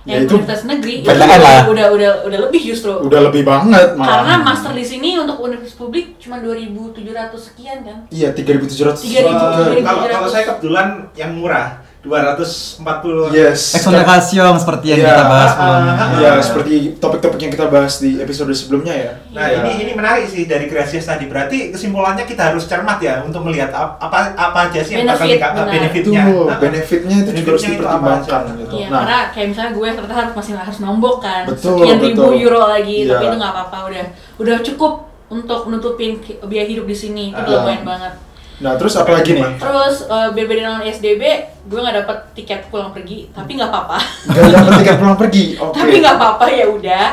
Ya, 0.00 0.16
yang 0.16 0.24
itu 0.24 0.32
universitas 0.32 0.64
negeri, 0.64 1.04
itu 1.04 1.12
udah, 1.12 1.28
lah. 1.28 1.60
udah 1.68 1.86
udah 1.92 2.10
udah 2.24 2.38
lebih 2.48 2.72
justru. 2.72 2.88
Udah 3.04 3.20
lebih 3.20 3.44
banget 3.44 4.00
malah. 4.00 4.24
Karena 4.24 4.34
master 4.40 4.72
di 4.72 4.80
sini 4.80 5.20
untuk 5.20 5.36
universitas 5.44 5.76
publik 5.76 6.16
cuma 6.16 6.40
2.700 6.40 7.04
sekian 7.36 7.84
kan. 7.84 7.98
Iya, 8.08 8.32
3.700. 8.32 8.96
3.000. 8.96 9.76
Eh, 9.76 9.84
kalau 9.84 10.00
3.700. 10.00 10.08
kalau 10.08 10.28
saya 10.32 10.44
kebetulan 10.48 10.86
yang 11.12 11.36
murah 11.36 11.84
240 12.00 13.28
Yes. 13.30 13.76
Exoneration 13.76 14.56
seperti 14.56 14.86
yang 14.88 15.00
Iya, 15.00 15.08
kita 15.10 15.24
bahas 15.26 15.44
ah, 15.46 15.52
sebelumnya. 15.52 15.92
ah, 15.92 16.08
Iya, 16.16 16.32
seperti 16.40 16.72
topik-topik 16.96 17.36
yang 17.38 17.52
kita 17.52 17.66
bahas 17.66 17.94
di 17.96 18.16
episode 18.16 18.48
sebelumnya 18.50 18.94
ya. 18.94 19.12
Nah 19.30 19.44
Iya. 19.44 19.58
ini 19.60 19.70
ini 19.80 19.92
menarik 19.92 20.24
sih 20.24 20.44
dari 20.44 20.64
Gracias 20.64 21.04
tadi. 21.04 21.26
Berarti 21.26 21.68
kesimpulannya 21.70 22.24
kita 22.24 22.50
harus 22.50 22.64
cermat 22.64 22.96
ya 22.98 23.20
untuk 23.20 23.44
melihat 23.44 23.68
ap- 23.70 24.00
apa 24.00 24.32
apa 24.32 24.58
aja 24.66 24.80
sih 24.80 24.96
yang 24.96 25.06
bakal 25.06 25.22
Benefit, 25.22 25.36
dika- 25.36 25.52
benar. 25.52 25.68
benefitnya. 25.70 26.22
Tuh, 26.24 26.44
Nah, 26.46 26.56
benefitnya 26.58 27.16
itu 27.18 27.30
juga 27.34 27.48
harus 27.50 27.64
dipertimbangkan 27.66 28.42
gitu. 28.56 28.74
Iya, 28.74 28.86
Nah, 28.86 28.98
karena 28.98 29.18
kayak 29.30 29.46
misalnya 29.50 29.72
gue 29.74 29.88
ternyata 29.92 30.14
harus 30.16 30.32
masih 30.34 30.52
harus 30.54 30.78
nombok 30.80 31.16
kan, 31.20 31.42
Betul, 31.44 31.76
sekian 31.76 31.98
ribu 32.00 32.22
betul. 32.22 32.40
euro 32.40 32.62
lagi, 32.66 32.96
tapi 33.04 33.12
Iya. 33.18 33.28
itu 33.28 33.36
nggak 33.36 33.52
apa-apa 33.52 33.78
udah 33.86 34.04
udah 34.38 34.56
cukup 34.62 34.92
untuk 35.28 35.60
nutupin 35.66 36.18
ki- 36.18 36.40
biaya 36.42 36.66
hidup 36.66 36.84
di 36.84 36.96
sini 36.96 37.24
itu 37.28 37.38
udah 37.38 37.60
lumayan 37.60 37.84
banget. 37.84 38.12
Nah 38.60 38.76
terus 38.76 38.94
apa 38.96 39.10
lagi 39.16 39.32
nih? 39.32 39.56
Terus 39.56 40.04
eh, 40.04 40.28
berbeda 40.36 40.60
dengan 40.60 40.82
SDB, 40.84 41.22
gue 41.64 41.78
nggak 41.80 41.96
dapet 42.04 42.18
tiket 42.36 42.60
pulang 42.68 42.92
pergi, 42.92 43.32
tapi 43.32 43.56
nggak 43.56 43.72
apa-apa. 43.72 43.98
Gak 44.28 44.52
dapat 44.52 44.72
tiket 44.84 44.96
pulang 45.00 45.18
pergi. 45.18 45.44
Oke. 45.64 45.74
tapi 45.80 45.94
nggak 46.04 46.16
apa-apa 46.20 46.46
ya 46.52 46.66
udah. 46.68 47.08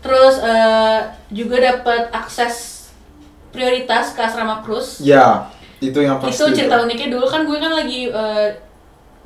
Terus 0.00 0.34
eh, 0.38 0.98
juga 1.34 1.56
dapet 1.58 2.02
akses 2.14 2.54
prioritas 3.50 4.14
ke 4.14 4.20
asrama 4.22 4.62
cruise. 4.62 5.02
Ya, 5.02 5.50
itu 5.82 5.98
yang 6.00 6.22
pasti. 6.22 6.38
itu 6.38 6.44
cerita 6.62 6.80
uniknya 6.80 7.12
dulu 7.12 7.26
kan 7.28 7.44
gue 7.44 7.58
kan 7.58 7.72
lagi 7.74 8.08
eh, 8.08 8.48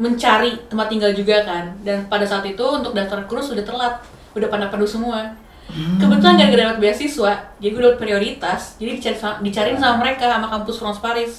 mencari 0.01 0.57
tempat 0.67 0.89
tinggal 0.89 1.13
juga 1.13 1.45
kan 1.45 1.77
dan 1.85 2.09
pada 2.09 2.25
saat 2.25 2.43
itu 2.49 2.65
untuk 2.65 2.97
daftar 2.97 3.29
cruise 3.29 3.53
udah 3.53 3.65
telat 3.69 3.95
udah 4.33 4.49
pada 4.49 4.73
penuh 4.73 4.89
semua 4.89 5.37
kebetulan 5.71 6.35
gara-gara 6.35 6.63
dapat 6.73 6.81
beasiswa 6.83 7.33
jadi 7.63 7.71
gue 7.71 7.83
dapat 7.85 8.01
prioritas 8.01 8.75
jadi 8.81 8.99
dicari 8.99 9.17
dicariin 9.45 9.79
sama 9.79 10.03
mereka 10.03 10.27
sama 10.27 10.49
kampus 10.51 10.77
France 10.83 10.99
Paris 10.99 11.33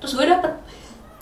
terus 0.00 0.12
gue 0.16 0.26
dapet. 0.26 0.52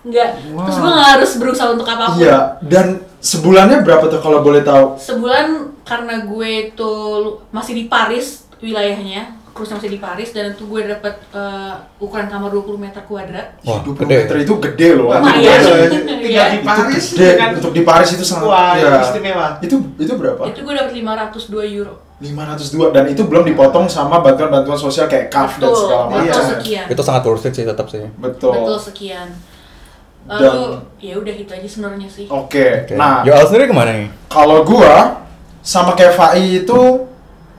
Nggak. 0.07 0.31
Terus 0.41 0.79
gue 0.79 0.91
nggak 0.95 1.11
harus 1.18 1.31
berusaha 1.37 1.68
untuk 1.74 1.89
apa 1.91 2.14
pun. 2.14 2.22
Iya, 2.22 2.39
dan 2.64 3.03
sebulannya 3.18 3.83
berapa 3.83 4.07
tuh 4.07 4.22
kalau 4.22 4.47
boleh 4.47 4.62
tahu? 4.62 4.95
sebulan 4.95 5.74
karena 5.83 6.22
gue 6.22 6.70
tuh 6.79 7.43
masih 7.51 7.74
di 7.74 7.85
Paris 7.91 8.47
wilayahnya 8.62 9.35
cruise 9.51 9.70
masih 9.70 9.88
di 9.88 9.99
Paris 9.99 10.30
dan 10.30 10.51
itu 10.51 10.64
gue 10.64 10.80
dapet 10.84 11.14
eh, 11.30 11.72
ukuran 11.99 12.26
kamar 12.26 12.49
20 12.49 12.76
meter 12.78 13.03
kuadrat 13.03 13.59
Wah, 13.61 13.80
20 13.80 13.94
gede. 13.99 14.16
meter 14.18 14.36
itu 14.38 14.53
gede 14.59 14.88
loh. 14.94 15.09
Lumayan. 15.11 15.61
tinggal 15.88 16.18
Iya. 16.20 16.44
di 16.51 16.61
Paris 16.61 17.05
itu 17.07 17.14
gede. 17.14 17.28
dengan 17.32 17.51
Untuk 17.55 17.72
di 17.72 17.82
Paris 17.82 18.09
itu 18.11 18.22
sangat 18.22 18.44
Wah, 18.44 18.72
ya. 18.74 19.01
istimewa. 19.01 19.46
Itu 19.59 19.76
itu 19.96 20.12
berapa? 20.12 20.42
itu 20.46 20.61
gue 20.61 20.74
dapet 20.74 20.92
502 20.94 21.64
euro 21.72 21.94
502 22.18 22.90
dan 22.90 23.05
itu 23.07 23.22
belum 23.22 23.46
dipotong 23.46 23.86
sama 23.86 24.18
bantuan-bantuan 24.18 24.74
sosial 24.74 25.07
kayak 25.07 25.28
CAF 25.28 25.57
dan 25.57 25.64
Betul, 25.64 25.78
segala 25.80 26.03
betul 26.05 26.18
macam. 26.24 26.42
sekian. 26.53 26.84
Itu 26.88 27.03
sangat 27.03 27.22
worth 27.22 27.44
it 27.44 27.53
sih 27.53 27.62
tetap 27.62 27.86
sih. 27.86 28.03
Betul. 28.12 28.53
Betul 28.57 28.78
sekian. 28.82 29.28
Lalu 30.26 30.44
Dan- 30.44 30.82
ya 30.99 31.14
udah 31.16 31.32
itu 31.32 31.49
aja 31.49 31.64
sebenarnya 31.64 32.05
sih. 32.07 32.26
Oke. 32.26 32.84
Oke. 32.84 32.94
Nah, 32.94 33.22
Yoel 33.22 33.46
sendiri 33.46 33.64
ke 33.64 33.72
mana 33.72 33.94
nih? 33.94 34.09
kalau 34.26 34.61
gua 34.61 35.24
sama 35.61 35.94
kayak 35.94 36.12
Fai 36.12 36.59
itu 36.59 37.07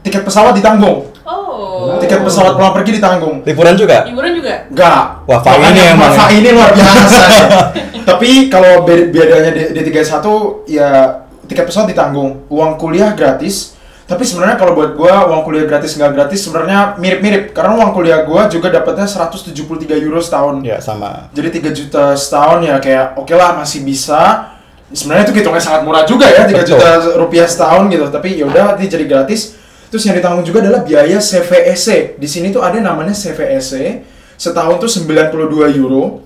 tiket 0.01 0.21
pesawat 0.21 0.53
ditanggung. 0.53 1.07
Oh. 1.29 1.93
Tiket 2.01 2.25
pesawat 2.25 2.57
pulang 2.57 2.73
pergi 2.73 2.97
ditanggung. 2.97 3.45
Liburan 3.45 3.77
juga? 3.77 4.01
Liburan 4.09 4.33
juga? 4.33 4.65
Enggak. 4.65 5.01
Wah, 5.29 5.39
Fai 5.45 5.61
Makanya 5.61 5.69
ini 5.69 5.81
emang 5.93 6.11
Fai 6.17 6.25
ya. 6.25 6.37
ini 6.41 6.49
luar 6.49 6.71
biasa. 6.73 7.21
Tapi 8.09 8.29
kalau 8.49 8.81
be- 8.81 9.13
bedanya 9.13 9.53
di, 9.53 9.69
di 9.69 9.81
31 9.93 10.65
ya 10.65 10.89
tiket 11.45 11.65
pesawat 11.69 11.93
ditanggung, 11.93 12.49
uang 12.49 12.81
kuliah 12.81 13.13
gratis. 13.13 13.77
Tapi 14.09 14.25
sebenarnya 14.25 14.57
kalau 14.57 14.73
buat 14.73 14.97
gua 14.97 15.29
uang 15.29 15.45
kuliah 15.45 15.69
gratis 15.69 15.93
nggak 15.93 16.17
gratis 16.17 16.41
sebenarnya 16.41 16.97
mirip-mirip 16.97 17.53
karena 17.53 17.77
uang 17.77 17.93
kuliah 17.93 18.25
gua 18.25 18.49
juga 18.49 18.73
dapatnya 18.73 19.05
173 19.05 19.53
euro 20.01 20.17
setahun. 20.17 20.65
Ya 20.65 20.81
sama. 20.81 21.29
Jadi 21.37 21.61
3 21.61 21.77
juta 21.77 22.17
setahun 22.17 22.65
ya 22.65 22.81
kayak 22.81 23.21
oke 23.21 23.29
lah 23.37 23.53
masih 23.53 23.85
bisa. 23.85 24.49
Sebenarnya 24.89 25.29
itu 25.29 25.37
hitungnya 25.37 25.61
sangat 25.61 25.85
murah 25.85 26.01
juga 26.09 26.25
ya 26.25 26.49
3 26.49 26.57
Betul. 26.57 26.73
juta 26.73 26.89
rupiah 27.21 27.45
setahun 27.45 27.85
gitu. 27.93 28.09
Tapi 28.09 28.41
ya 28.41 28.49
udah 28.49 28.73
nanti 28.73 28.89
jadi 28.89 29.05
gratis. 29.05 29.58
Terus 29.89 30.05
yang 30.05 30.15
ditanggung 30.17 30.45
juga 30.45 30.61
adalah 30.61 30.85
biaya 30.85 31.17
CVEC. 31.17 32.17
Di 32.21 32.27
sini 32.29 32.53
tuh 32.53 32.61
ada 32.61 32.77
namanya 32.77 33.13
CVEC. 33.13 34.05
Setahun 34.37 34.77
tuh 34.77 34.89
92 34.89 35.73
euro. 35.75 36.21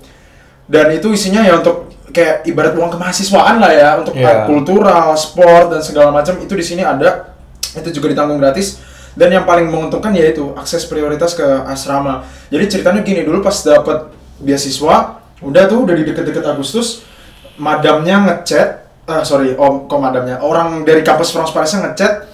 Dan 0.68 0.92
itu 0.92 1.12
isinya 1.12 1.44
ya 1.44 1.60
untuk 1.60 1.92
kayak 2.12 2.44
ibarat 2.46 2.76
uang 2.76 2.92
kemahasiswaan 2.94 3.58
lah 3.58 3.72
ya 3.72 3.90
untuk 4.00 4.14
Iya. 4.16 4.46
kultural, 4.46 5.12
sport 5.16 5.72
dan 5.76 5.80
segala 5.82 6.12
macam 6.12 6.36
itu 6.40 6.52
di 6.52 6.64
sini 6.64 6.84
ada. 6.84 7.36
Itu 7.74 7.90
juga 7.90 8.12
ditanggung 8.12 8.38
gratis. 8.38 8.80
Dan 9.14 9.30
yang 9.30 9.46
paling 9.46 9.70
menguntungkan 9.70 10.10
yaitu 10.12 10.52
akses 10.58 10.84
prioritas 10.90 11.38
ke 11.38 11.44
asrama. 11.70 12.26
Jadi 12.50 12.64
ceritanya 12.66 13.00
gini 13.06 13.22
dulu 13.22 13.40
pas 13.40 13.54
dapat 13.62 14.10
beasiswa, 14.42 15.22
udah 15.38 15.62
tuh 15.70 15.86
udah 15.86 15.94
di 15.94 16.02
deket-deket 16.10 16.42
Agustus, 16.42 17.06
madamnya 17.54 18.18
ngechat, 18.26 18.82
ah 19.06 19.22
sorry, 19.22 19.54
om, 19.54 19.86
kok 19.86 20.00
madamnya, 20.02 20.42
orang 20.42 20.82
dari 20.82 21.06
kampus 21.06 21.30
France 21.30 21.54
Parisnya 21.54 21.86
ngechat, 21.86 22.26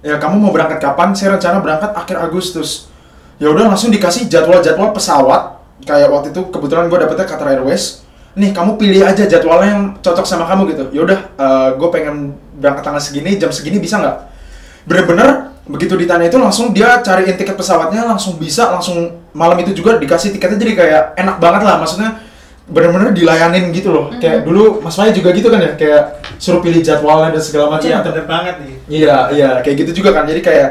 ya 0.00 0.20
kamu 0.20 0.36
mau 0.40 0.52
berangkat 0.52 0.80
kapan? 0.80 1.12
Saya 1.16 1.36
rencana 1.36 1.60
berangkat 1.60 1.92
akhir 1.96 2.16
Agustus. 2.20 2.88
Ya 3.40 3.48
udah 3.48 3.72
langsung 3.72 3.88
dikasih 3.88 4.28
jadwal-jadwal 4.28 4.92
pesawat. 4.92 5.60
Kayak 5.88 6.12
waktu 6.12 6.28
itu 6.32 6.44
kebetulan 6.52 6.92
gue 6.92 6.98
dapetnya 7.00 7.24
Qatar 7.24 7.48
Airways. 7.56 8.04
Nih 8.36 8.52
kamu 8.52 8.78
pilih 8.78 9.02
aja 9.02 9.26
jadwalnya 9.26 9.68
yang 9.74 9.84
cocok 9.98 10.26
sama 10.28 10.44
kamu 10.46 10.76
gitu. 10.76 10.84
Ya 10.92 11.00
udah, 11.08 11.18
gue 11.74 11.88
pengen 11.88 12.36
berangkat 12.60 12.84
tanggal 12.84 13.02
segini, 13.02 13.40
jam 13.40 13.48
segini 13.50 13.80
bisa 13.80 13.96
nggak? 13.98 14.16
Bener-bener 14.84 15.50
begitu 15.70 15.94
ditanya 15.94 16.26
itu 16.26 16.34
langsung 16.34 16.74
dia 16.74 16.98
cariin 16.98 17.38
tiket 17.38 17.54
pesawatnya 17.54 18.02
langsung 18.02 18.34
bisa 18.42 18.74
langsung 18.74 19.22
malam 19.30 19.54
itu 19.62 19.70
juga 19.70 20.02
dikasih 20.02 20.34
tiketnya 20.34 20.58
jadi 20.58 20.74
kayak 20.74 21.02
enak 21.14 21.36
banget 21.38 21.62
lah 21.62 21.78
maksudnya 21.78 22.18
bener-bener 22.70 23.10
dilayanin 23.10 23.74
gitu 23.74 23.90
loh 23.90 24.14
kayak 24.16 24.46
dulu 24.46 24.78
Mas 24.78 24.94
Maya 24.94 25.10
juga 25.10 25.34
gitu 25.34 25.50
kan 25.50 25.58
ya 25.58 25.74
kayak 25.74 26.02
suruh 26.38 26.62
pilih 26.62 26.78
jadwalnya 26.80 27.34
dan 27.34 27.42
segala 27.42 27.66
macam 27.76 27.90
Iya, 27.90 27.98
atau- 28.00 28.14
bener 28.14 28.26
banget 28.30 28.54
nih. 28.62 28.74
Iya, 28.90 29.16
iya, 29.34 29.50
kayak 29.60 29.76
gitu 29.86 30.02
juga 30.02 30.14
kan. 30.14 30.24
Jadi 30.26 30.40
kayak 30.40 30.70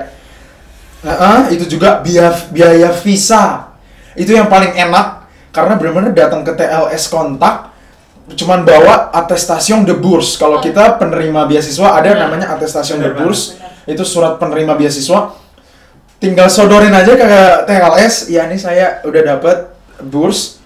Heeh, 1.00 1.56
itu 1.56 1.80
juga 1.80 2.04
biaya 2.04 2.36
biaya 2.52 2.92
visa. 2.92 3.72
Itu 4.20 4.36
yang 4.36 4.52
paling 4.52 4.76
enak 4.76 5.32
karena 5.56 5.80
benar-benar 5.80 6.12
datang 6.12 6.44
ke 6.44 6.52
TLS 6.52 7.08
kontak 7.08 7.72
cuman 8.36 8.68
bawa 8.68 9.08
atestasi 9.16 9.80
de 9.88 9.96
bourse. 9.96 10.36
Kalau 10.36 10.60
kita 10.60 11.00
penerima 11.00 11.48
beasiswa 11.48 11.96
ada 11.96 12.12
Benar. 12.12 12.28
namanya 12.28 12.48
atestasi 12.52 13.00
de 13.00 13.16
bourse. 13.16 13.56
banget. 13.56 13.96
Itu 13.96 14.04
surat 14.04 14.36
penerima 14.38 14.76
beasiswa. 14.76 15.40
Tinggal 16.20 16.52
sodorin 16.52 16.92
aja 16.92 17.16
ke 17.16 17.32
TLS, 17.64 18.28
ya 18.28 18.44
ini 18.52 18.60
saya 18.60 19.00
udah 19.08 19.22
dapat 19.40 19.72
bourse. 20.04 20.59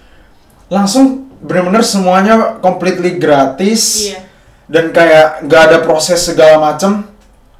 Langsung 0.68 1.28
benar-benar 1.40 1.84
semuanya 1.84 2.56
completely 2.58 3.16
gratis. 3.16 4.10
Iya. 4.10 4.20
dan 4.64 4.96
kayak 4.96 5.44
nggak 5.44 5.62
ada 5.68 5.78
proses 5.84 6.24
segala 6.24 6.56
macem. 6.56 7.04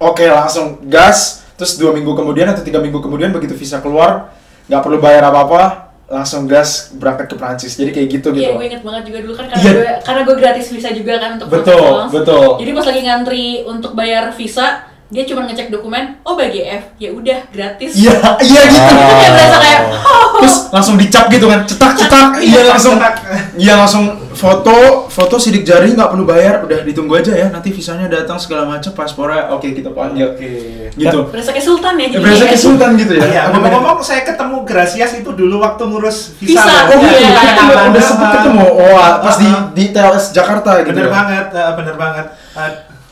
Oke 0.01 0.25
langsung 0.25 0.81
gas. 0.89 1.45
Terus 1.55 1.77
dua 1.77 1.93
minggu 1.93 2.17
kemudian 2.17 2.49
atau 2.49 2.65
tiga 2.65 2.81
minggu 2.81 2.97
kemudian 2.99 3.29
begitu 3.29 3.53
visa 3.55 3.79
keluar 3.79 4.33
nggak 4.65 4.81
perlu 4.81 4.99
bayar 5.05 5.29
apa 5.29 5.41
apa 5.45 5.63
langsung 6.05 6.49
gas 6.49 6.97
berangkat 6.97 7.29
ke 7.29 7.37
Prancis. 7.37 7.77
Jadi 7.77 7.93
kayak 7.93 8.09
gitu 8.09 8.29
gitu. 8.33 8.41
Iya, 8.41 8.57
gue 8.57 8.65
inget 8.65 8.83
banget 8.83 9.03
juga 9.13 9.19
dulu 9.21 9.35
kan 9.37 9.53
karena 9.53 9.61
Iya. 9.61 9.73
gue 9.77 9.89
karena 10.01 10.21
gue 10.25 10.37
gratis 10.41 10.67
visa 10.73 10.89
juga 10.97 11.15
kan 11.21 11.31
untuk 11.37 11.49
betul 11.53 11.93
betul. 12.09 12.49
Jadi 12.65 12.71
pas 12.73 12.87
lagi 12.89 13.01
ngantri 13.05 13.45
untuk 13.69 13.93
bayar 13.93 14.25
visa, 14.33 14.67
dia 15.15 15.23
cuma 15.23 15.47
ngecek 15.47 15.71
dokumen, 15.71 16.19
oh 16.27 16.35
BGF, 16.35 16.99
ya 16.99 17.15
udah 17.15 17.39
gratis. 17.55 17.95
iya 17.95 18.19
iya 18.43 18.63
gitu 18.67 18.83
Itu 18.99 19.15
kayak 19.15 19.31
berasa 19.39 19.59
kayak, 19.63 19.81
terus 20.43 20.57
langsung 20.75 20.99
dicap 20.99 21.31
gitu 21.31 21.47
kan 21.47 21.63
cetak 21.63 21.93
cetak 21.95 22.29
iya 22.43 22.67
langsung 22.67 22.99
iya 23.55 23.75
langsung 23.79 24.19
foto 24.35 25.07
foto 25.07 25.39
sidik 25.39 25.63
jari 25.63 25.95
nggak 25.95 26.11
perlu 26.11 26.27
bayar 26.27 26.67
udah 26.67 26.83
ditunggu 26.83 27.23
aja 27.23 27.31
ya 27.31 27.47
nanti 27.55 27.71
visanya 27.71 28.11
datang 28.11 28.35
segala 28.43 28.67
macam 28.67 28.91
paspornya 28.91 29.55
oke 29.55 29.71
kita 29.71 29.95
panggil 29.95 30.35
Oke. 30.35 30.91
gitu 30.99 31.31
berasa 31.31 31.55
kayak 31.55 31.63
sultan 31.63 31.95
ya 32.03 32.19
berasa 32.19 32.45
kayak 32.51 32.59
sultan 32.61 32.91
gitu 32.99 33.15
ya 33.15 33.23
Iya, 33.25 33.43
ngomong-ngomong 33.55 34.03
saya 34.03 34.27
ketemu 34.27 34.67
Gracias 34.67 35.11
itu 35.15 35.31
dulu 35.31 35.63
waktu 35.63 35.83
ngurus 35.87 36.35
visa. 36.41 36.63
Visa. 36.63 36.75
Oh 36.91 36.99
Iya, 36.99 37.11
iya, 37.15 37.31
iya, 37.31 37.41
kita 37.55 37.63
iya. 37.63 37.85
udah, 37.91 38.03
sempet 38.03 38.29
ketemu. 38.41 38.65
Oh, 38.65 38.97
pas 39.23 39.37
di 39.39 39.49
di 39.77 39.85
TLS 39.93 40.27
Jakarta 40.33 40.71
gitu. 40.83 40.95
Bener 40.95 41.09
ya. 41.09 41.13
banget, 41.13 41.47
eh, 41.53 41.73
bener 41.79 41.95
banget. 41.95 42.27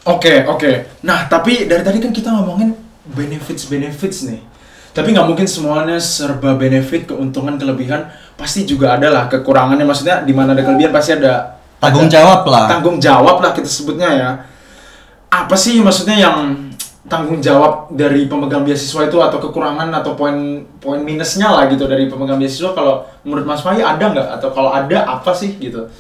Oke, 0.03 0.43
oke. 0.51 1.03
Nah, 1.07 1.31
tapi 1.31 1.71
dari 1.71 1.87
tadi 1.87 1.99
kan 2.03 2.11
kita 2.11 2.35
ngomongin 2.35 2.75
benefits 3.07 3.71
benefits 3.71 4.27
nih. 4.27 4.43
Tapi 4.93 5.15
nggak 5.15 5.25
mungkin 5.25 5.47
semuanya 5.49 5.97
serba 6.03 6.59
benefit, 6.59 7.09
keuntungan, 7.09 7.57
kelebihan. 7.57 8.11
Pasti 8.37 8.67
juga 8.67 8.99
ada 8.99 9.09
lah 9.09 9.25
kekurangannya. 9.31 9.87
Maksudnya 9.87 10.27
di 10.27 10.35
mana 10.37 10.53
ada 10.53 10.67
kelebihan 10.67 10.93
pasti 10.93 11.17
ada 11.17 11.63
Tanggung 11.83 12.07
ada 12.07 12.15
jawab 12.15 12.41
lah. 12.47 12.67
Tanggung 12.71 12.99
jawab 13.03 13.37
lah 13.43 13.51
kita 13.51 13.67
sebutnya 13.67 14.09
ya. 14.15 14.31
Apa 15.35 15.59
sih 15.59 15.83
maksudnya 15.83 16.15
yang 16.15 16.71
tanggung 17.11 17.43
jawab 17.43 17.91
dari 17.91 18.31
pemegang 18.31 18.63
beasiswa 18.63 19.11
itu 19.11 19.19
atau 19.19 19.43
kekurangan 19.43 19.91
atau 19.91 20.15
poin 20.15 20.63
poin 20.79 21.03
minusnya 21.03 21.51
lah 21.51 21.67
gitu 21.67 21.91
dari 21.91 22.07
pemegang 22.07 22.39
beasiswa 22.39 22.71
kalau 22.71 23.03
menurut 23.27 23.43
Mas 23.43 23.67
Fahri 23.67 23.83
ada 23.83 23.99
nggak 23.99 24.29
atau 24.39 24.55
kalau 24.55 24.71
ada 24.71 25.03
apa 25.11 25.35
sih 25.35 25.59
gitu? 25.59 25.91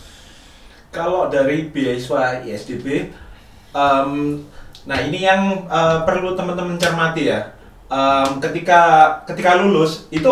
Kalau 0.94 1.26
dari 1.26 1.66
beasiswa 1.66 2.46
ISDB, 2.46 3.10
em, 3.72 4.40
nah 4.84 4.98
ini 5.00 5.24
yang 5.24 5.66
eh, 5.66 5.98
perlu 6.04 6.32
teman-teman 6.32 6.76
cermati 6.76 7.28
ya. 7.28 7.52
Em, 7.92 8.40
ketika 8.40 8.80
ketika 9.26 9.60
lulus 9.60 10.06
itu 10.08 10.30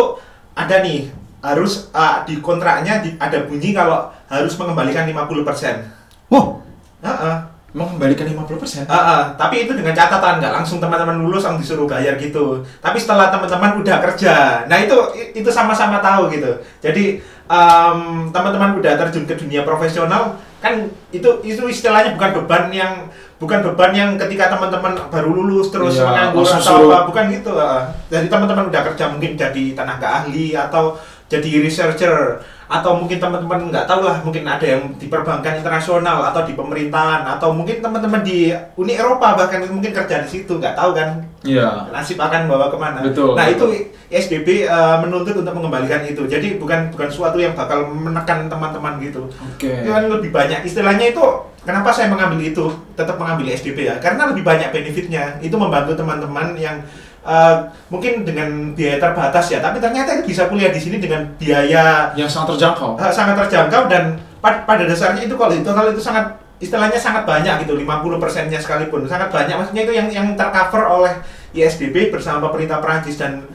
ada 0.57 0.81
nih 0.81 1.11
harus 1.41 1.89
eh, 1.93 2.17
di 2.29 2.35
kontraknya 2.45 3.01
di- 3.01 3.17
ada 3.17 3.45
bunyi 3.49 3.73
kalau 3.73 4.09
harus 4.29 4.55
mengembalikan 4.57 5.05
50%. 5.09 5.85
Wah, 6.31 6.61
Heeh. 7.01 7.37
Mengembalikan 7.71 8.27
50%? 8.27 8.91
Ah, 8.91 8.95
ah, 8.99 9.23
tapi 9.39 9.63
itu 9.63 9.79
dengan 9.79 9.95
catatan 9.95 10.43
nggak 10.43 10.55
langsung 10.59 10.83
teman-teman 10.83 11.23
lulus 11.23 11.47
langsung 11.47 11.63
disuruh 11.63 11.87
bayar 11.87 12.19
gitu. 12.19 12.67
Tapi 12.83 12.99
setelah 12.99 13.31
teman-teman 13.31 13.79
udah 13.79 13.97
kerja, 14.03 14.67
nah 14.67 14.75
itu 14.75 14.97
itu 15.39 15.47
sama-sama 15.47 16.03
tahu 16.03 16.35
gitu. 16.35 16.51
Jadi 16.83 17.23
em, 17.47 17.99
teman-teman 18.35 18.75
udah 18.75 18.99
terjun 18.99 19.23
ke 19.23 19.39
dunia 19.39 19.63
profesional 19.63 20.35
kan 20.61 20.77
itu 21.09 21.31
itu 21.41 21.63
istilahnya 21.65 22.13
bukan 22.19 22.43
beban 22.43 22.69
yang 22.69 23.09
bukan 23.41 23.65
beban 23.65 23.97
yang 23.97 24.11
ketika 24.21 24.53
teman-teman 24.53 24.93
baru 25.09 25.33
lulus 25.33 25.73
terus 25.73 25.97
Iya, 25.97 26.05
menganggur 26.11 26.45
atau 26.45 26.91
apa 26.93 27.09
bukan 27.09 27.25
gitu. 27.33 27.55
ah. 27.57 27.87
Jadi 28.13 28.27
teman-teman 28.29 28.69
udah 28.69 28.83
kerja 28.93 29.09
mungkin 29.09 29.39
jadi 29.39 29.65
tenaga 29.73 30.27
ahli 30.27 30.53
atau 30.53 30.99
jadi 31.31 31.63
researcher 31.63 32.43
atau 32.71 32.95
mungkin 32.95 33.19
teman-teman 33.19 33.67
nggak 33.71 33.87
tahu 33.87 34.07
lah 34.07 34.23
mungkin 34.23 34.47
ada 34.47 34.63
yang 34.63 34.95
di 34.95 35.11
perbankan 35.11 35.59
internasional 35.59 36.23
atau 36.31 36.47
di 36.47 36.55
pemerintahan 36.55 37.27
atau 37.27 37.51
mungkin 37.51 37.83
teman-teman 37.83 38.23
di 38.23 38.55
Uni 38.79 38.95
Eropa 38.95 39.35
bahkan 39.35 39.63
mungkin 39.67 39.91
kerja 39.91 40.23
di 40.23 40.29
situ 40.31 40.59
nggak 40.59 40.75
tahu 40.79 40.95
kan 40.95 41.31
Iya. 41.41 41.89
nasib 41.89 42.21
akan 42.21 42.53
bawa 42.53 42.69
ke 42.69 42.77
mana. 42.77 43.01
Betul, 43.01 43.33
Nah 43.33 43.49
betul. 43.49 43.73
itu 43.73 43.89
ISDB 44.13 44.69
eh, 44.69 44.97
menuntut 45.01 45.41
untuk 45.41 45.57
mengembalikan 45.57 46.05
itu. 46.05 46.29
Jadi 46.29 46.61
bukan 46.61 46.93
bukan 46.93 47.09
suatu 47.09 47.41
yang 47.41 47.57
bakal 47.57 47.89
menekan 47.89 48.45
teman-teman 48.45 49.01
gitu. 49.01 49.25
Oke. 49.49 49.73
Itu 49.73 49.89
kan 49.89 50.05
lebih 50.05 50.31
banyak 50.37 50.61
istilahnya 50.69 51.17
itu. 51.17 51.25
Kenapa 51.65 51.97
saya 51.97 52.13
mengambil 52.13 52.45
itu? 52.45 52.69
Tetap 52.93 53.17
mengambil 53.17 53.57
ISDB 53.57 53.89
ya. 53.89 53.97
Karena 54.05 54.29
lebih 54.29 54.45
banyak 54.45 54.69
benefitnya. 54.69 55.41
Itu 55.41 55.57
membantu 55.57 55.97
teman-teman 55.97 56.53
yang 56.61 56.85
eh, 57.23 57.55
mungkin 57.89 58.23
dengan 58.23 58.49
biaya 58.73 58.97
terbatas 58.99 59.47
ya. 59.49 59.59
Tapi 59.59 59.77
ternyata 59.77 60.21
bisa 60.21 60.47
kuliah 60.47 60.69
di 60.69 60.79
sini 60.79 60.97
dengan 60.97 61.25
biaya 61.35 62.11
Yang 62.15 62.31
sangat 62.33 62.55
terjangkau. 62.55 62.97
eh, 62.97 63.11
sangat 63.11 63.35
terjangkau 63.39 63.83
dan 63.87 64.05
pad- 64.39 64.65
pada 64.65 64.85
dasarnya 64.85 65.23
itu 65.23 65.35
kalau 65.35 65.53
total 65.55 65.89
itu 65.89 65.99
sangat 65.99 66.25
istilahnya 66.57 66.97
sangat 66.97 67.25
banyak 67.25 67.65
gitu 67.65 67.73
50 67.75 67.89
persennya 68.17 68.57
sekalipun 68.57 69.05
sangat 69.05 69.29
banyak 69.29 69.53
maksudnya 69.55 69.81
itu 69.83 69.93
yang 69.93 70.09
yang 70.09 70.27
tercover 70.35 70.85
oleh 70.85 71.13
ISDB 71.51 72.09
bersama 72.11 72.45
pemerintah 72.45 72.79
Perancis 72.79 73.17
dan 73.17 73.49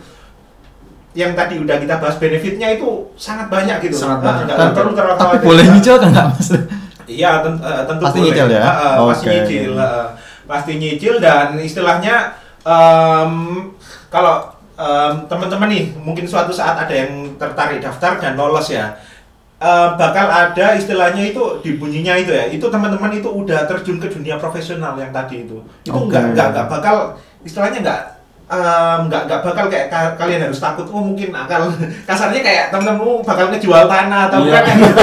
yang 1.14 1.32
tadi 1.32 1.56
udah 1.56 1.78
kita 1.78 1.96
bahas 1.96 2.18
benefitnya 2.18 2.76
itu 2.76 3.08
sangat 3.16 3.48
banyak 3.48 3.78
gitu 3.80 3.96
Sangat 3.96 4.20
Nah, 4.20 4.42
banyak. 4.42 4.46
nggak 4.52 4.74
perlu 4.74 4.92
terlalu 4.92 5.16
tapi 5.16 5.36
boleh 5.40 5.66
nyicil 5.70 5.96
kan 5.96 6.10
nggak 6.12 6.28
mas? 6.28 6.50
Iya 7.08 7.32
ten- 7.40 7.62
eh, 7.62 7.82
tentu 7.86 8.02
Pasti 8.04 8.18
boleh. 8.18 8.28
nyicil 8.28 8.48
ya? 8.52 8.62
Ah, 8.62 8.74
ah, 8.74 8.94
Pasti 9.06 9.24
Oke. 9.24 9.32
nyicil, 9.32 9.72
ah. 9.76 10.06
pasti 10.44 10.72
nyicil 10.76 11.16
dan 11.18 11.48
istilahnya 11.58 12.16
em, 12.66 13.32
kalau 14.10 14.52
em, 14.76 15.14
teman-teman 15.30 15.70
nih 15.70 15.86
mungkin 16.02 16.26
suatu 16.26 16.52
saat 16.52 16.76
ada 16.76 16.92
yang 16.92 17.38
tertarik 17.38 17.80
daftar 17.80 18.18
dan 18.18 18.34
lolos 18.36 18.74
ya. 18.74 18.98
Em, 19.62 19.90
bakal 19.96 20.28
ada 20.28 20.76
istilahnya 20.76 21.32
itu 21.32 21.62
di 21.62 21.78
bunyinya 21.78 22.18
itu 22.18 22.34
ya. 22.34 22.50
Itu 22.50 22.68
teman-teman 22.68 23.14
itu 23.14 23.30
udah 23.30 23.70
terjun 23.70 24.02
ke 24.02 24.10
dunia 24.10 24.42
profesional 24.42 24.98
yang 24.98 25.14
tadi 25.14 25.46
itu. 25.46 25.62
Itu 25.86 25.94
Oke. 25.94 26.12
nggak 26.12 26.24
nggak 26.34 26.48
nggak 26.52 26.68
bakal 26.68 26.96
istilahnya 27.46 27.80
nggak 27.86 28.02
nggak 28.46 29.22
nggak 29.26 29.40
bakal 29.42 29.66
kayak 29.66 29.90
ka- 29.90 30.14
kalian 30.16 30.46
harus 30.46 30.62
takut 30.62 30.86
oh 30.88 31.02
mungkin 31.02 31.34
akal 31.34 31.66
kasarnya 32.08 32.40
kayak 32.40 32.64
temen-temenmu 32.70 33.26
bakal 33.26 33.50
ngejual 33.50 33.86
tanah 33.86 34.30
atau 34.30 34.46
kayak 34.46 34.70
gitu. 34.70 35.02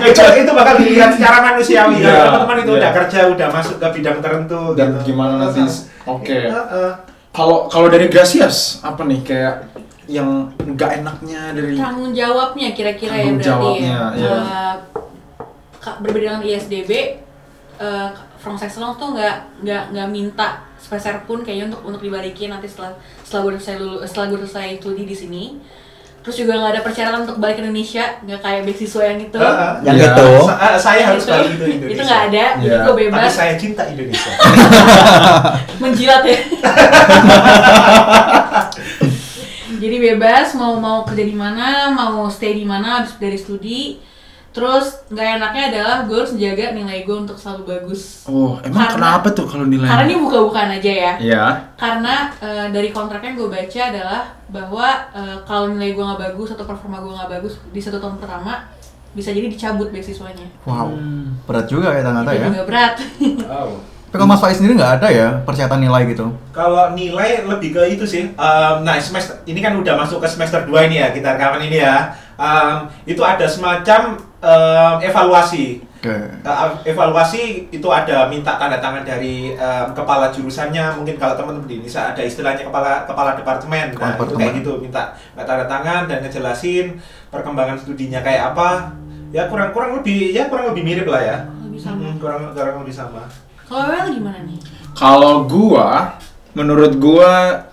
itu 0.00 0.22
itu 0.38 0.52
bakal 0.52 0.74
dilihat 0.76 1.10
secara 1.12 1.44
manusiawi 1.44 1.94
Iya, 1.98 2.08
Kalau 2.08 2.24
teman-teman 2.26 2.56
itu 2.58 2.70
iya. 2.70 2.78
udah 2.80 2.90
kerja 2.94 3.18
udah 3.28 3.48
masuk 3.50 3.76
ke 3.76 3.88
bidang 3.92 4.18
tertentu 4.18 4.62
Dan 4.72 4.86
gitu. 4.94 4.98
gimana 5.06 5.32
nanti? 5.38 5.60
Oke. 6.04 6.38
Heeh. 6.46 6.90
Kalau 7.28 7.68
kalau 7.68 7.86
dari 7.86 8.08
Gracias 8.08 8.80
apa 8.80 9.04
nih 9.04 9.20
kayak 9.20 9.54
yang 10.08 10.48
nggak 10.56 11.04
enaknya 11.04 11.52
dari 11.52 11.76
tanggung 11.76 12.16
jawabnya 12.16 12.72
kira-kira 12.72 13.12
ya 13.12 13.20
Tanggung 13.20 13.36
berarti 13.36 13.48
jawabnya, 13.52 13.98
ya. 14.16 14.32
Eh, 14.32 14.74
ka- 15.78 16.00
berbeda 16.00 16.24
dengan 16.26 16.42
ISDB, 16.42 16.90
eh 18.38 18.40
France 18.40 18.62
Excellence 18.64 18.94
tuh 18.96 19.10
nggak 19.12 19.36
nggak 19.60 19.82
nggak 19.90 20.08
minta 20.08 20.62
sepeser 20.78 21.26
pun 21.26 21.42
kayaknya 21.42 21.74
untuk 21.74 21.82
untuk 21.84 22.00
dibalikin 22.00 22.48
nanti 22.48 22.70
setelah 22.70 22.94
setelah 23.20 23.42
gue 23.44 23.52
selesai 23.58 23.76
lulu, 23.76 23.98
setelah 24.06 24.26
gue 24.30 24.38
selesai 24.40 24.78
studi 24.78 25.02
di 25.02 25.16
sini. 25.16 25.44
Terus 26.18 26.44
juga 26.44 26.54
nggak 26.54 26.72
ada 26.76 26.82
persyaratan 26.84 27.20
untuk 27.24 27.38
balik 27.38 27.56
ke 27.56 27.62
Indonesia, 27.62 28.04
nggak 28.20 28.38
kayak 28.38 28.62
beasiswa 28.62 29.02
yang 29.02 29.18
itu. 29.18 29.38
Heeh. 29.38 29.72
Yang 29.82 29.96
Iya. 29.96 30.06
itu. 30.06 30.28
Sa- 30.44 30.58
eh, 30.60 30.76
saya 30.78 31.02
harus 31.06 31.22
Itu- 31.24 31.32
balik 31.32 31.50
ke 31.50 31.64
Indonesia 31.64 31.94
Itu 31.94 32.02
nggak 32.04 32.22
ada, 32.22 32.44
jadi 32.54 32.68
Iya. 32.68 32.78
gue 32.78 32.86
tapi 32.86 33.02
bebas 33.08 33.32
saya 33.32 33.54
cinta 33.56 33.82
Indonesia 33.86 34.30
menjilat 35.82 36.22
ya. 36.22 36.38
jadi 39.78 39.96
bebas 40.04 40.46
mau 40.54 40.74
mau 40.76 40.98
kerja 41.02 41.24
di 41.24 41.34
mana, 41.34 41.90
mau 41.90 42.26
stay 42.28 42.52
di 42.52 42.64
mana 42.64 43.00
habis 43.00 43.14
dari 43.16 43.38
studi. 43.38 43.98
Terus 44.58 44.86
nggak 45.14 45.28
enaknya 45.38 45.62
adalah 45.70 45.96
gue 46.02 46.16
harus 46.18 46.32
menjaga 46.34 46.64
nilai 46.74 46.98
gue 47.06 47.16
untuk 47.16 47.38
selalu 47.38 47.62
bagus. 47.62 48.26
Oh, 48.26 48.58
emang 48.66 48.90
Karena- 48.90 48.94
kenapa 48.98 49.26
tuh 49.30 49.46
kalau 49.46 49.70
nilai? 49.70 49.86
Karena 49.86 50.04
ini 50.10 50.16
buka-bukaan 50.18 50.70
aja 50.74 50.92
ya. 50.92 51.12
Ya. 51.22 51.44
Karena 51.78 52.14
eh, 52.42 52.66
dari 52.74 52.90
kontraknya 52.90 53.38
gue 53.38 53.46
baca 53.46 53.80
adalah 53.86 54.22
bahwa 54.50 54.88
eh, 55.14 55.36
kalau 55.46 55.70
nilai 55.70 55.94
gue 55.94 56.02
nggak 56.02 56.22
bagus 56.34 56.58
atau 56.58 56.66
performa 56.66 56.98
gue 56.98 57.14
nggak 57.14 57.30
bagus 57.38 57.62
di 57.70 57.78
satu 57.78 58.02
tahun 58.02 58.18
pertama 58.18 58.66
bisa 59.14 59.30
jadi 59.30 59.46
dicabut 59.46 59.94
beasiswanya. 59.94 60.50
Wow, 60.66 60.92
berat 61.46 61.70
juga 61.70 61.94
ya 61.94 62.02
ternyata 62.02 62.30
ya. 62.34 62.50
juga 62.50 62.66
berat. 62.66 62.94
Wow. 63.46 63.70
Tapi 64.08 64.16
kalau 64.16 64.30
Mas 64.32 64.40
Faiz 64.40 64.56
sendiri 64.56 64.72
nggak 64.72 65.04
ada 65.04 65.08
ya 65.12 65.28
persyaratan 65.44 65.84
nilai 65.84 66.08
gitu? 66.08 66.32
Kalau 66.48 66.96
nilai 66.96 67.44
lebih 67.44 67.76
ke 67.76 67.82
itu 67.92 68.08
sih. 68.08 68.32
Em, 68.32 68.74
nah, 68.80 68.96
semester 68.96 69.44
ini 69.44 69.60
kan 69.60 69.76
udah 69.76 70.00
masuk 70.00 70.24
ke 70.24 70.28
semester 70.28 70.64
2 70.64 70.88
ini 70.88 70.96
ya, 70.96 71.12
kita 71.12 71.36
rekaman 71.36 71.60
ini 71.68 71.84
ya. 71.84 72.16
Em, 72.40 72.88
itu 73.04 73.20
ada 73.20 73.44
semacam 73.44 74.16
em, 74.40 74.94
evaluasi. 75.04 75.84
Oke. 76.00 76.14
Eh, 76.40 76.68
evaluasi 76.88 77.68
itu 77.68 77.88
ada 77.92 78.30
minta 78.32 78.56
tanda 78.56 78.80
tangan 78.80 79.04
dari 79.04 79.52
em, 79.52 79.86
kepala 79.92 80.32
jurusannya. 80.32 80.96
Mungkin 80.96 81.20
kalau 81.20 81.36
teman-teman 81.36 81.68
di 81.68 81.76
Indonesia 81.76 82.08
ada 82.08 82.22
istilahnya 82.24 82.64
kepala 82.64 83.04
kepala 83.04 83.36
departemen. 83.36 83.92
Kepala 83.92 84.00
Nah, 84.00 84.16
itu 84.16 84.24
departemen. 84.24 84.40
kayak 84.40 84.54
gitu, 84.64 84.72
minta 84.80 85.02
minta 85.36 85.44
tanda 85.44 85.66
tangan 85.68 86.08
dan 86.08 86.24
ngejelasin 86.24 86.96
perkembangan 87.28 87.76
studinya 87.76 88.24
kayak 88.24 88.56
apa. 88.56 88.88
Ya 89.36 89.44
kurang 89.52 89.76
kurang 89.76 90.00
lebih 90.00 90.32
ya 90.32 90.48
kurang 90.48 90.72
lebih 90.72 90.80
mirip 90.80 91.04
lah 91.04 91.20
ya. 91.20 91.36
Lebih 91.60 91.76
sama. 91.76 92.08
Mm, 92.08 92.16
kurang 92.16 92.40
kurang 92.56 92.80
lebih 92.80 92.96
sama. 92.96 93.28
Kalau 93.68 93.84
Well 93.84 94.08
gimana 94.16 94.40
nih? 94.48 94.58
Kalau 94.96 95.44
gua, 95.44 96.16
menurut 96.56 96.96
gua 96.96 97.64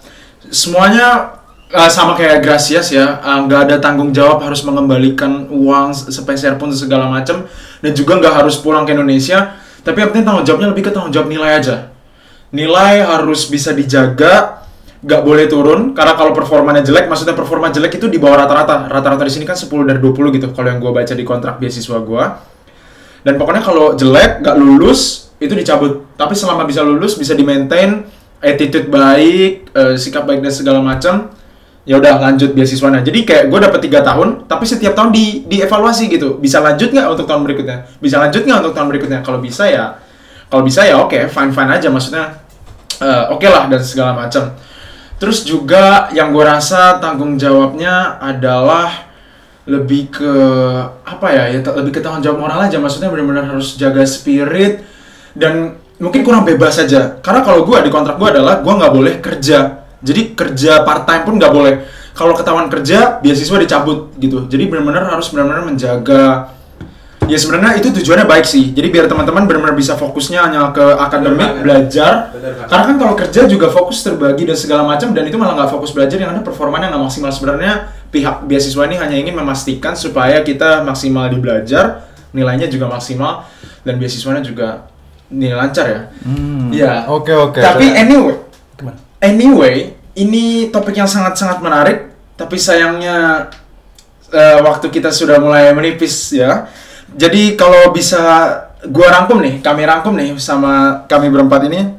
semuanya 0.52 1.40
eh, 1.72 1.90
sama 1.90 2.14
kayak 2.20 2.44
Gracias 2.44 2.92
ya, 2.92 3.24
eh, 3.24 3.40
nggak 3.48 3.72
ada 3.72 3.76
tanggung 3.80 4.12
jawab 4.12 4.44
harus 4.44 4.62
mengembalikan 4.68 5.48
uang 5.48 5.96
se- 5.96 6.12
sepeser 6.12 6.60
pun 6.60 6.70
segala 6.76 7.08
macam 7.08 7.48
dan 7.80 7.92
juga 7.96 8.20
nggak 8.20 8.44
harus 8.44 8.60
pulang 8.60 8.84
ke 8.84 8.92
Indonesia. 8.92 9.56
Tapi 9.88 10.04
yang 10.04 10.10
penting 10.12 10.26
tanggung 10.28 10.46
jawabnya 10.46 10.70
lebih 10.76 10.84
ke 10.84 10.92
tanggung 10.92 11.16
jawab 11.16 11.32
nilai 11.32 11.64
aja. 11.64 11.90
Nilai 12.52 13.02
harus 13.02 13.48
bisa 13.48 13.72
dijaga, 13.72 14.68
nggak 15.00 15.22
boleh 15.24 15.46
turun 15.48 15.96
karena 15.96 16.14
kalau 16.20 16.36
performanya 16.36 16.84
jelek, 16.84 17.08
maksudnya 17.08 17.34
performa 17.40 17.72
jelek 17.72 17.98
itu 17.98 18.12
di 18.12 18.20
bawah 18.20 18.44
rata-rata. 18.46 18.92
Rata-rata 18.92 19.24
di 19.24 19.32
sini 19.34 19.48
kan 19.48 19.56
10 19.56 19.88
dari 19.88 20.04
20 20.04 20.36
gitu 20.36 20.52
kalau 20.52 20.68
yang 20.68 20.84
gua 20.84 20.92
baca 20.92 21.14
di 21.16 21.24
kontrak 21.24 21.56
beasiswa 21.58 21.98
gua. 22.04 22.44
Dan 23.26 23.42
pokoknya 23.42 23.64
kalau 23.66 23.98
jelek, 23.98 24.46
nggak 24.46 24.58
lulus, 24.62 25.25
itu 25.46 25.56
dicabut. 25.56 26.06
Tapi 26.18 26.34
selama 26.34 26.66
bisa 26.66 26.82
lulus, 26.82 27.16
bisa 27.16 27.38
di-maintain, 27.38 28.06
attitude 28.42 28.90
baik, 28.90 29.70
eh, 29.72 29.94
sikap 29.96 30.26
baik 30.26 30.42
dan 30.42 30.54
segala 30.54 30.80
macam, 30.82 31.32
ya 31.86 31.96
udah 32.02 32.20
lanjut 32.20 32.52
beasiswanya. 32.58 33.06
Jadi 33.06 33.24
kayak 33.24 33.54
gue 33.54 33.60
dapet 33.62 33.80
tiga 33.86 34.02
tahun, 34.02 34.50
tapi 34.50 34.66
setiap 34.66 34.98
tahun 34.98 35.14
di 35.14 35.46
dievaluasi 35.46 36.10
gitu. 36.10 36.42
Bisa 36.42 36.60
lanjut 36.60 36.92
nggak 36.92 37.08
untuk 37.14 37.26
tahun 37.30 37.42
berikutnya? 37.46 37.78
Bisa 38.02 38.18
lanjut 38.18 38.42
nggak 38.44 38.60
untuk 38.66 38.74
tahun 38.74 38.88
berikutnya? 38.92 39.20
Kalau 39.22 39.40
bisa 39.40 39.64
ya, 39.70 40.02
kalau 40.50 40.64
bisa 40.66 40.82
ya 40.84 40.98
oke, 41.00 41.30
fine 41.30 41.52
fine 41.54 41.72
aja. 41.72 41.88
Maksudnya 41.94 42.26
eh, 43.00 43.24
oke 43.32 43.48
lah 43.48 43.70
dan 43.70 43.82
segala 43.86 44.18
macam. 44.18 44.54
Terus 45.16 45.48
juga 45.48 46.12
yang 46.12 46.36
gue 46.36 46.44
rasa 46.44 47.00
tanggung 47.00 47.40
jawabnya 47.40 48.20
adalah 48.20 49.06
lebih 49.66 50.14
ke 50.14 50.34
apa 51.02 51.28
ya 51.34 51.44
ya 51.50 51.60
lebih 51.82 51.98
ke 51.98 52.02
tanggung 52.02 52.22
jawab 52.22 52.38
moral 52.38 52.70
aja 52.70 52.78
maksudnya 52.78 53.10
benar-benar 53.10 53.50
harus 53.50 53.74
jaga 53.74 54.06
spirit 54.06 54.86
dan 55.36 55.76
mungkin 56.00 56.24
kurang 56.24 56.44
bebas 56.44 56.80
saja 56.80 57.20
karena 57.24 57.44
kalau 57.44 57.64
gue 57.64 57.78
di 57.84 57.92
kontrak 57.92 58.20
gue 58.20 58.28
adalah 58.28 58.64
gue 58.64 58.74
nggak 58.74 58.94
boleh 58.96 59.14
kerja. 59.20 59.86
Jadi 60.06 60.38
kerja 60.38 60.86
part 60.86 61.08
time 61.10 61.24
pun 61.26 61.36
nggak 61.40 61.54
boleh. 61.54 61.74
Kalau 62.16 62.32
ketahuan 62.38 62.72
kerja 62.72 63.20
beasiswa 63.20 63.58
dicabut 63.60 64.14
gitu. 64.22 64.48
Jadi 64.48 64.72
benar-benar 64.72 65.12
harus 65.12 65.28
benar-benar 65.34 65.66
menjaga. 65.68 66.56
Ya 67.26 67.42
sebenarnya 67.42 67.82
itu 67.82 67.90
tujuannya 67.90 68.30
baik 68.30 68.46
sih. 68.46 68.70
Jadi 68.70 68.94
biar 68.94 69.10
teman-teman 69.10 69.50
benar-benar 69.50 69.74
bisa 69.74 69.98
fokusnya 69.98 70.46
hanya 70.46 70.70
ke 70.70 70.86
akademik 71.02 71.66
belajar. 71.66 72.30
Bener 72.38 72.70
karena 72.70 72.84
kan 72.86 72.96
kalau 73.02 73.14
kerja 73.18 73.42
juga 73.50 73.68
fokus 73.74 74.06
terbagi 74.06 74.46
dan 74.46 74.54
segala 74.54 74.86
macam 74.86 75.10
dan 75.10 75.26
itu 75.26 75.36
malah 75.42 75.58
nggak 75.58 75.72
fokus 75.74 75.90
belajar 75.90 76.22
yang 76.22 76.38
ada 76.38 76.46
performanya 76.46 76.94
nggak 76.94 77.04
maksimal. 77.10 77.34
Sebenarnya 77.34 77.90
pihak 78.14 78.46
beasiswa 78.46 78.84
ini 78.86 78.96
hanya 79.02 79.18
ingin 79.18 79.34
memastikan 79.34 79.98
supaya 79.98 80.46
kita 80.46 80.86
maksimal 80.86 81.26
di 81.34 81.42
belajar 81.42 82.06
nilainya 82.30 82.70
juga 82.70 82.94
maksimal 82.94 83.50
dan 83.82 83.98
beasiswanya 83.98 84.46
juga 84.46 84.86
nilai 85.28 85.58
lancar 85.58 85.86
ya 85.86 86.02
Hmm. 86.22 86.70
Iya. 86.70 87.06
Oke 87.08 87.32
oke. 87.32 87.58
tapi 87.58 87.86
Saya- 87.88 88.02
anyway 88.02 88.36
Gimana? 88.76 88.98
anyway 89.20 89.76
ini 90.14 90.44
topik 90.70 90.94
yang 90.94 91.08
sangat-sangat 91.08 91.60
menarik 91.60 91.98
tapi 92.34 92.56
sayangnya 92.56 93.48
eh, 94.28 94.58
waktu 94.60 94.90
kita 94.90 95.10
sudah 95.10 95.38
mulai 95.38 95.72
menipis 95.72 96.32
ya 96.32 96.68
jadi 97.08 97.56
kalau 97.56 97.90
bisa 97.90 98.20
gua 98.86 99.10
rangkum 99.12 99.40
nih 99.40 99.60
kami 99.60 99.82
rangkum 99.84 100.14
nih 100.14 100.36
sama 100.36 101.06
kami 101.06 101.30
berempat 101.30 101.66
ini 101.66 101.94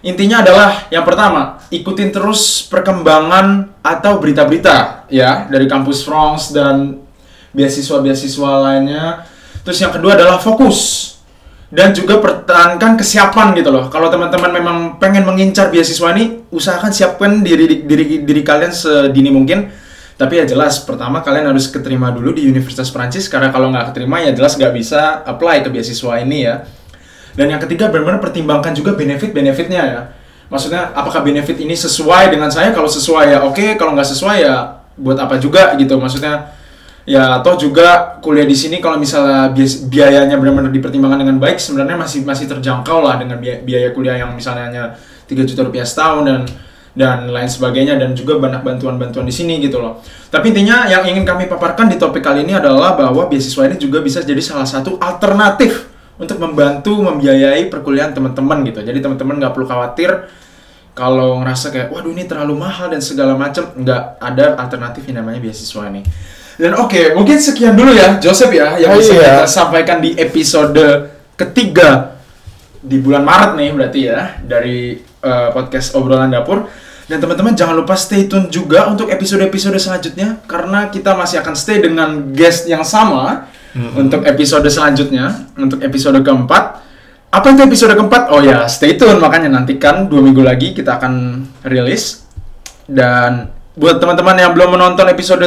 intinya 0.00 0.40
adalah 0.40 0.88
yang 0.88 1.04
pertama 1.04 1.60
ikutin 1.68 2.08
terus 2.08 2.64
perkembangan 2.64 3.68
atau 3.80 4.16
berita-berita 4.16 5.04
ya 5.08 5.44
dari 5.46 5.66
kampus 5.66 6.02
France 6.02 6.50
dan 6.50 6.96
beasiswa-beasiswa 7.52 8.50
lainnya 8.60 9.28
terus 9.60 9.76
yang 9.76 9.92
kedua 9.92 10.16
adalah 10.16 10.40
fokus 10.40 11.12
dan 11.70 11.94
juga 11.94 12.18
pertahankan 12.18 12.98
kesiapan 12.98 13.54
gitu 13.54 13.70
loh. 13.70 13.86
Kalau 13.86 14.10
teman-teman 14.10 14.50
memang 14.50 14.76
pengen 14.98 15.22
mengincar 15.22 15.70
beasiswa 15.70 16.10
ini, 16.18 16.42
usahakan 16.50 16.90
siapkan 16.90 17.46
diri 17.46 17.86
diri 17.86 18.26
diri 18.26 18.42
kalian 18.42 18.74
sedini 18.74 19.30
mungkin. 19.30 19.70
Tapi 20.20 20.36
ya 20.36 20.44
jelas, 20.44 20.84
pertama 20.84 21.24
kalian 21.24 21.48
harus 21.48 21.72
keterima 21.72 22.12
dulu 22.12 22.36
di 22.36 22.44
Universitas 22.44 22.92
Prancis 22.92 23.24
karena 23.24 23.48
kalau 23.48 23.72
nggak 23.72 23.94
keterima 23.94 24.20
ya 24.20 24.36
jelas 24.36 24.52
nggak 24.52 24.74
bisa 24.76 25.24
apply 25.24 25.64
ke 25.64 25.72
beasiswa 25.72 26.20
ini 26.20 26.44
ya. 26.44 26.68
Dan 27.32 27.48
yang 27.48 27.62
ketiga 27.62 27.88
benar-benar 27.88 28.20
pertimbangkan 28.20 28.76
juga 28.76 28.92
benefit-benefitnya 28.98 29.80
ya. 29.80 30.00
Maksudnya 30.50 30.92
apakah 30.92 31.22
benefit 31.22 31.56
ini 31.62 31.72
sesuai 31.72 32.34
dengan 32.34 32.50
saya? 32.50 32.74
Kalau 32.74 32.90
sesuai 32.90 33.32
ya 33.32 33.38
oke, 33.46 33.78
kalau 33.78 33.94
nggak 33.96 34.10
sesuai 34.12 34.36
ya 34.42 34.82
buat 34.98 35.16
apa 35.16 35.38
juga 35.40 35.72
gitu. 35.78 35.96
Maksudnya 35.96 36.52
ya 37.08 37.40
atau 37.40 37.56
juga 37.56 38.18
kuliah 38.20 38.44
di 38.44 38.56
sini 38.56 38.78
kalau 38.78 39.00
misalnya 39.00 39.52
biayanya 39.88 40.36
benar-benar 40.36 40.72
dipertimbangkan 40.72 41.24
dengan 41.24 41.36
baik 41.40 41.56
sebenarnya 41.56 41.96
masih 41.96 42.20
masih 42.28 42.46
terjangkau 42.48 43.00
lah 43.00 43.16
dengan 43.16 43.40
biaya, 43.40 43.58
biaya 43.64 43.88
kuliah 43.96 44.16
yang 44.20 44.36
misalnya 44.36 44.64
hanya 44.68 44.84
3 45.24 45.48
juta 45.48 45.64
rupiah 45.64 45.86
setahun 45.86 46.24
dan 46.26 46.40
dan 46.90 47.30
lain 47.30 47.46
sebagainya 47.46 47.94
dan 47.96 48.18
juga 48.18 48.36
banyak 48.42 48.66
bantuan-bantuan 48.66 49.22
di 49.22 49.30
sini 49.30 49.62
gitu 49.62 49.78
loh. 49.78 50.02
Tapi 50.26 50.50
intinya 50.50 50.90
yang 50.90 51.06
ingin 51.06 51.22
kami 51.22 51.46
paparkan 51.46 51.86
di 51.86 51.94
topik 51.94 52.18
kali 52.18 52.42
ini 52.42 52.58
adalah 52.58 52.98
bahwa 52.98 53.30
beasiswa 53.30 53.62
ini 53.70 53.78
juga 53.78 54.02
bisa 54.02 54.26
jadi 54.26 54.42
salah 54.42 54.66
satu 54.66 54.98
alternatif 54.98 55.86
untuk 56.18 56.42
membantu 56.42 56.98
membiayai 56.98 57.70
perkuliahan 57.70 58.10
teman-teman 58.10 58.66
gitu. 58.66 58.82
Jadi 58.82 58.98
teman-teman 58.98 59.38
nggak 59.38 59.54
perlu 59.54 59.70
khawatir 59.70 60.10
kalau 60.98 61.38
ngerasa 61.40 61.70
kayak 61.70 61.88
waduh 61.94 62.10
ini 62.10 62.26
terlalu 62.26 62.58
mahal 62.58 62.90
dan 62.90 62.98
segala 62.98 63.38
macam 63.38 63.70
nggak 63.78 64.02
ada 64.18 64.58
alternatif 64.58 65.06
yang 65.06 65.22
namanya 65.22 65.38
beasiswa 65.38 65.86
ini 65.86 66.02
dan 66.60 66.76
oke 66.76 67.16
mungkin 67.16 67.40
sekian 67.40 67.72
dulu 67.72 67.96
ya 67.96 68.20
Joseph 68.20 68.52
ya 68.52 68.76
yang 68.76 68.92
Oh, 68.92 69.00
bisa 69.00 69.16
iya. 69.16 69.20
kita 69.42 69.48
sampaikan 69.48 70.04
di 70.04 70.12
episode 70.14 71.08
ketiga 71.40 72.20
di 72.84 73.00
bulan 73.00 73.24
Maret 73.24 73.56
nih 73.56 73.70
berarti 73.72 74.00
ya 74.04 74.36
dari 74.44 75.00
eh, 75.00 75.48
podcast 75.56 75.96
obrolan 75.96 76.28
dapur 76.28 76.68
dan 77.08 77.18
teman-teman 77.18 77.56
jangan 77.56 77.74
lupa 77.74 77.96
stay 77.96 78.28
tune 78.30 78.52
juga 78.52 78.86
untuk 78.86 79.10
episode-episode 79.10 79.80
selanjutnya 79.80 80.38
karena 80.46 80.92
kita 80.92 81.16
masih 81.16 81.42
akan 81.42 81.54
stay 81.56 81.82
dengan 81.82 82.30
guest 82.36 82.68
yang 82.68 82.84
sama 82.86 83.50
untuk 83.70 84.26
episode 84.26 84.66
selanjutnya 84.66 85.50
untuk 85.58 85.78
episode 85.82 86.18
keempat 86.22 86.82
apa 87.30 87.46
itu 87.54 87.62
episode 87.62 87.94
keempat? 87.94 88.34
Oh 88.34 88.42
ya, 88.42 88.66
stay 88.66 88.98
tune 88.98 89.22
makanya 89.22 89.46
nantikan 89.46 90.10
dua 90.10 90.18
minggu 90.18 90.42
lagi 90.42 90.74
kita 90.74 90.98
akan 90.98 91.46
rilis. 91.62 92.26
Dan 92.90 93.46
buat 93.78 94.02
teman-teman 94.02 94.34
yang 94.34 94.50
belum 94.50 94.74
menonton 94.74 95.06
episode 95.06 95.46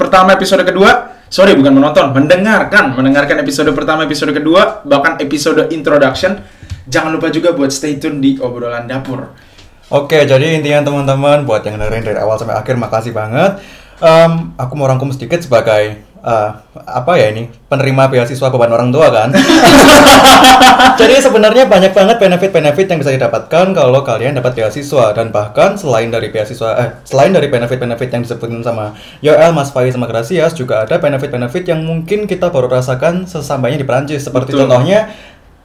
pertama, 0.00 0.32
episode 0.32 0.64
kedua, 0.64 1.20
sorry 1.28 1.52
bukan 1.52 1.76
menonton, 1.76 2.16
mendengarkan, 2.16 2.96
mendengarkan 2.96 3.36
episode 3.44 3.68
pertama, 3.76 4.08
episode 4.08 4.32
kedua, 4.32 4.80
bahkan 4.88 5.20
episode 5.20 5.68
introduction, 5.68 6.40
jangan 6.88 7.12
lupa 7.12 7.28
juga 7.28 7.52
buat 7.52 7.68
stay 7.68 8.00
tune 8.00 8.24
di 8.24 8.40
obrolan 8.40 8.88
dapur. 8.88 9.36
Oke, 9.92 10.24
jadi 10.24 10.56
intinya 10.56 10.88
teman-teman 10.88 11.44
buat 11.44 11.60
yang 11.66 11.76
dengerin 11.76 12.14
dari 12.14 12.18
awal 12.22 12.40
sampai 12.40 12.56
akhir 12.56 12.80
makasih 12.80 13.12
banget. 13.12 13.60
Em, 14.00 14.56
aku 14.56 14.72
mau 14.80 14.88
rangkum 14.88 15.12
sedikit 15.12 15.44
sebagai 15.44 16.00
eh, 16.20 16.50
apa 16.86 17.12
ya 17.16 17.32
ini 17.32 17.48
penerima 17.68 18.08
beasiswa 18.12 18.48
beban 18.52 18.72
orang 18.72 18.90
tua 18.92 19.08
kan. 19.08 19.28
jadi 21.00 21.20
sebenarnya 21.22 21.64
banyak 21.66 21.92
banget 21.96 22.16
benefit-benefit 22.20 22.86
yang 22.90 22.98
bisa 23.00 23.12
didapatkan 23.14 23.66
kalau 23.72 24.00
kalian 24.04 24.36
dapat 24.36 24.56
beasiswa 24.58 25.12
dan 25.16 25.32
bahkan 25.32 25.74
selain 25.76 26.12
dari 26.12 26.28
beasiswa 26.28 26.76
eh 26.76 26.88
selain 27.06 27.32
dari 27.32 27.48
benefit-benefit 27.48 28.08
yang 28.12 28.22
disebutin 28.26 28.60
sama 28.60 28.92
Yoel, 29.24 29.52
Mas 29.56 29.72
Faiz 29.72 29.96
sama 29.96 30.06
Gracias 30.10 30.52
juga 30.56 30.84
ada 30.84 31.00
benefit-benefit 31.00 31.64
yang 31.68 31.80
mungkin 31.82 32.28
kita 32.28 32.52
baru 32.52 32.68
rasakan 32.68 33.24
sesampainya 33.24 33.80
di 33.80 33.86
Perancis 33.86 34.26
seperti 34.26 34.52
Betul. 34.52 34.68
contohnya 34.68 35.08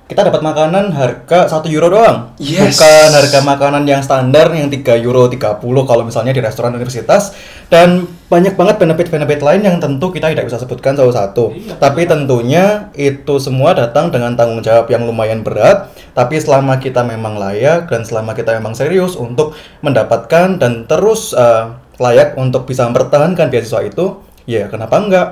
kita 0.05 0.21
dapat 0.21 0.45
makanan 0.45 0.93
harga 0.93 1.49
1 1.49 1.65
euro 1.73 1.89
doang. 1.89 2.29
Yes. 2.37 2.77
Bukan 2.77 3.09
harga 3.09 3.39
makanan 3.41 3.89
yang 3.89 4.05
standar 4.05 4.53
yang 4.53 4.69
3 4.69 5.01
euro 5.01 5.25
30 5.25 5.57
kalau 5.65 6.05
misalnya 6.05 6.29
di 6.29 6.45
restoran 6.45 6.77
universitas 6.77 7.33
dan 7.73 8.05
banyak 8.29 8.53
banget 8.53 8.77
benefit-benefit 8.77 9.41
lain 9.41 9.61
yang 9.65 9.77
tentu 9.81 10.13
kita 10.13 10.29
tidak 10.29 10.45
bisa 10.45 10.61
sebutkan 10.61 10.93
satu-satu. 10.93 11.57
Iya, 11.57 11.73
Tapi 11.81 12.05
iya. 12.05 12.09
tentunya 12.13 12.65
itu 12.93 13.41
semua 13.41 13.73
datang 13.73 14.13
dengan 14.13 14.37
tanggung 14.37 14.61
jawab 14.61 14.85
yang 14.93 15.09
lumayan 15.09 15.41
berat. 15.41 15.89
Tapi 16.13 16.37
selama 16.37 16.77
kita 16.77 17.01
memang 17.01 17.41
layak 17.41 17.89
dan 17.89 18.05
selama 18.05 18.37
kita 18.37 18.61
memang 18.61 18.77
serius 18.77 19.17
untuk 19.17 19.57
mendapatkan 19.81 20.61
dan 20.61 20.85
terus 20.85 21.33
eh, 21.33 21.65
layak 21.97 22.37
untuk 22.37 22.69
bisa 22.69 22.85
mempertahankan 22.85 23.49
beasiswa 23.49 23.81
itu, 23.81 24.21
ya 24.45 24.69
kenapa 24.69 25.01
enggak? 25.01 25.27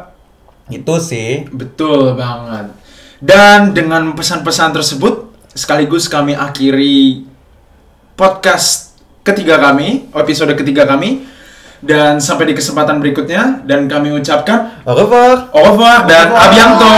Itu 0.73 0.97
sih. 0.97 1.45
Betul 1.53 2.17
banget. 2.17 2.82
Dan 3.23 3.71
dengan 3.71 4.11
pesan-pesan 4.11 4.75
tersebut, 4.75 5.31
sekaligus 5.55 6.11
kami 6.11 6.35
akhiri 6.35 7.23
podcast 8.19 8.99
ketiga 9.23 9.55
kami, 9.63 10.11
episode 10.11 10.51
ketiga 10.59 10.83
kami. 10.83 11.23
Dan 11.79 12.19
sampai 12.19 12.51
di 12.51 12.55
kesempatan 12.55 12.99
berikutnya, 12.99 13.63
dan 13.67 13.87
kami 13.91 14.11
ucapkan 14.15 14.83
Au 14.87 14.95
revoir. 14.95 15.51
au 15.51 15.61
revoir 15.71 15.99
dan 16.07 16.31
Au 16.31 16.35
revoir. 16.35 16.47
abianto. 16.47 16.91